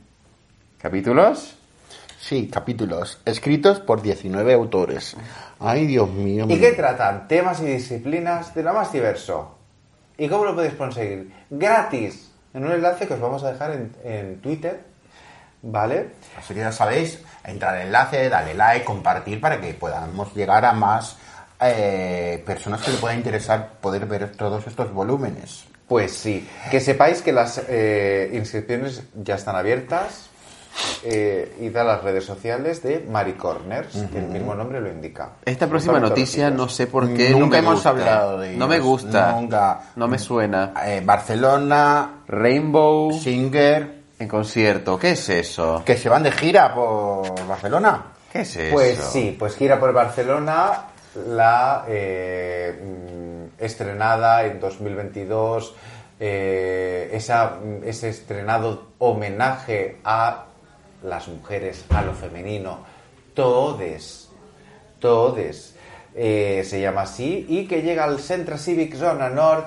¿Capítulos? 0.82 1.56
Sí, 2.28 2.50
capítulos 2.52 3.20
escritos 3.24 3.80
por 3.80 4.02
19 4.02 4.52
autores. 4.56 5.16
Ay, 5.60 5.86
Dios 5.86 6.10
mío. 6.10 6.48
¿Y 6.50 6.60
qué 6.60 6.72
tratan? 6.72 7.28
Temas 7.28 7.62
y 7.62 7.66
disciplinas 7.66 8.56
de 8.56 8.64
lo 8.64 8.74
más 8.74 8.92
diverso. 8.92 9.60
¿Y 10.18 10.28
cómo 10.28 10.44
lo 10.44 10.56
podéis 10.56 10.74
conseguir? 10.74 11.32
Gratis. 11.52 12.32
En 12.52 12.66
un 12.66 12.72
enlace 12.72 13.08
que 13.08 13.14
os 13.14 13.20
vamos 13.20 13.44
a 13.44 13.52
dejar 13.52 13.74
en, 13.74 13.96
en 14.04 14.42
Twitter. 14.42 14.82
¿Vale? 15.62 16.14
Así 16.36 16.56
que 16.56 16.62
ya 16.62 16.72
sabéis, 16.72 17.22
entrar 17.44 17.76
al 17.76 17.82
enlace, 17.84 18.28
darle 18.28 18.56
like, 18.56 18.86
compartir 18.86 19.40
para 19.40 19.62
que 19.62 19.76
podamos 19.76 20.34
llegar 20.34 20.66
a 20.66 20.74
más 20.74 21.18
eh, 21.62 22.42
personas 22.44 22.82
que 22.82 22.90
le 22.90 22.98
pueda 22.98 23.14
interesar 23.14 23.74
poder 23.80 24.08
ver 24.08 24.32
todos 24.32 24.66
estos 24.66 24.92
volúmenes. 24.92 25.66
Pues 25.88 26.14
sí. 26.14 26.50
Que 26.72 26.80
sepáis 26.80 27.22
que 27.22 27.32
las 27.32 27.62
eh, 27.70 28.32
inscripciones 28.34 29.04
ya 29.14 29.36
están 29.36 29.56
abiertas. 29.56 30.32
Eh, 31.04 31.58
id 31.62 31.76
a 31.78 31.84
las 31.84 32.04
redes 32.04 32.26
sociales 32.26 32.82
de 32.82 33.00
Maricorners, 33.10 33.94
que 34.12 34.18
el 34.18 34.26
mismo 34.28 34.56
nombre 34.56 34.82
lo 34.82 34.90
indica. 34.92 35.34
Esta 35.46 35.68
próxima 35.68 36.00
noticia 36.00 36.50
no 36.50 36.68
sé 36.68 36.88
por 36.88 37.14
qué. 37.14 37.30
Nunca 37.30 37.60
hemos 37.60 37.76
gusta. 37.76 37.90
hablado 37.90 38.40
de 38.40 38.56
No 38.58 38.68
me 38.68 38.76
ellos. 38.76 38.88
gusta. 38.88 39.32
Nunca. 39.34 39.82
No 39.96 40.08
me 40.08 40.18
suena. 40.18 40.74
Eh, 40.86 41.02
Barcelona, 41.06 42.22
Rainbow 42.28 43.12
Singer, 43.14 44.02
en 44.18 44.28
concierto. 44.28 44.98
¿Qué 44.98 45.12
es 45.12 45.30
eso? 45.30 45.84
que 45.86 45.96
se 45.98 46.10
van 46.10 46.24
de 46.24 46.32
gira 46.32 46.74
por 46.74 47.48
Barcelona. 47.48 48.06
¿Qué 48.32 48.42
es 48.42 48.56
eso? 48.56 48.74
Pues 48.74 48.98
sí, 48.98 49.36
pues 49.38 49.56
gira 49.56 49.80
por 49.80 49.94
Barcelona, 49.94 50.88
la 51.28 51.86
eh, 51.88 53.48
estrenada 53.60 54.44
en 54.46 54.60
2022, 54.60 55.74
eh, 56.20 57.10
esa, 57.14 57.58
ese 57.84 58.10
estrenado 58.10 58.88
homenaje 59.00 60.00
a 60.04 60.46
las 61.06 61.28
mujeres, 61.28 61.86
a 61.90 62.02
lo 62.02 62.14
femenino, 62.14 62.80
todes, 63.34 64.30
todes, 65.00 65.76
eh, 66.16 66.64
se 66.66 66.82
llama 66.82 67.02
así, 67.02 67.46
y 67.50 67.68
que 67.68 67.82
llega 67.82 68.04
al 68.04 68.20
Centre 68.20 68.58
Civic 68.58 68.96
Zona 68.96 69.30
Nord, 69.30 69.66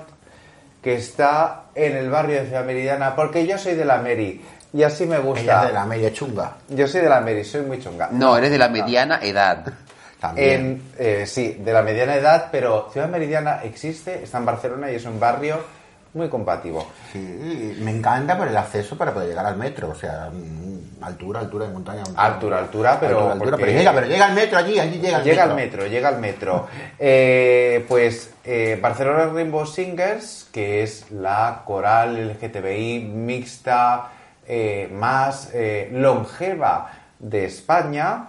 que 0.83 0.95
está 0.95 1.65
en 1.75 1.97
el 1.97 2.11
barrio 2.11 2.41
de 2.41 2.47
Ciudad 2.47 2.65
Meridiana, 2.65 3.15
porque 3.15 3.47
yo 3.47 3.59
soy 3.59 3.75
de 3.75 3.85
la 3.85 3.99
Meri, 3.99 4.41
y 4.73 4.83
así 4.83 5.07
me 5.07 5.19
gusta. 5.19 5.43
Ella 5.43 5.63
es 5.63 5.69
de 5.69 5.75
la 5.75 5.85
media 5.87 6.13
chunga. 6.13 6.57
Yo 6.69 6.87
soy 6.87 7.01
de 7.01 7.09
la 7.09 7.21
Meri, 7.21 7.45
soy 7.45 7.63
muy 7.63 7.81
chunga. 7.83 8.09
No, 8.13 8.37
eres 8.37 8.51
de 8.51 8.59
la 8.59 8.69
mediana 8.69 9.19
edad. 9.23 9.65
También. 10.21 10.61
En, 10.61 10.83
eh, 10.99 11.27
sí, 11.27 11.59
de 11.61 11.73
la 11.73 11.83
mediana 11.83 12.17
edad, 12.17 12.49
pero 12.51 12.89
Ciudad 12.93 13.09
Meridiana 13.09 13.61
existe, 13.63 14.23
está 14.23 14.39
en 14.39 14.47
Barcelona 14.47 14.91
y 14.91 14.97
es 14.97 15.05
un 15.05 15.21
barrio 15.21 15.61
muy 16.19 16.29
compatible. 16.29 16.81
Sí, 17.13 17.77
me 17.81 17.91
encanta 17.93 18.37
por 18.37 18.47
el 18.49 18.57
acceso 18.57 18.99
para 18.99 19.15
poder 19.15 19.29
llegar 19.31 19.47
al 19.47 19.57
metro. 19.57 19.89
O 19.91 19.95
sea, 19.95 20.29
mm, 20.31 21.03
altura, 21.03 21.41
altura 21.41 21.67
de 21.67 21.73
montaña. 21.73 22.03
montaña. 22.05 22.27
Altura, 22.29 22.59
altura, 22.59 22.97
pero 23.01 23.17
Altura, 23.19 23.33
altura, 23.33 23.51
porque- 23.53 23.65
pero 23.65 23.79
llega, 23.79 23.93
pero 23.95 24.07
llega 24.07 24.27
al 24.27 24.35
metro 24.35 24.59
allí, 24.59 24.79
allí 24.79 24.99
llega 24.99 25.19
el 25.19 25.25
Llega 25.25 25.47
metro. 25.47 25.51
al 25.51 25.57
metro, 25.57 25.87
llega 25.87 26.09
al 26.09 26.19
metro. 26.21 26.67
Eh, 26.99 27.85
pues 27.89 28.31
eh, 28.45 28.79
Barcelona 28.83 29.27
Rainbow 29.33 29.65
Singers, 29.65 30.49
que 30.53 30.83
es 30.83 31.11
la 31.13 31.63
coral 31.65 32.17
LGTBI 32.19 33.01
mixta 33.15 34.11
eh, 34.47 34.89
más 34.93 35.51
longeva 35.93 36.91
de 37.19 37.45
España, 37.45 38.29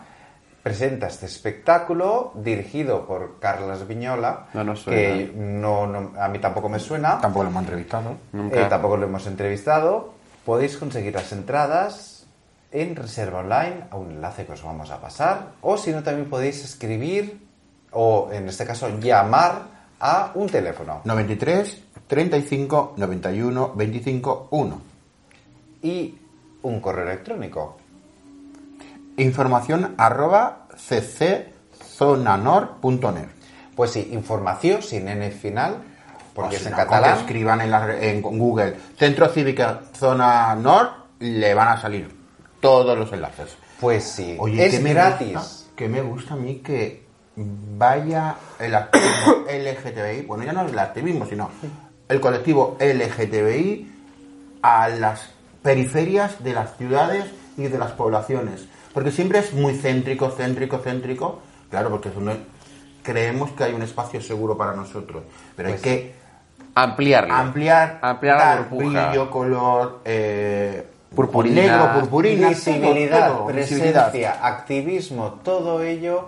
presenta 0.63 1.07
este 1.07 1.25
espectáculo 1.25 2.31
dirigido 2.35 3.05
por 3.07 3.39
Carlas 3.39 3.87
Viñola, 3.87 4.47
No 4.53 4.63
nos 4.63 4.81
suena. 4.81 4.99
que 5.17 5.31
no, 5.35 5.87
no- 5.87 6.11
a 6.21 6.27
mí 6.27 6.39
tampoco 6.39 6.69
me 6.69 6.79
suena. 6.79 7.19
Tampoco 7.21 7.43
lo 7.43 7.49
hemos 7.49 7.63
entrevistado. 7.63 8.15
Nunca. 8.33 8.61
Eh, 8.61 8.65
tampoco 8.69 8.97
lo 8.97 9.05
hemos 9.05 9.25
entrevistado. 9.27 10.13
Podéis 10.45 10.77
conseguir 10.77 11.13
las 11.13 11.31
entradas 11.31 12.25
en 12.71 12.95
reserva 12.95 13.39
online 13.39 13.85
a 13.89 13.95
un 13.97 14.11
enlace 14.11 14.45
que 14.45 14.51
os 14.53 14.63
vamos 14.63 14.91
a 14.91 14.99
pasar. 15.01 15.53
O 15.61 15.77
si 15.77 15.91
no, 15.91 16.03
también 16.03 16.29
podéis 16.29 16.63
escribir 16.63 17.47
o 17.91 18.29
en 18.31 18.47
este 18.47 18.65
caso 18.65 18.89
llamar 18.99 19.63
a 19.99 20.31
un 20.35 20.47
teléfono. 20.47 21.01
93 21.03 21.83
35 22.07 22.93
91 22.97 23.73
25 23.75 24.47
1. 24.51 24.81
Y 25.81 26.17
un 26.63 26.79
correo 26.81 27.05
electrónico. 27.05 27.77
Información 29.21 29.95
arroba 29.97 30.67
cczonanor.net. 31.97 33.27
Pues 33.75 33.91
sí, 33.91 34.09
información 34.11 34.81
sin 34.81 35.07
N 35.07 35.29
final, 35.31 35.77
porque 36.33 36.55
O 36.55 36.57
es 36.57 36.63
si 36.63 36.67
en 36.69 36.73
que 36.73 36.77
catalán. 36.81 37.17
escriban 37.19 37.61
en, 37.61 37.71
la- 37.71 37.97
en 38.01 38.21
Google 38.21 38.75
Centro 38.97 39.27
Cívica 39.29 39.81
Zona 39.95 40.55
Nord, 40.55 40.89
le 41.19 41.53
van 41.53 41.69
a 41.69 41.77
salir 41.81 42.13
todos 42.59 42.97
los 42.97 43.11
enlaces. 43.13 43.55
Pues 43.79 44.03
sí, 44.03 44.35
Oye, 44.39 44.65
es 44.65 44.75
¿qué 44.75 44.79
me 44.81 44.93
gratis. 44.93 45.33
gusta? 45.33 45.65
que 45.75 45.87
me 45.87 46.01
gusta 46.01 46.33
a 46.33 46.37
mí 46.37 46.55
que 46.57 47.05
vaya 47.37 48.35
el 48.59 48.75
activismo 48.75 49.45
LGTBI, 49.47 50.25
bueno, 50.25 50.43
ya 50.43 50.51
no 50.51 50.61
el 50.67 50.77
activismo, 50.77 51.25
sino 51.25 51.49
el 52.09 52.19
colectivo 52.19 52.77
LGTBI 52.81 53.91
a 54.61 54.89
las 54.89 55.29
periferias 55.61 56.43
de 56.43 56.53
las 56.53 56.75
ciudades 56.77 57.25
y 57.57 57.67
de 57.67 57.77
las 57.77 57.91
poblaciones. 57.91 58.67
Porque 58.93 59.11
siempre 59.11 59.39
es 59.39 59.53
muy 59.53 59.73
céntrico, 59.75 60.29
céntrico, 60.31 60.79
céntrico. 60.79 61.39
Claro, 61.69 61.89
porque 61.89 62.09
es 62.09 62.15
donde 62.15 62.37
creemos 63.03 63.51
que 63.51 63.63
hay 63.65 63.73
un 63.73 63.81
espacio 63.83 64.21
seguro 64.21 64.57
para 64.57 64.73
nosotros. 64.73 65.23
Pero 65.55 65.69
Pues 65.69 65.83
hay 65.85 65.89
que 65.89 66.13
Ampliarlo. 66.75 67.33
ampliar, 67.33 67.99
Ampliar 68.01 68.37
la 68.37 68.45
dar 68.45 68.69
burbuja. 68.69 69.07
brillo, 69.07 69.29
color, 69.31 69.99
eh, 70.05 70.85
Purpurina. 71.13 71.61
negro, 71.61 71.99
purpurina, 72.01 72.49
visibilidad, 72.49 73.27
todo, 73.27 73.37
todo, 73.39 73.47
presencia, 73.47 74.05
visibilidad. 74.05 74.39
activismo, 74.41 75.39
todo 75.43 75.81
ello, 75.81 76.27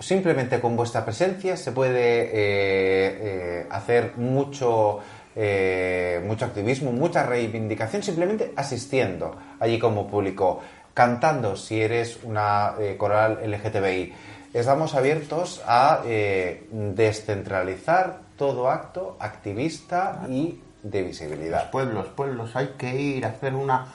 simplemente 0.00 0.60
con 0.60 0.76
vuestra 0.76 1.04
presencia 1.04 1.56
se 1.56 1.70
puede 1.72 2.22
eh, 2.24 2.30
eh, 2.34 3.66
hacer 3.70 4.14
mucho, 4.16 4.98
eh, 5.36 6.20
mucho 6.26 6.44
activismo, 6.44 6.90
mucha 6.92 7.22
reivindicación, 7.24 8.02
simplemente 8.02 8.52
asistiendo 8.56 9.36
allí 9.60 9.78
como 9.78 10.08
público, 10.08 10.60
cantando 10.94 11.56
si 11.56 11.82
eres 11.82 12.20
una 12.22 12.74
eh, 12.78 12.96
coral 12.96 13.40
LGTBI. 13.44 14.14
Estamos 14.54 14.94
abiertos 14.94 15.60
a 15.66 16.02
eh, 16.04 16.68
descentralizar 16.70 18.20
todo 18.38 18.70
acto 18.70 19.16
activista 19.18 20.22
y 20.28 20.60
de 20.82 21.02
visibilidad. 21.02 21.70
pueblos, 21.70 22.06
pueblos, 22.08 22.54
hay 22.54 22.74
que 22.78 22.94
ir 22.94 23.24
a 23.24 23.30
hacer 23.30 23.54
una, 23.54 23.86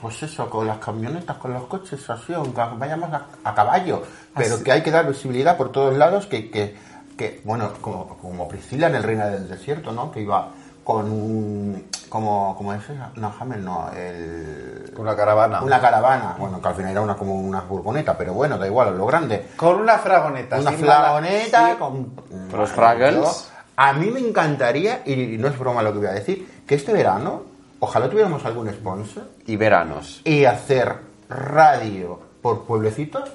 pues 0.00 0.22
eso, 0.22 0.48
con 0.48 0.66
las 0.66 0.78
camionetas, 0.78 1.36
con 1.36 1.52
los 1.52 1.64
coches, 1.64 2.08
así, 2.08 2.32
aunque 2.32 2.62
vayamos 2.78 3.12
a, 3.12 3.26
a 3.42 3.54
caballo, 3.54 4.02
pero 4.34 4.62
que 4.62 4.72
hay 4.72 4.82
que 4.82 4.90
dar 4.90 5.06
visibilidad 5.06 5.56
por 5.56 5.72
todos 5.72 5.96
lados, 5.96 6.26
que, 6.26 6.50
que, 6.50 6.76
que, 7.18 7.42
bueno, 7.44 7.72
como, 7.80 8.16
como 8.18 8.48
Priscila 8.48 8.86
en 8.86 8.94
el 8.94 9.02
Reina 9.02 9.26
del 9.26 9.48
Desierto, 9.48 9.92
¿no? 9.92 10.10
Que 10.12 10.20
iba 10.20 10.52
con 10.84 11.10
un, 11.10 11.88
como, 12.08 12.54
como 12.56 12.72
es 12.74 12.82
no, 13.16 13.34
Hamel, 13.40 13.64
no, 13.64 13.90
el... 13.90 14.92
Una 14.96 15.16
caravana. 15.16 15.62
Una 15.62 15.80
caravana, 15.80 16.36
bueno, 16.38 16.60
que 16.60 16.68
al 16.68 16.74
final 16.74 16.92
era 16.92 17.00
una 17.00 17.16
como 17.16 17.34
una 17.34 17.62
furgoneta, 17.62 18.16
pero 18.16 18.34
bueno, 18.34 18.58
da 18.58 18.66
igual, 18.66 18.96
lo 18.96 19.06
grande. 19.06 19.48
Con 19.56 19.80
una 19.80 19.98
fragoneta. 19.98 20.60
Una 20.60 20.72
sí. 20.72 21.76
con... 21.78 22.12
Los 22.52 22.70
Fraggles. 22.70 23.50
A 23.76 23.92
mí 23.94 24.10
me 24.10 24.20
encantaría, 24.20 25.02
y 25.04 25.36
no 25.38 25.48
es 25.48 25.58
broma 25.58 25.82
lo 25.82 25.92
que 25.92 25.98
voy 25.98 26.06
a 26.06 26.12
decir, 26.12 26.62
que 26.66 26.76
este 26.76 26.92
verano, 26.92 27.42
ojalá 27.80 28.08
tuviéramos 28.08 28.44
algún 28.44 28.68
sponsor, 28.70 29.24
Y 29.46 29.56
veranos. 29.56 30.20
y 30.24 30.44
hacer 30.44 30.96
radio 31.28 32.20
por 32.40 32.64
pueblecitos, 32.64 33.30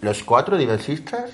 los 0.00 0.24
cuatro 0.24 0.56
diversistas, 0.56 1.30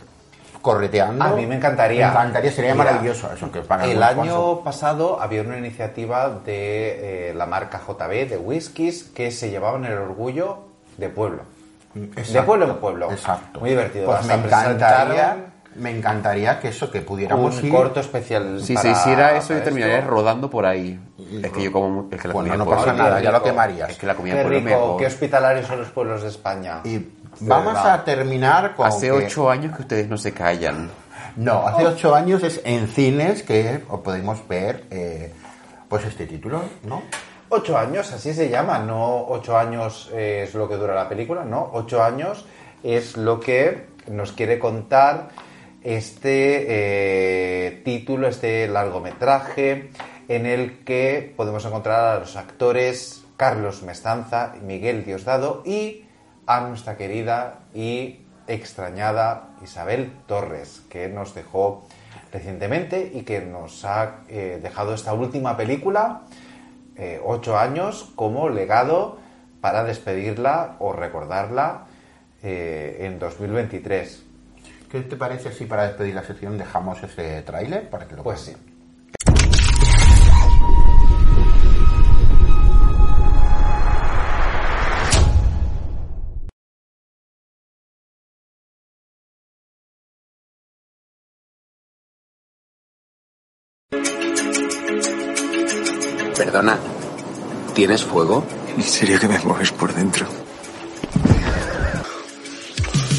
correteando. 0.64 1.22
A 1.24 1.28
mí 1.36 1.46
me 1.46 1.56
encantaría. 1.56 2.06
Me 2.06 2.12
encantaría, 2.12 2.50
sería 2.50 2.72
Mira, 2.72 2.84
maravilloso 2.84 3.30
eso. 3.32 3.52
Que 3.52 3.60
para 3.60 3.84
El 3.84 4.02
año 4.02 4.24
sponsor. 4.24 4.64
pasado 4.64 5.20
había 5.20 5.42
una 5.42 5.58
iniciativa 5.58 6.30
de 6.30 7.30
eh, 7.30 7.34
la 7.34 7.44
marca 7.46 7.78
JB, 7.86 8.28
de 8.30 8.38
whiskies, 8.38 9.04
que 9.04 9.30
se 9.30 9.50
llevaban 9.50 9.84
el 9.84 9.92
orgullo 9.98 10.60
de 10.96 11.10
pueblo. 11.10 11.42
De 11.92 12.06
Exacto, 12.22 12.46
pueblo 12.46 12.64
en 12.70 12.76
pueblo. 12.78 13.10
Exacto. 13.12 13.60
Muy 13.60 13.70
divertido. 13.70 14.06
Pues 14.06 14.18
Hasta 14.20 14.36
me 14.38 14.44
encantaría, 14.46 15.36
me 15.76 15.90
encantaría 15.96 16.58
que 16.60 16.68
eso, 16.68 16.90
que 16.90 17.02
pudiéramos 17.02 17.58
un 17.58 17.66
ir. 17.66 17.72
corto 17.72 18.00
especial. 18.00 18.60
Si 18.62 18.74
para- 18.74 18.82
se 18.82 18.90
hiciera 18.92 19.36
eso, 19.36 19.52
yo 19.54 19.62
terminaría 19.62 19.98
esto. 19.98 20.10
rodando 20.10 20.48
por 20.50 20.64
ahí. 20.66 20.98
Es 21.42 21.52
que 21.52 21.62
yo 21.64 21.70
como... 21.72 22.08
Es 22.10 22.20
que 22.20 22.28
la 22.28 22.34
Bueno, 22.34 22.48
comida 22.50 22.64
no 22.64 22.70
de 22.70 22.76
pasa 22.76 22.92
nada, 22.94 23.20
ya 23.20 23.30
lo 23.30 23.42
quemarías. 23.42 23.90
Es 23.90 23.98
que 23.98 24.06
la 24.06 24.14
comida 24.14 24.32
Qué 24.34 24.38
de 24.38 24.44
pueblo 24.44 24.58
rico, 24.68 24.80
mejor. 24.80 24.96
qué 24.98 25.06
hospitalarios 25.06 25.66
son 25.66 25.78
los 25.80 25.88
pueblos 25.90 26.22
de 26.22 26.28
España. 26.30 26.80
Y 26.84 26.98
De 26.98 27.23
vamos 27.40 27.74
verdad. 27.74 27.94
a 27.94 28.04
terminar 28.04 28.74
con. 28.74 28.86
Hace 28.86 29.06
que- 29.06 29.12
ocho 29.12 29.50
años 29.50 29.74
que 29.76 29.82
ustedes 29.82 30.08
no 30.08 30.16
se 30.16 30.32
callan. 30.32 30.90
No, 31.36 31.66
hace 31.66 31.86
ocho 31.86 32.14
años 32.14 32.42
es 32.44 32.60
en 32.64 32.86
cines 32.86 33.42
que 33.42 33.80
podemos 34.04 34.46
ver 34.46 34.84
eh, 34.90 35.32
pues 35.88 36.04
este 36.04 36.26
título, 36.26 36.62
¿no? 36.84 37.02
Ocho 37.48 37.76
años, 37.76 38.12
así 38.12 38.32
se 38.32 38.48
llama, 38.48 38.78
no 38.78 39.26
ocho 39.28 39.56
años 39.58 40.10
es 40.14 40.54
lo 40.54 40.68
que 40.68 40.76
dura 40.76 40.94
la 40.94 41.08
película, 41.08 41.44
no, 41.44 41.70
ocho 41.74 42.02
años 42.02 42.44
es 42.82 43.16
lo 43.16 43.40
que 43.40 43.86
nos 44.08 44.32
quiere 44.32 44.58
contar 44.58 45.28
este 45.82 46.66
eh, 46.68 47.82
título, 47.84 48.28
este 48.28 48.66
largometraje, 48.68 49.90
en 50.28 50.46
el 50.46 50.84
que 50.84 51.32
podemos 51.36 51.64
encontrar 51.64 52.16
a 52.16 52.20
los 52.20 52.36
actores 52.36 53.24
Carlos 53.36 53.82
Mestanza, 53.82 54.54
Miguel 54.62 55.04
Diosdado 55.04 55.62
y 55.66 56.03
a 56.46 56.60
nuestra 56.60 56.96
querida 56.96 57.60
y 57.74 58.20
extrañada 58.46 59.48
Isabel 59.62 60.12
Torres, 60.26 60.82
que 60.90 61.08
nos 61.08 61.34
dejó 61.34 61.86
recientemente 62.32 63.10
y 63.14 63.22
que 63.22 63.40
nos 63.40 63.84
ha 63.84 64.22
eh, 64.28 64.60
dejado 64.62 64.94
esta 64.94 65.14
última 65.14 65.56
película, 65.56 66.22
eh, 66.96 67.20
ocho 67.24 67.58
años, 67.58 68.12
como 68.16 68.48
legado 68.48 69.18
para 69.60 69.84
despedirla 69.84 70.76
o 70.78 70.92
recordarla 70.92 71.86
eh, 72.42 72.98
en 73.00 73.18
2023. 73.18 74.24
¿Qué 74.90 75.00
te 75.00 75.16
parece 75.16 75.52
si 75.52 75.64
para 75.64 75.84
despedir 75.84 76.14
la 76.14 76.22
sección 76.22 76.58
dejamos 76.58 77.02
ese 77.02 77.42
tráiler 77.42 77.88
para 77.88 78.06
que 78.06 78.16
lo 78.16 78.22
Pues 78.22 78.40
sí. 78.40 78.73
¿Tienes 97.74 98.04
fuego? 98.04 98.44
¿En 98.76 98.82
serio 98.82 99.18
que 99.18 99.28
me 99.28 99.38
mueves 99.40 99.72
por 99.72 99.92
dentro? 99.92 100.26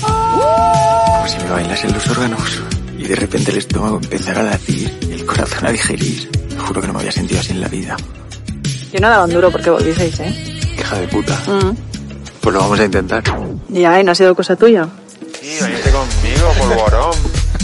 Como 0.02 1.28
si 1.28 1.38
me 1.38 1.50
bailas 1.50 1.84
en 1.84 1.94
los 1.94 2.08
órganos 2.10 2.64
y 2.98 3.04
de 3.04 3.16
repente 3.16 3.52
el 3.52 3.58
estómago 3.58 3.98
empezara 4.02 4.42
a 4.42 4.44
latir 4.44 4.98
y 5.02 5.12
el 5.12 5.26
corazón 5.26 5.66
a 5.66 5.72
digerir. 5.72 6.30
Juro 6.58 6.82
que 6.82 6.88
no 6.88 6.94
me 6.94 7.00
había 7.00 7.12
sentido 7.12 7.40
así 7.42 7.52
en 7.52 7.62
la 7.62 7.68
vida. 7.68 7.98
Yo 8.92 9.00
no 9.00 9.10
daban 9.10 9.30
duro 9.30 9.52
porque 9.52 9.70
volvieseis, 9.70 10.20
¿eh? 10.22 10.34
Hija 10.80 11.00
de 11.00 11.08
puta. 11.08 11.36
Mm. 11.48 11.76
Pues 12.42 12.54
lo 12.54 12.62
vamos 12.62 12.80
a 12.80 12.86
intentar. 12.86 13.24
Ya, 13.70 14.00
¿y 14.00 14.04
no 14.04 14.12
ha 14.12 14.16
sido 14.16 14.34
cosa 14.36 14.56
tuya? 14.56 14.88
Sí, 15.42 15.58
vente 15.62 15.92
conmigo, 15.92 16.54
polvorón. 16.58 17.16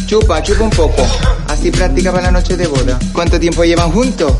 Chupa, 0.06 0.44
chupa 0.44 0.64
un 0.64 0.70
poco. 0.72 1.08
Así 1.48 1.72
practica 1.72 2.12
para 2.12 2.26
la 2.26 2.32
noche 2.32 2.58
de 2.58 2.68
boda. 2.68 3.00
¿Cuánto 3.14 3.39
tiempo 3.39 3.64
llevan 3.64 3.92
juntos? 3.92 4.34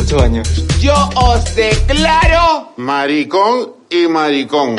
Ocho 0.00 0.20
años. 0.20 0.48
Yo 0.80 0.94
os 1.14 1.54
declaro 1.54 2.72
Maricón 2.78 3.72
y 3.90 4.06
maricón. 4.08 4.76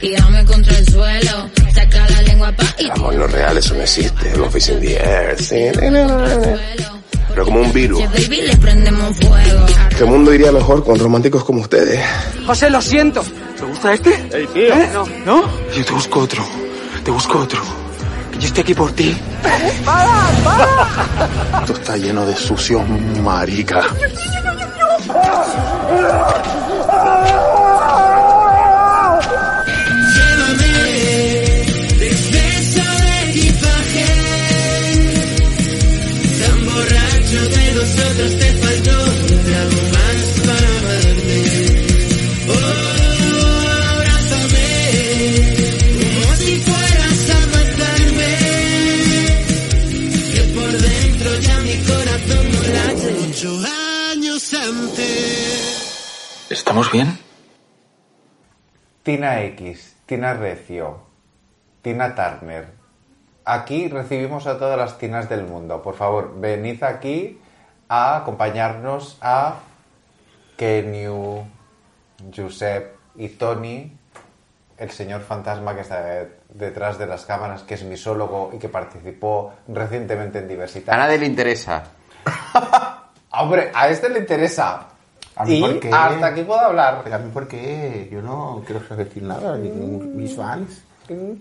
y 0.00 0.16
dame 0.16 0.44
contra 0.44 0.76
el 0.76 0.86
suelo. 0.88 1.50
Saca 1.72 2.08
la 2.10 2.22
lengua 2.22 2.52
pa' 2.52 2.74
y 2.78 2.90
amor 2.90 3.14
no 3.14 3.26
real, 3.26 3.56
eso 3.58 3.74
no 3.74 3.82
existe. 3.82 4.36
Love 4.36 4.56
is 4.56 4.68
in 4.70 4.80
the 4.80 4.96
air. 4.96 5.38
sí. 5.38 5.70
Pero 7.28 7.44
como 7.44 7.60
un 7.60 7.72
virus. 7.72 8.02
le 8.28 8.56
prendemos 8.56 9.16
fuego. 9.18 9.66
Que 9.90 10.04
el 10.04 10.10
mundo 10.10 10.32
iría 10.34 10.50
mejor 10.50 10.84
con 10.84 10.98
románticos 10.98 11.44
como 11.44 11.60
ustedes. 11.60 12.00
José, 12.46 12.70
lo 12.70 12.80
siento. 12.80 13.22
¿Te 13.58 13.64
gusta 13.64 13.92
este? 13.94 14.14
Ey, 14.32 14.46
tío. 14.48 14.74
¿Eh? 14.74 14.90
¿No? 14.92 15.06
¿No? 15.24 15.48
Yo 15.74 15.84
te 15.84 15.92
busco 15.92 16.20
otro. 16.20 16.44
Te 17.04 17.10
busco 17.10 17.38
otro. 17.38 17.85
Yo 18.38 18.46
estoy 18.46 18.62
aquí 18.62 18.74
por 18.74 18.92
ti. 18.92 19.16
Esto 21.60 21.72
está 21.72 21.96
lleno 21.96 22.26
de 22.26 22.34
sucio 22.34 22.82
marica. 22.82 23.82
¿Estamos 56.78 56.92
bien? 56.92 57.18
Tina 59.02 59.40
X, 59.44 59.96
Tina 60.04 60.34
Recio, 60.34 60.98
Tina 61.80 62.14
Turner. 62.14 62.68
Aquí 63.46 63.88
recibimos 63.88 64.46
a 64.46 64.58
todas 64.58 64.76
las 64.76 64.98
tinas 64.98 65.26
del 65.30 65.44
mundo. 65.44 65.80
Por 65.80 65.94
favor, 65.94 66.38
venid 66.38 66.82
aquí 66.84 67.40
a 67.88 68.18
acompañarnos 68.18 69.16
a 69.22 69.54
Kenyu, 70.58 71.46
Josep 72.36 72.94
y 73.14 73.30
Tony, 73.30 73.96
el 74.76 74.90
señor 74.90 75.22
fantasma 75.22 75.74
que 75.74 75.80
está 75.80 76.02
de- 76.02 76.36
detrás 76.50 76.98
de 76.98 77.06
las 77.06 77.24
cámaras, 77.24 77.62
que 77.62 77.72
es 77.72 77.84
misólogo 77.84 78.50
y 78.52 78.58
que 78.58 78.68
participó 78.68 79.54
recientemente 79.68 80.40
en 80.40 80.48
Diversidad. 80.48 80.94
A 80.94 80.98
nadie 80.98 81.16
le 81.16 81.24
interesa. 81.24 81.84
Hombre, 83.32 83.72
a 83.74 83.88
este 83.88 84.10
le 84.10 84.18
interesa. 84.18 84.88
A 85.36 85.44
mí 85.44 85.58
y 85.58 85.60
por 85.60 85.80
qué. 85.80 85.90
hasta 85.92 86.26
aquí 86.26 86.42
puedo 86.42 86.60
hablar. 86.60 87.02
Pero 87.04 87.16
a 87.16 87.18
mí 87.18 87.30
por 87.32 87.46
qué, 87.46 88.08
yo 88.10 88.22
no 88.22 88.62
quiero 88.66 88.80
decir 88.96 89.22
nada, 89.22 89.56
ni 89.56 89.68
mis 89.68 90.34
fans. 90.34 90.82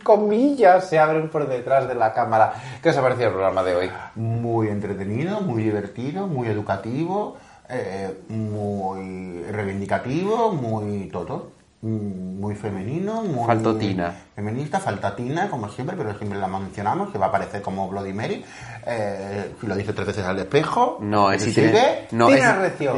comillas 0.04 0.88
se 0.88 1.00
abren 1.00 1.30
por 1.30 1.48
detrás 1.48 1.88
de 1.88 1.96
la 1.96 2.14
cámara. 2.14 2.54
¿Qué 2.84 2.90
os 2.90 2.98
ha 2.98 3.02
parecido 3.02 3.28
el 3.28 3.34
programa 3.34 3.64
de 3.64 3.76
hoy? 3.76 3.92
Muy 4.16 4.68
entretenido, 4.68 5.42
muy 5.42 5.64
divertido, 5.64 6.28
muy 6.28 6.50
educativo, 6.50 7.38
eh, 7.70 8.22
muy 8.30 9.44
reivindicativo, 9.44 10.52
muy 10.52 11.08
todo. 11.08 11.55
Mm, 11.88 12.40
Muy 12.40 12.56
femenino, 12.56 13.22
muy... 13.24 13.46
Faltó 13.46 13.76
Tina. 13.76 14.14
Feminista, 14.36 14.80
falta 14.80 15.16
Tina, 15.16 15.50
como 15.50 15.70
siempre, 15.70 15.96
pero 15.96 16.18
siempre 16.18 16.38
la 16.40 16.48
mencionamos, 16.48 17.12
que 17.12 17.18
va 17.20 17.28
a 17.28 17.30
aparecer 17.30 17.62
como 17.62 17.88
Bloody 17.88 18.12
Mary. 18.14 18.44
Eh, 18.88 19.52
si 19.62 19.68
lo 19.68 19.76
dice 19.76 19.94
tres 19.94 20.08
veces 20.08 20.26
al 20.26 20.38
espejo. 20.40 20.98
No, 21.02 21.32
es 21.32 21.42
si 21.44 21.54
sigue. 21.54 21.70
tiene- 21.70 22.08
no, 22.12 22.30
es-. 22.30 22.44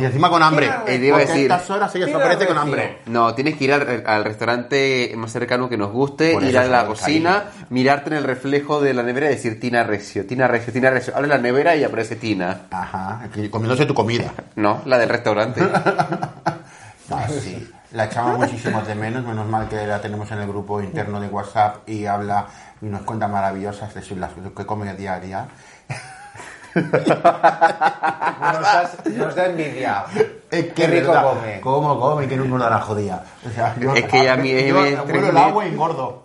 Y 0.01 0.05
encima 0.05 0.29
con 0.29 0.41
hambre. 0.41 0.67
A 0.69 0.79
Porque 0.79 0.99
decir- 0.99 1.41
estas 1.51 1.69
horas 1.69 1.93
ella 1.95 2.05
se 2.05 2.11
Tina 2.11 2.23
aparece 2.23 2.47
con 2.47 2.57
hambre. 2.57 2.99
No, 3.07 3.33
tienes 3.35 3.57
que 3.57 3.63
ir 3.65 3.73
al, 3.73 4.03
al 4.05 4.23
restaurante 4.23 5.11
más 5.17 5.31
cercano 5.31 5.67
que 5.69 5.77
nos 5.77 5.91
guste, 5.91 6.33
Por 6.33 6.43
ir 6.43 6.57
a 6.57 6.65
la 6.65 6.85
cocina, 6.85 7.43
mirarte 7.69 8.09
en 8.09 8.15
el 8.17 8.23
reflejo 8.23 8.79
de 8.81 8.93
la 8.93 9.03
nevera 9.03 9.27
y 9.27 9.29
decir 9.29 9.59
Tina 9.59 9.83
Recio, 9.83 10.25
Tina 10.25 10.47
Recio, 10.47 10.71
Tina 10.73 10.89
Recio. 10.91 11.13
Abre 11.15 11.27
la 11.27 11.38
nevera 11.38 11.75
y 11.75 11.83
aparece 11.83 12.15
Tina. 12.15 12.61
Ajá, 12.71 13.27
comiéndose 13.51 13.85
tu 13.85 13.93
comida. 13.93 14.33
No, 14.55 14.81
la 14.85 14.97
del 14.97 15.09
restaurante. 15.09 15.61
Ah, 17.09 17.25
sí. 17.29 17.65
La 17.97 18.05
echamos 18.05 18.37
muchísimo 18.37 18.79
de 18.83 18.93
menos, 18.93 19.25
menos 19.25 19.47
mal 19.47 19.67
que 19.67 19.87
la 19.87 19.99
tenemos 19.99 20.29
en 20.31 20.37
el 20.37 20.47
grupo 20.47 20.79
interno 20.83 21.19
de 21.19 21.29
WhatsApp 21.29 21.77
y 21.89 22.05
habla 22.05 22.45
y 22.79 22.85
nos 22.85 23.01
cuenta 23.01 23.27
maravillosas 23.27 23.91
de 23.95 24.03
sus- 24.03 24.19
las 24.19 24.29
que 24.55 24.65
come 24.67 24.93
día 24.93 25.15
a 25.15 25.19
día. 25.19 25.47
Nos, 26.75 29.35
da 29.35 29.45
envidia. 29.47 30.05
Es 30.51 30.65
que 30.65 30.73
Qué 30.73 30.85
rico 30.87 31.07
verdad, 31.07 31.23
come. 31.23 31.59
¿Cómo 31.61 31.99
come? 31.99 32.27
Que 32.27 32.37
no 32.37 32.57
la 32.59 32.79
jodía. 32.81 33.23
O 33.43 33.49
sea, 33.49 33.73
yo, 33.79 33.95
Es 33.95 34.05
que 34.05 34.25
ya 34.25 34.33
a 34.33 34.37
mí- 34.37 34.51
yo, 34.67 34.75
me- 34.75 34.91
me 34.91 35.01
huelo 35.01 35.29
el 35.29 35.37
agua 35.37 35.65
y 35.65 35.69
engordo. 35.69 36.23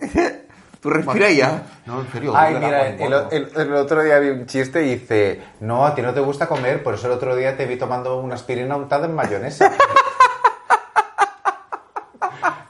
¿Tú 0.79 0.91
respiras 0.91 1.35
ya? 1.35 1.63
No, 1.87 2.03
en 2.03 2.13
serio. 2.13 2.35
Ay, 2.37 2.55
mira, 2.57 2.89
el, 2.89 3.13
el- 3.31 3.51
el 3.57 3.75
otro 3.77 4.03
día 4.03 4.19
vi 4.19 4.29
un 4.29 4.45
chiste 4.45 4.85
y 4.85 4.91
dice, 4.99 5.41
no, 5.61 5.87
a 5.87 5.95
ti 5.95 6.03
no 6.03 6.13
te 6.13 6.21
gusta 6.21 6.47
comer, 6.49 6.83
por 6.83 6.93
eso 6.95 7.07
el 7.07 7.15
otro 7.15 7.35
día 7.35 7.57
te 7.57 7.65
vi 7.65 7.77
tomando 7.77 8.19
una 8.19 8.35
aspirina 8.35 8.77
untada 8.77 9.07
en 9.07 9.15
mayonesa. 9.15 9.73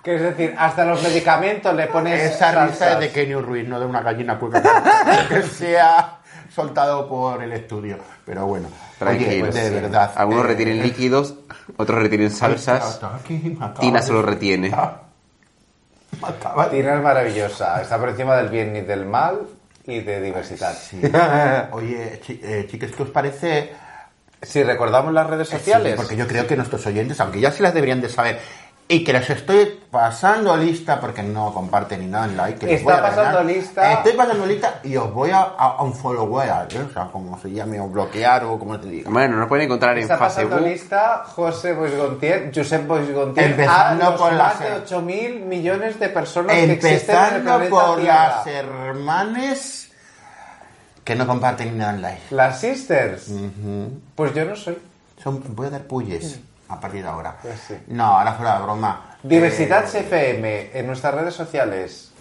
que 0.03 0.17
es 0.17 0.23
decir, 0.23 0.55
hasta 0.59 0.85
los 0.85 1.03
medicamentos 1.03 1.75
le 1.75 1.87
pones 1.87 2.21
Esa 2.21 2.51
risa 2.51 2.67
salsas. 2.79 2.93
es 2.95 3.01
de 3.01 3.11
Kenny 3.13 3.35
Ruiz, 3.35 3.69
no 3.69 3.79
de 3.79 3.87
una 3.87 4.03
gallina 4.03 4.39
cueca 4.39 4.63
que 5.29 5.43
se 5.43 5.79
ha 5.79 6.19
soltado 6.55 7.09
por 7.09 7.43
el 7.43 7.53
estudio. 7.53 7.99
Pero 8.27 8.47
bueno, 8.47 8.67
oye, 8.69 8.99
Tranquilos. 8.99 9.55
de 9.55 9.69
sí. 9.69 9.75
verdad. 9.75 10.13
Algunos 10.17 10.45
eh, 10.45 10.49
retienen 10.49 10.83
líquidos, 10.83 11.35
otros 11.77 12.03
retienen 12.03 12.31
salsas. 12.31 13.01
Aquí 13.03 13.57
Tina 13.81 14.01
de- 14.01 14.07
se 14.07 14.13
lo 14.13 14.23
retiene. 14.23 14.73
Tina 16.71 16.95
es 16.97 17.03
maravillosa, 17.03 17.81
está 17.81 17.99
por 17.99 18.11
encima 18.11 18.37
del 18.37 18.49
bien 18.49 18.77
y 18.77 18.81
del 18.83 19.07
mal 19.07 19.41
y 19.87 20.01
de 20.01 20.21
diversidad. 20.21 20.75
Sí. 20.75 21.01
Oye, 21.73 22.21
chi- 22.25 22.41
eh, 22.43 22.67
chicos, 22.71 22.91
¿qué 22.97 23.03
os 23.03 23.11
parece? 23.11 23.73
Si 24.41 24.63
recordamos 24.63 25.13
las 25.13 25.27
redes 25.29 25.49
sociales. 25.49 25.93
Sí, 25.93 25.97
porque 25.97 26.17
yo 26.17 26.27
creo 26.27 26.47
que 26.47 26.57
nuestros 26.57 26.85
oyentes, 26.87 27.19
aunque 27.21 27.41
ya 27.41 27.51
sí 27.51 27.63
las 27.63 27.73
deberían 27.75 28.01
de 28.01 28.09
saber, 28.09 28.41
y 28.95 29.05
que 29.05 29.13
les 29.13 29.29
estoy 29.31 29.81
pasando 29.91 30.57
lista 30.57 31.01
porque 31.01 31.23
no 31.23 31.53
comparten 31.55 32.01
ni 32.01 32.07
nada 32.07 32.27
en 32.27 32.37
like. 32.37 32.59
que 32.59 32.67
les 32.67 32.81
Está 32.81 32.91
voy 32.93 32.99
a 33.01 33.03
pasando 33.03 33.39
regañar. 33.41 33.57
lista. 33.57 33.93
Estoy 33.95 34.13
pasando 34.13 34.47
lista 34.47 34.81
y 34.85 34.97
os 34.97 35.13
voy 35.13 35.31
a, 35.31 35.39
a, 35.41 35.77
a 35.79 35.83
unfollowear, 35.83 36.69
¿eh? 36.75 36.81
o 36.89 36.93
sea, 36.93 37.09
como 37.11 37.39
se 37.41 37.51
llame, 37.51 37.81
o 37.81 37.89
bloquear 37.89 38.45
o 38.45 38.59
como 38.59 38.79
te 38.79 38.89
diga. 38.89 39.11
Bueno, 39.11 39.37
nos 39.37 39.49
pueden 39.49 39.65
encontrar 39.67 39.97
en 39.97 40.03
Está 40.05 40.19
pasando 40.19 40.59
lista 40.61 41.25
José 41.27 41.73
Boisgontier, 41.73 42.51
Josep 42.55 42.87
Boisgontier, 42.87 43.51
Empezando 43.53 44.07
a 44.07 44.11
los 44.11 44.21
por 44.21 44.33
más 44.33 44.39
las- 44.39 44.61
de 44.61 44.73
8 44.85 45.01
mil 45.03 45.41
millones 45.41 45.99
de 45.99 46.09
personas 46.11 46.55
que 46.55 46.73
existen 46.73 46.91
en 46.91 46.95
el 46.95 47.01
Empezando 47.01 47.45
planeta 47.45 47.71
por 47.87 48.01
Tierra. 48.01 48.37
las 48.37 48.47
hermanes 48.47 49.93
que 51.05 51.15
no 51.17 51.27
comparten 51.27 51.73
ni 51.73 51.79
dan 51.83 52.01
like. 52.03 52.21
Las 52.31 52.61
sisters. 52.61 53.31
Pues 54.15 54.35
yo 54.35 54.45
no 54.45 54.55
soy. 54.55 54.79
Son, 55.23 55.43
voy 55.55 55.67
a 55.69 55.71
dar 55.71 55.83
pulles. 55.83 56.39
A 56.73 56.81
partir 56.81 57.03
de 57.03 57.09
ahora. 57.09 57.37
Pues 57.41 57.61
sí. 57.69 57.75
No, 57.89 58.05
ahora 58.19 58.33
fuera 58.35 58.57
de 58.59 58.63
broma. 58.65 59.17
Diversidad 59.23 59.85
Eh, 59.95 60.01
FM 60.01 60.71
en 60.75 60.87
nuestras 60.87 61.15
redes 61.15 61.35
sociales. 61.35 62.13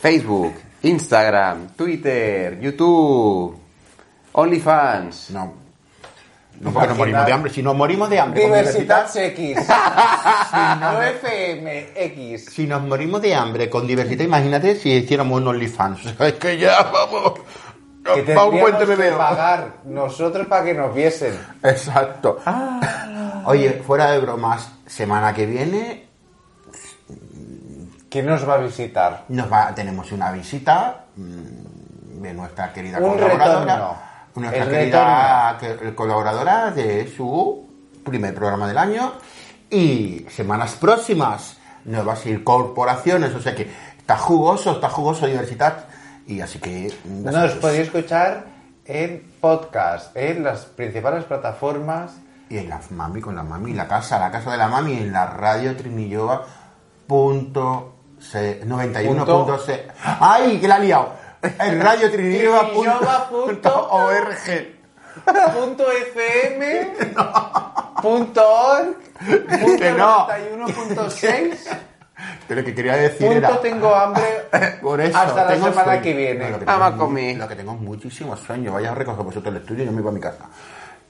Facebook, 0.00 0.54
Instagram, 0.82 1.68
Twitter, 1.76 2.58
YouTube, 2.60 3.58
OnlyFans. 4.32 5.30
No. 5.30 5.64
No 6.60 6.70
porque 6.70 6.88
nos 6.88 6.98
morimos 6.98 7.26
de 7.26 7.32
hambre. 7.32 7.52
Si 7.52 7.62
nos 7.62 7.74
morimos 7.74 8.08
de 8.10 8.20
hambre. 8.20 8.44
Diversidad 8.44 9.16
X. 9.16 9.58
no 10.80 11.02
FM 11.02 11.88
X. 11.96 12.44
Si 12.52 12.66
nos 12.66 12.82
morimos 12.82 13.20
de 13.22 13.34
hambre 13.34 13.68
con 13.68 13.86
diversidad, 13.86 14.24
imagínate 14.24 14.76
si 14.76 14.90
hiciéramos 14.92 15.40
un 15.40 15.48
OnlyFans. 15.48 16.14
Es 16.20 16.32
que 16.34 16.56
ya 16.58 16.82
vamos. 16.82 17.34
Que 18.04 18.34
Va 18.34 18.44
un 18.44 18.60
puente 18.60 18.78
tendríamos 18.78 18.88
que 18.88 18.94
bebé. 18.96 19.16
pagar 19.16 19.72
nosotros 19.84 20.46
para 20.46 20.64
que 20.66 20.74
nos 20.74 20.94
viesen. 20.94 21.38
Exacto. 21.62 22.38
Oye, 23.46 23.82
fuera 23.86 24.10
de 24.10 24.18
bromas, 24.18 24.68
semana 24.86 25.32
que 25.34 25.46
viene 25.46 26.06
¿Quién 28.10 28.26
nos 28.26 28.48
va 28.48 28.54
a 28.54 28.58
visitar? 28.58 29.24
nos 29.28 29.52
va, 29.52 29.74
tenemos 29.74 30.10
una 30.12 30.30
visita 30.30 31.06
mm, 31.16 32.22
de 32.22 32.32
nuestra 32.34 32.72
querida 32.72 32.98
Un 32.98 33.14
colaboradora. 33.14 33.58
retorno. 33.74 33.96
Nuestra 34.36 34.64
El 34.64 34.70
querida 34.70 35.56
que- 35.60 35.94
colaboradora 35.94 36.70
de 36.70 37.12
su 37.14 37.68
primer 38.04 38.34
programa 38.34 38.68
del 38.68 38.78
año. 38.78 39.12
Y 39.70 40.26
semanas 40.30 40.76
próximas, 40.76 41.56
nuevas 41.84 42.24
incorporaciones. 42.26 43.34
O 43.34 43.40
sea 43.40 43.54
que 43.54 43.68
está 43.98 44.16
jugoso, 44.16 44.72
está 44.72 44.88
jugoso 44.90 45.26
diversidad. 45.26 45.86
Y 46.26 46.40
así 46.40 46.58
que. 46.60 46.92
Nos 47.04 47.52
podéis 47.54 47.82
escuchar 47.88 48.44
en 48.84 49.28
podcast, 49.40 50.16
en 50.16 50.44
las 50.44 50.66
principales 50.66 51.24
plataformas. 51.24 52.12
Y 52.48 52.58
en 52.58 52.68
la 52.68 52.80
mami, 52.90 53.20
con 53.20 53.34
la 53.34 53.42
mami, 53.42 53.72
la 53.72 53.88
casa, 53.88 54.18
la 54.18 54.30
casa 54.30 54.50
de 54.52 54.58
la 54.58 54.68
mami, 54.68 54.98
en 54.98 55.12
la 55.12 55.26
radio 55.26 55.74
Trinillova 55.76 56.42
punto 57.06 57.94
se- 58.18 58.64
91.6. 58.66 59.80
¡Ay, 60.20 60.58
que 60.60 60.68
la 60.68 60.76
ha 60.76 60.78
liado! 60.78 61.12
En 61.58 61.80
radio 61.80 62.10
Trinillova 62.10 62.68
punto 63.28 63.88
org. 63.90 64.74
punto 65.54 65.84
FM 65.92 66.92
punto 68.02 68.42
org 68.48 68.96
punto 69.18 69.76
Que 69.78 69.92
no. 69.92 70.28
91.6 70.28 71.56
Pero 72.48 72.64
que 72.64 72.74
quería 72.74 72.96
decir 72.96 73.26
punto 73.26 73.36
era... 73.48 73.60
tengo 73.60 73.94
hambre 73.94 74.48
Por 74.80 75.00
eso, 75.00 75.16
hasta 75.18 75.44
la 75.44 75.54
semana 75.56 75.84
sueño. 75.84 76.02
que 76.02 76.12
viene 76.14 76.44
No, 76.44 76.50
lo 76.50 76.58
que 76.58 76.64
Vamos 76.64 76.92
a 76.92 76.96
comer. 76.96 77.36
Lo 77.36 77.48
que 77.48 77.56
tengo 77.56 77.72
es 77.74 77.80
muchísimo 77.80 78.36
sueño. 78.36 78.72
Vaya 78.72 78.92
a 78.92 78.94
recoger 78.94 79.24
vosotros 79.24 79.54
el 79.54 79.60
estudio 79.60 79.82
y 79.82 79.86
yo 79.86 79.92
me 79.92 80.00
voy 80.00 80.10
a 80.10 80.14
mi 80.14 80.20
casa. 80.20 80.44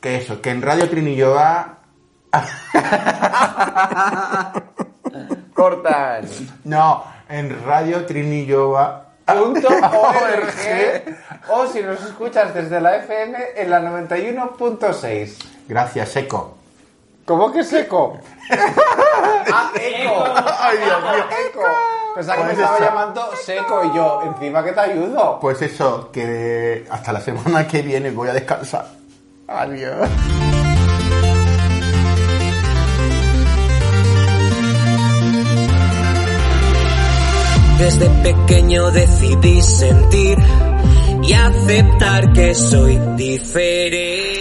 Que 0.05 0.17
eso, 0.17 0.43
que 0.43 0.51
en 0.51 0.61
Radio 0.61 0.87
Trinillova... 0.91 1.79
Cortan. 5.55 6.29
No, 6.65 7.05
en 7.27 7.65
Radio 7.65 8.05
Trinillova... 8.05 9.07
punto 9.25 9.69
org 9.73 11.17
o 11.49 11.67
si 11.69 11.81
nos 11.81 12.03
escuchas 12.05 12.53
desde 12.53 12.83
la 12.83 12.97
FM 12.97 13.39
en 13.57 13.71
la 13.71 13.81
91.6 13.81 15.37
Gracias, 15.69 16.17
Eco. 16.17 16.59
¿Cómo 17.25 17.51
que 17.51 17.65
seco? 17.65 18.19
¡Ah, 18.51 19.71
eco! 19.81 20.25
¡Ay, 20.61 20.77
Dios 20.85 21.01
mío! 21.01 21.25
¡Eco! 21.49 21.63
Pensaba 22.15 22.37
que 22.37 22.43
me 22.45 22.49
Pues 22.51 22.59
estaba 22.59 22.77
eso. 22.77 22.85
llamando 22.85 23.31
seco 23.43 23.85
y 23.85 23.97
yo, 23.97 24.23
encima 24.27 24.63
que 24.63 24.73
te 24.73 24.81
ayudo. 24.81 25.39
Pues 25.41 25.63
eso, 25.63 26.11
que 26.13 26.87
hasta 26.91 27.11
la 27.15 27.23
semana 27.23 27.67
que 27.67 27.81
viene 27.81 28.11
voy 28.11 28.29
a 28.29 28.35
descansar. 28.35 28.85
Adiós. 29.47 30.09
Desde 37.79 38.09
pequeño 38.09 38.91
decidí 38.93 39.61
sentir 39.61 40.39
y 41.23 41.33
aceptar 41.33 42.33
que 42.33 42.55
soy 42.55 42.99
diferente. 43.17 44.34